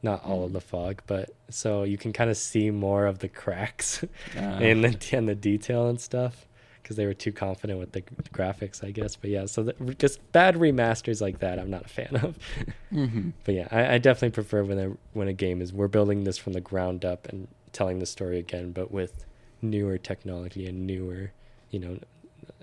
Not 0.00 0.24
all 0.24 0.44
of 0.44 0.52
the 0.52 0.60
fog, 0.60 1.02
but 1.08 1.30
so 1.50 1.82
you 1.82 1.98
can 1.98 2.12
kind 2.12 2.30
of 2.30 2.36
see 2.36 2.70
more 2.70 3.06
of 3.06 3.18
the 3.18 3.28
cracks 3.28 4.04
Uh, 4.36 4.40
in 4.60 4.82
the 4.82 5.08
in 5.12 5.26
the 5.26 5.34
detail 5.34 5.88
and 5.88 6.00
stuff 6.00 6.46
because 6.88 6.96
they 6.96 7.04
were 7.04 7.12
too 7.12 7.32
confident 7.32 7.78
with 7.78 7.92
the 7.92 8.00
graphics, 8.32 8.82
I 8.82 8.92
guess. 8.92 9.14
But 9.14 9.28
yeah, 9.28 9.44
so 9.44 9.62
the, 9.62 9.94
just 9.98 10.32
bad 10.32 10.54
remasters 10.54 11.20
like 11.20 11.40
that, 11.40 11.58
I'm 11.58 11.68
not 11.68 11.84
a 11.84 11.88
fan 11.88 12.16
of. 12.16 12.38
mhm. 12.92 13.34
but 13.44 13.54
yeah, 13.54 13.68
I, 13.70 13.96
I 13.96 13.98
definitely 13.98 14.30
prefer 14.30 14.64
when 14.64 14.78
a 14.78 14.96
when 15.12 15.28
a 15.28 15.34
game 15.34 15.60
is 15.60 15.70
we're 15.70 15.88
building 15.88 16.24
this 16.24 16.38
from 16.38 16.54
the 16.54 16.62
ground 16.62 17.04
up 17.04 17.28
and 17.28 17.46
telling 17.72 17.98
the 17.98 18.06
story 18.06 18.38
again, 18.38 18.72
but 18.72 18.90
with 18.90 19.26
newer 19.60 19.98
technology 19.98 20.66
and 20.66 20.86
newer, 20.86 21.32
you 21.70 21.78
know, 21.78 21.98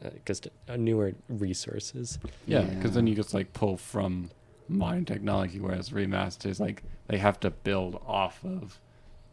uh, 0.04 0.10
just 0.26 0.48
uh, 0.68 0.76
newer 0.76 1.14
resources. 1.30 2.18
Yeah, 2.48 2.64
because 2.64 2.94
then 2.94 3.06
you 3.06 3.14
just 3.14 3.36
like 3.36 3.54
pull 3.54 3.78
from 3.78 4.32
modern 4.68 5.06
technology, 5.06 5.60
whereas 5.60 5.92
remasters 5.92 6.60
like 6.60 6.82
they 7.10 7.20
have 7.20 7.40
to 7.42 7.52
build 7.52 8.02
off 8.08 8.44
of 8.44 8.80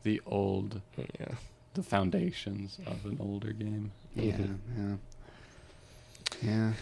the 0.02 0.20
old, 0.26 0.82
Yeah. 0.98 1.36
The 1.74 1.82
foundations 1.82 2.78
of 2.86 3.04
an 3.04 3.18
older 3.20 3.52
game. 3.52 3.92
Yeah, 4.14 4.36
yeah, 4.78 4.96
yeah. 6.42 6.72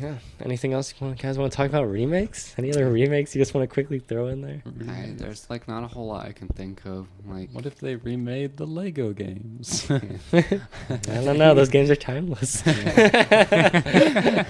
Yeah. 0.00 0.14
Anything 0.40 0.72
else 0.72 0.94
you 0.98 1.06
want, 1.06 1.20
guys 1.20 1.36
want 1.36 1.52
to 1.52 1.56
talk 1.56 1.68
about 1.68 1.90
remakes? 1.90 2.54
Any 2.56 2.70
other 2.72 2.90
remakes 2.90 3.34
you 3.34 3.40
just 3.40 3.52
want 3.52 3.68
to 3.68 3.72
quickly 3.72 3.98
throw 3.98 4.28
in 4.28 4.40
there? 4.40 4.62
I, 4.88 5.12
there's 5.14 5.48
like 5.50 5.68
not 5.68 5.84
a 5.84 5.86
whole 5.86 6.06
lot 6.06 6.26
I 6.26 6.32
can 6.32 6.48
think 6.48 6.86
of. 6.86 7.06
Like, 7.26 7.50
What 7.52 7.66
if 7.66 7.78
they 7.80 7.96
remade 7.96 8.56
the 8.56 8.66
Lego 8.66 9.12
games? 9.12 9.86
I 9.90 10.60
don't 11.06 11.36
know. 11.36 11.54
Those 11.54 11.68
games 11.68 11.90
are 11.90 11.96
timeless. 11.96 12.66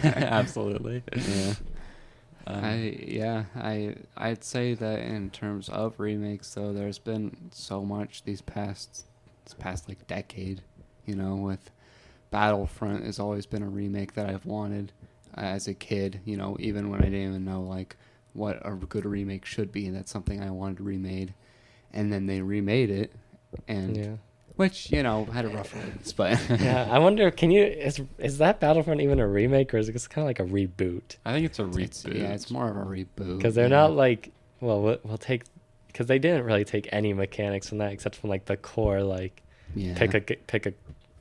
Absolutely. 0.05 1.03
yeah. 1.16 1.55
Um, 2.47 2.62
I 2.62 2.74
yeah 3.07 3.45
I 3.57 3.97
I'd 4.18 4.45
say 4.45 4.74
that 4.74 4.99
in 5.01 5.30
terms 5.30 5.70
of 5.70 5.99
remakes 5.99 6.53
though 6.53 6.74
there's 6.74 6.99
been 6.99 7.35
so 7.53 7.82
much 7.82 8.22
these 8.24 8.43
past 8.43 9.07
this 9.45 9.55
past 9.55 9.88
like 9.88 10.07
decade 10.07 10.62
you 11.07 11.14
know 11.14 11.34
with 11.36 11.70
Battlefront 12.30 13.05
has 13.05 13.18
always 13.20 13.47
been 13.47 13.62
a 13.62 13.68
remake 13.68 14.14
that 14.14 14.26
I've 14.26 14.45
wanted 14.47 14.92
uh, 15.36 15.40
as 15.42 15.68
a 15.68 15.74
kid 15.74 16.20
you 16.24 16.36
know 16.36 16.57
even 16.61 16.90
when 16.90 17.01
I 17.01 17.05
didn't 17.05 17.28
even 17.28 17.45
know 17.45 17.62
like 17.62 17.97
what 18.32 18.61
a 18.64 18.72
good 18.72 19.05
remake 19.05 19.45
should 19.45 19.70
be 19.70 19.88
that's 19.90 20.11
something 20.11 20.42
I 20.42 20.51
wanted 20.51 20.80
remade 20.80 21.34
and 21.92 22.12
then 22.12 22.26
they 22.26 22.40
remade 22.40 22.90
it 22.90 23.12
and 23.68 23.97
yeah. 23.97 24.12
which 24.57 24.90
you 24.90 25.03
know 25.03 25.24
had 25.26 25.45
a 25.45 25.49
rough 25.49 25.72
release 25.74 26.12
but 26.12 26.40
Yeah. 26.61 26.88
I 26.90 26.99
wonder. 26.99 27.30
Can 27.30 27.51
you? 27.53 27.62
Is 27.64 28.01
is 28.18 28.38
that 28.38 28.59
Battlefront 28.61 29.01
even 29.01 29.20
a 29.20 29.28
remake, 29.28 29.72
or 29.72 29.78
is 29.78 29.88
it 29.88 29.92
just 29.92 30.11
kind 30.11 30.24
of 30.24 30.28
like 30.28 30.40
a 30.40 30.53
reboot? 30.53 31.16
I 31.24 31.32
think 31.32 31.47
it's 31.47 31.59
a 31.61 31.66
it's, 31.78 32.03
reboot. 32.03 32.18
yeah 32.18 32.28
it's 32.32 32.51
more 32.51 32.68
of 32.68 32.76
a 32.76 32.84
reboot 32.84 33.36
Because 33.36 33.55
they're 33.55 33.66
yeah. 33.66 33.68
not 33.76 33.92
like. 33.92 34.32
Well, 34.61 34.80
we'll, 34.82 34.99
we'll 35.05 35.18
take. 35.18 35.45
Because 35.95 36.09
they 36.09 36.18
didn't 36.18 36.42
really 36.42 36.64
take 36.64 36.88
any 36.90 37.12
mechanics 37.12 37.68
from 37.68 37.78
that, 37.78 37.92
except 37.92 38.16
from 38.16 38.28
like 38.28 38.47
the 38.47 38.57
core, 38.57 39.05
like 39.05 39.42
yeah. 39.76 39.97
pick 39.97 40.12
a 40.14 40.18
g- 40.20 40.38
pick 40.49 40.66
a 40.66 40.74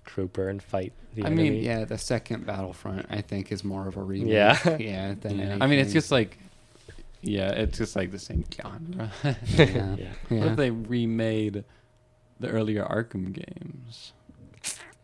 trooper 0.03 0.49
and 0.49 0.63
fight 0.63 0.93
the 1.13 1.21
I 1.23 1.27
enemy. 1.27 1.51
mean, 1.51 1.63
yeah, 1.63 1.85
the 1.85 1.99
second 1.99 2.47
Battlefront 2.47 3.05
I 3.11 3.21
think 3.21 3.51
is 3.51 3.63
more 3.63 3.87
of 3.87 3.97
a 3.97 4.01
remake. 4.01 4.33
Yeah. 4.33 4.77
yeah. 4.79 5.13
Than 5.21 5.37
Yeah. 5.37 5.57
I 5.61 5.67
mean, 5.67 5.77
it's 5.77 5.93
just 5.93 6.11
like, 6.11 6.39
yeah, 7.21 7.51
it's 7.51 7.77
just 7.77 7.95
like 7.95 8.09
the 8.09 8.17
same 8.17 8.45
genre. 8.51 9.11
yeah. 9.23 9.95
yeah. 9.95 10.07
What 10.29 10.47
if 10.47 10.55
they 10.57 10.71
remade 10.71 11.63
the 12.39 12.47
earlier 12.49 12.83
Arkham 12.83 13.31
games? 13.31 14.13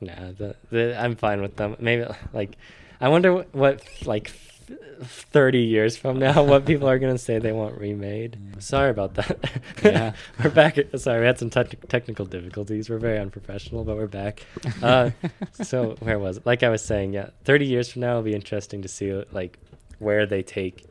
Nah, 0.02 0.32
the, 0.36 0.56
the, 0.72 1.00
I'm 1.00 1.16
fine 1.16 1.42
with 1.44 1.58
them. 1.58 1.76
Maybe 1.80 2.06
like, 2.34 2.58
I 3.00 3.10
wonder 3.10 3.44
wh- 3.44 3.56
what 3.56 3.84
like 4.06 4.32
f- 5.02 5.26
thirty 5.32 5.60
years 5.62 5.98
from 5.98 6.20
now, 6.20 6.44
what 6.52 6.66
people 6.66 6.88
are 6.90 7.00
gonna 7.00 7.18
say 7.18 7.40
they 7.40 7.52
want 7.52 7.78
remade. 7.80 8.38
Sorry 8.60 8.90
about 8.90 9.16
that. 9.16 9.62
Yeah. 9.84 10.14
we're 10.44 10.50
back. 10.50 10.78
Sorry, 10.96 11.20
we 11.22 11.26
had 11.26 11.40
some 11.40 11.50
tech 11.50 11.88
technical 11.88 12.26
difficulties. 12.26 12.90
We're 12.90 12.98
very 13.00 13.20
unprofessional, 13.20 13.84
but 13.84 13.96
we're 13.98 14.08
back. 14.08 14.46
Uh, 14.82 15.12
so 15.54 15.96
where 16.00 16.20
was 16.20 16.38
it? 16.38 16.46
Like 16.46 16.64
I 16.64 16.70
was 16.70 16.84
saying, 16.84 17.14
yeah, 17.14 17.30
thirty 17.44 17.66
years 17.66 17.92
from 17.92 18.02
now, 18.02 18.12
it'll 18.12 18.24
be 18.24 18.36
interesting 18.36 18.82
to 18.82 18.88
see 18.88 19.12
like 19.32 19.58
where 20.00 20.26
they 20.26 20.44
take. 20.44 20.86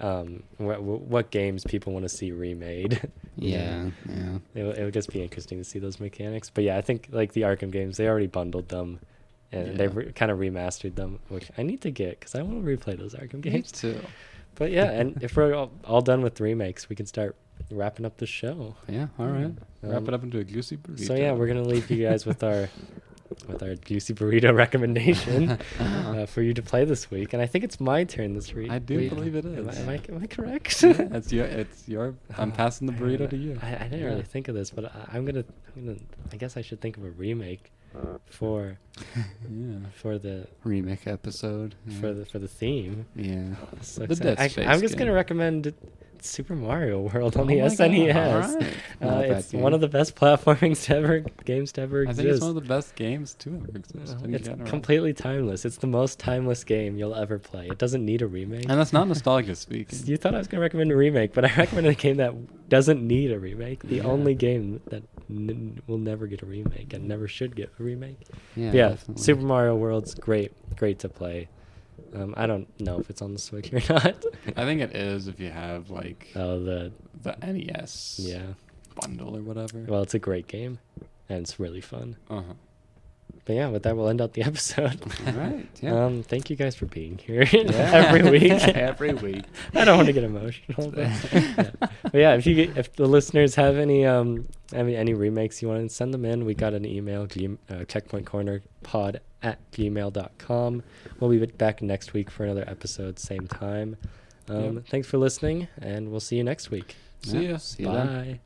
Um, 0.00 0.42
what, 0.56 0.82
what 0.82 1.30
games 1.30 1.62
people 1.64 1.92
want 1.92 2.04
to 2.04 2.08
see 2.08 2.32
remade? 2.32 3.08
yeah, 3.36 3.90
yeah, 4.08 4.38
It, 4.54 4.64
it 4.78 4.84
would 4.84 4.94
just 4.94 5.12
be 5.12 5.22
interesting 5.22 5.58
to 5.58 5.64
see 5.64 5.78
those 5.78 6.00
mechanics. 6.00 6.50
But 6.50 6.64
yeah, 6.64 6.76
I 6.76 6.80
think 6.80 7.08
like 7.12 7.34
the 7.34 7.42
Arkham 7.42 7.70
games, 7.70 7.98
they 7.98 8.08
already 8.08 8.26
bundled 8.26 8.68
them, 8.68 8.98
and 9.52 9.66
Yeah. 9.68 9.72
they've 9.74 9.96
re- 9.96 10.12
kind 10.12 10.30
of 10.30 10.38
remastered 10.38 10.94
them, 10.94 11.18
which 11.28 11.50
I 11.58 11.62
need 11.62 11.80
to 11.82 11.90
get 11.90 12.18
because 12.20 12.34
I 12.34 12.42
want 12.42 12.64
to 12.64 12.76
replay 12.76 12.96
those 12.98 13.14
Arkham 13.14 13.44
Me 13.44 13.50
games. 13.50 13.70
too. 13.72 13.98
But 14.54 14.70
yeah, 14.70 14.90
and 14.90 15.22
if 15.22 15.36
we're 15.36 15.54
all, 15.54 15.70
all 15.84 16.00
done 16.02 16.22
with 16.22 16.40
remakes, 16.40 16.88
we 16.88 16.96
can 16.96 17.06
start 17.06 17.36
wrapping 17.70 18.04
up 18.04 18.16
the 18.18 18.26
show. 18.26 18.76
yeah. 18.88 19.08
All 19.18 19.26
right. 19.28 19.52
Wrap 19.82 19.98
Um, 20.02 20.08
it 20.08 20.14
up 20.14 20.22
into 20.24 20.38
a 20.38 20.44
juicy 20.44 20.76
burrito. 20.76 21.06
So 21.06 21.14
yeah, 21.14 21.32
we're 21.32 21.46
gonna 21.46 21.62
leave 21.62 21.90
you 21.90 22.06
guys 22.06 22.26
with 22.26 22.42
our 22.42 22.68
with 23.48 23.62
our 23.62 23.74
juicy 23.76 24.12
burrito 24.12 24.54
recommendation 24.64 25.50
uh, 25.80 26.26
for 26.26 26.42
you 26.42 26.52
to 26.52 26.60
play 26.62 26.84
this 26.84 27.10
week, 27.10 27.32
and 27.32 27.40
I 27.42 27.46
think 27.46 27.64
it's 27.64 27.80
my 27.80 28.04
turn 28.04 28.34
this 28.34 28.52
week. 28.52 28.70
I 28.70 28.78
do 28.78 28.96
week. 28.96 29.08
believe 29.10 29.34
it 29.36 29.44
is. 29.46 29.78
Am 29.78 29.88
I, 29.88 29.94
am 29.94 30.02
I, 30.10 30.14
am 30.16 30.22
I 30.22 30.26
correct? 30.26 30.82
Yeah, 30.82 30.90
it's 31.12 31.32
your. 31.32 31.46
It's 31.46 31.88
your. 31.88 32.14
I'm 32.36 32.52
passing 32.52 32.86
the 32.86 32.92
burrito 32.92 33.30
to 33.30 33.36
you. 33.36 33.58
I, 33.62 33.74
I 33.74 33.78
didn't 33.84 34.00
Yeah. 34.00 34.06
really 34.06 34.22
think 34.22 34.48
of 34.48 34.54
this, 34.54 34.70
but 34.70 34.84
I, 34.84 35.16
I'm 35.16 35.24
gonna, 35.24 35.44
I'm 35.76 35.86
gonna. 35.86 35.98
I 36.32 36.36
guess 36.36 36.56
I 36.58 36.62
should 36.62 36.80
think 36.82 36.96
of 36.98 37.04
a 37.04 37.10
remake 37.10 37.72
for 38.28 38.78
Yeah. 39.50 39.76
for 39.94 40.18
the 40.18 40.46
Remake 40.64 41.06
episode. 41.06 41.74
Yeah. 41.86 42.00
for 42.00 42.12
the 42.12 42.24
for 42.24 42.38
the 42.38 42.48
theme. 42.48 43.06
yeah. 43.16 43.54
So 43.80 44.06
The. 44.06 44.14
Dead 44.16 44.50
Space 44.50 44.66
I'm 44.68 44.80
just 44.80 44.96
gonna 44.96 45.12
recommend 45.12 45.72
Super 46.24 46.54
Mario 46.54 47.00
World 47.00 47.36
on 47.36 47.42
Oh 47.42 47.46
the 47.46 47.54
SNES. 47.56 48.14
alright. 48.14 48.74
Not 49.00 49.12
Uh, 49.16 49.34
it's 49.34 49.52
one 49.52 49.74
of 49.74 49.80
the 49.80 49.88
best 49.88 50.14
platformings 50.14 50.84
to 50.86 50.96
ever 50.96 51.24
games 51.44 51.72
to 51.72 51.80
ever 51.80 52.06
I 52.08 52.12
think 52.12 52.28
it's 52.28 52.40
one 52.40 52.50
of 52.50 52.54
the 52.54 52.60
best 52.60 52.94
games 52.94 53.34
to 53.40 53.56
ever 53.56 53.76
exist. 53.78 54.16
Uh, 54.22 54.28
it's 54.28 54.46
general. 54.46 54.68
completely 54.68 55.12
timeless. 55.14 55.64
It's 55.64 55.78
the 55.78 55.88
most 55.88 56.20
timeless 56.20 56.62
game 56.62 56.96
you'll 56.96 57.16
ever 57.16 57.40
play. 57.40 57.66
It 57.66 57.78
doesn't 57.78 58.04
need 58.04 58.22
a 58.22 58.28
remake. 58.28 58.66
And 58.68 58.78
that's 58.78 58.92
not 58.92 59.08
nostalgia 59.12 59.56
speaking. 59.56 59.98
You 60.04 60.16
thought 60.16 60.34
I 60.34 60.38
was 60.38 60.46
going 60.46 60.58
to 60.60 60.62
recommend 60.62 60.92
a 60.92 60.96
remake, 60.96 61.32
but 61.34 61.44
I 61.44 61.52
recommended 61.56 61.90
a 61.90 61.96
game 61.96 62.18
that 62.18 62.68
doesn't 62.68 63.04
need 63.04 63.32
a 63.32 63.38
remake. 63.40 63.82
The 63.82 63.96
Yeah. 63.96 64.04
only 64.04 64.34
game 64.36 64.80
that 64.90 65.02
n- 65.36 65.82
will 65.86 65.98
never 65.98 66.26
get 66.26 66.42
a 66.42 66.46
remake 66.46 66.92
and 66.92 67.06
never 67.08 67.28
should 67.28 67.54
get 67.56 67.70
a 67.78 67.82
remake. 67.82 68.20
Yeah. 68.56 68.72
Yeah. 68.72 68.96
Super 69.16 69.42
Mario 69.42 69.74
World's 69.76 70.14
great, 70.14 70.52
great 70.76 70.98
to 71.00 71.08
play. 71.08 71.48
Um, 72.14 72.34
I 72.36 72.46
don't 72.46 72.68
know 72.80 72.98
if 72.98 73.08
it's 73.10 73.22
on 73.22 73.32
the 73.32 73.38
Switch 73.38 73.72
or 73.72 73.80
not. 73.92 74.24
I 74.56 74.64
think 74.64 74.80
it 74.80 74.94
is 74.94 75.28
if 75.28 75.40
you 75.40 75.50
have 75.50 75.90
like 75.90 76.28
oh, 76.34 76.62
the 76.62 76.92
the 77.22 77.36
NES 77.42 78.20
yeah. 78.22 78.54
bundle 79.00 79.36
or 79.36 79.42
whatever. 79.42 79.84
Well, 79.88 80.02
it's 80.02 80.14
a 80.14 80.18
great 80.18 80.46
game, 80.46 80.78
and 81.28 81.40
it's 81.40 81.58
really 81.60 81.80
fun. 81.80 82.16
uh-huh. 82.28 82.54
But 83.44 83.56
yeah, 83.56 83.68
with 83.68 83.82
that, 83.82 83.96
we'll 83.96 84.08
end 84.08 84.20
out 84.20 84.34
the 84.34 84.42
episode. 84.50 85.00
All 85.26 85.32
right. 85.32 85.66
Yeah. 85.80 86.04
Um, 86.04 86.22
thank 86.22 86.48
you 86.48 86.54
guys 86.56 86.76
for 86.76 86.86
being 86.86 87.18
here 87.18 87.44
every 87.52 88.30
week. 88.38 88.52
Every 88.52 89.14
week. 89.14 89.44
I 89.74 89.84
don't 89.84 89.96
want 89.96 90.06
to 90.06 90.12
get 90.12 90.22
emotional, 90.24 90.90
but 90.92 91.08
yeah. 91.32 91.70
But 92.02 92.14
yeah, 92.14 92.34
if 92.34 92.46
you 92.46 92.54
get, 92.54 92.76
if 92.76 92.94
the 92.94 93.06
listeners 93.06 93.56
have 93.56 93.76
any 93.76 94.06
um 94.06 94.46
any 94.72 94.94
any 94.94 95.14
remakes 95.14 95.60
you 95.60 95.68
want 95.68 95.82
to 95.88 95.94
send 95.94 96.14
them 96.14 96.24
in, 96.24 96.44
we 96.44 96.54
got 96.54 96.72
an 96.72 96.84
email 96.86 97.22
uh, 97.22 97.26
checkpointcornerpod 97.26 99.18
at 99.42 99.58
gmail.com. 99.72 100.82
We'll 101.18 101.30
be 101.30 101.44
back 101.46 101.82
next 101.82 102.12
week 102.12 102.30
for 102.30 102.44
another 102.44 102.64
episode, 102.68 103.18
same 103.18 103.48
time. 103.48 103.96
Um, 104.48 104.74
Yep. 104.74 104.84
Thanks 104.88 105.08
for 105.08 105.18
listening, 105.18 105.68
and 105.80 106.10
we'll 106.10 106.20
see 106.20 106.36
you 106.36 106.44
next 106.44 106.70
week. 106.70 106.96
See 107.22 107.38
Yeah, 107.44 107.50
ya. 107.50 107.56
See 107.58 107.82
you. 107.84 107.88
Bye. 107.88 108.40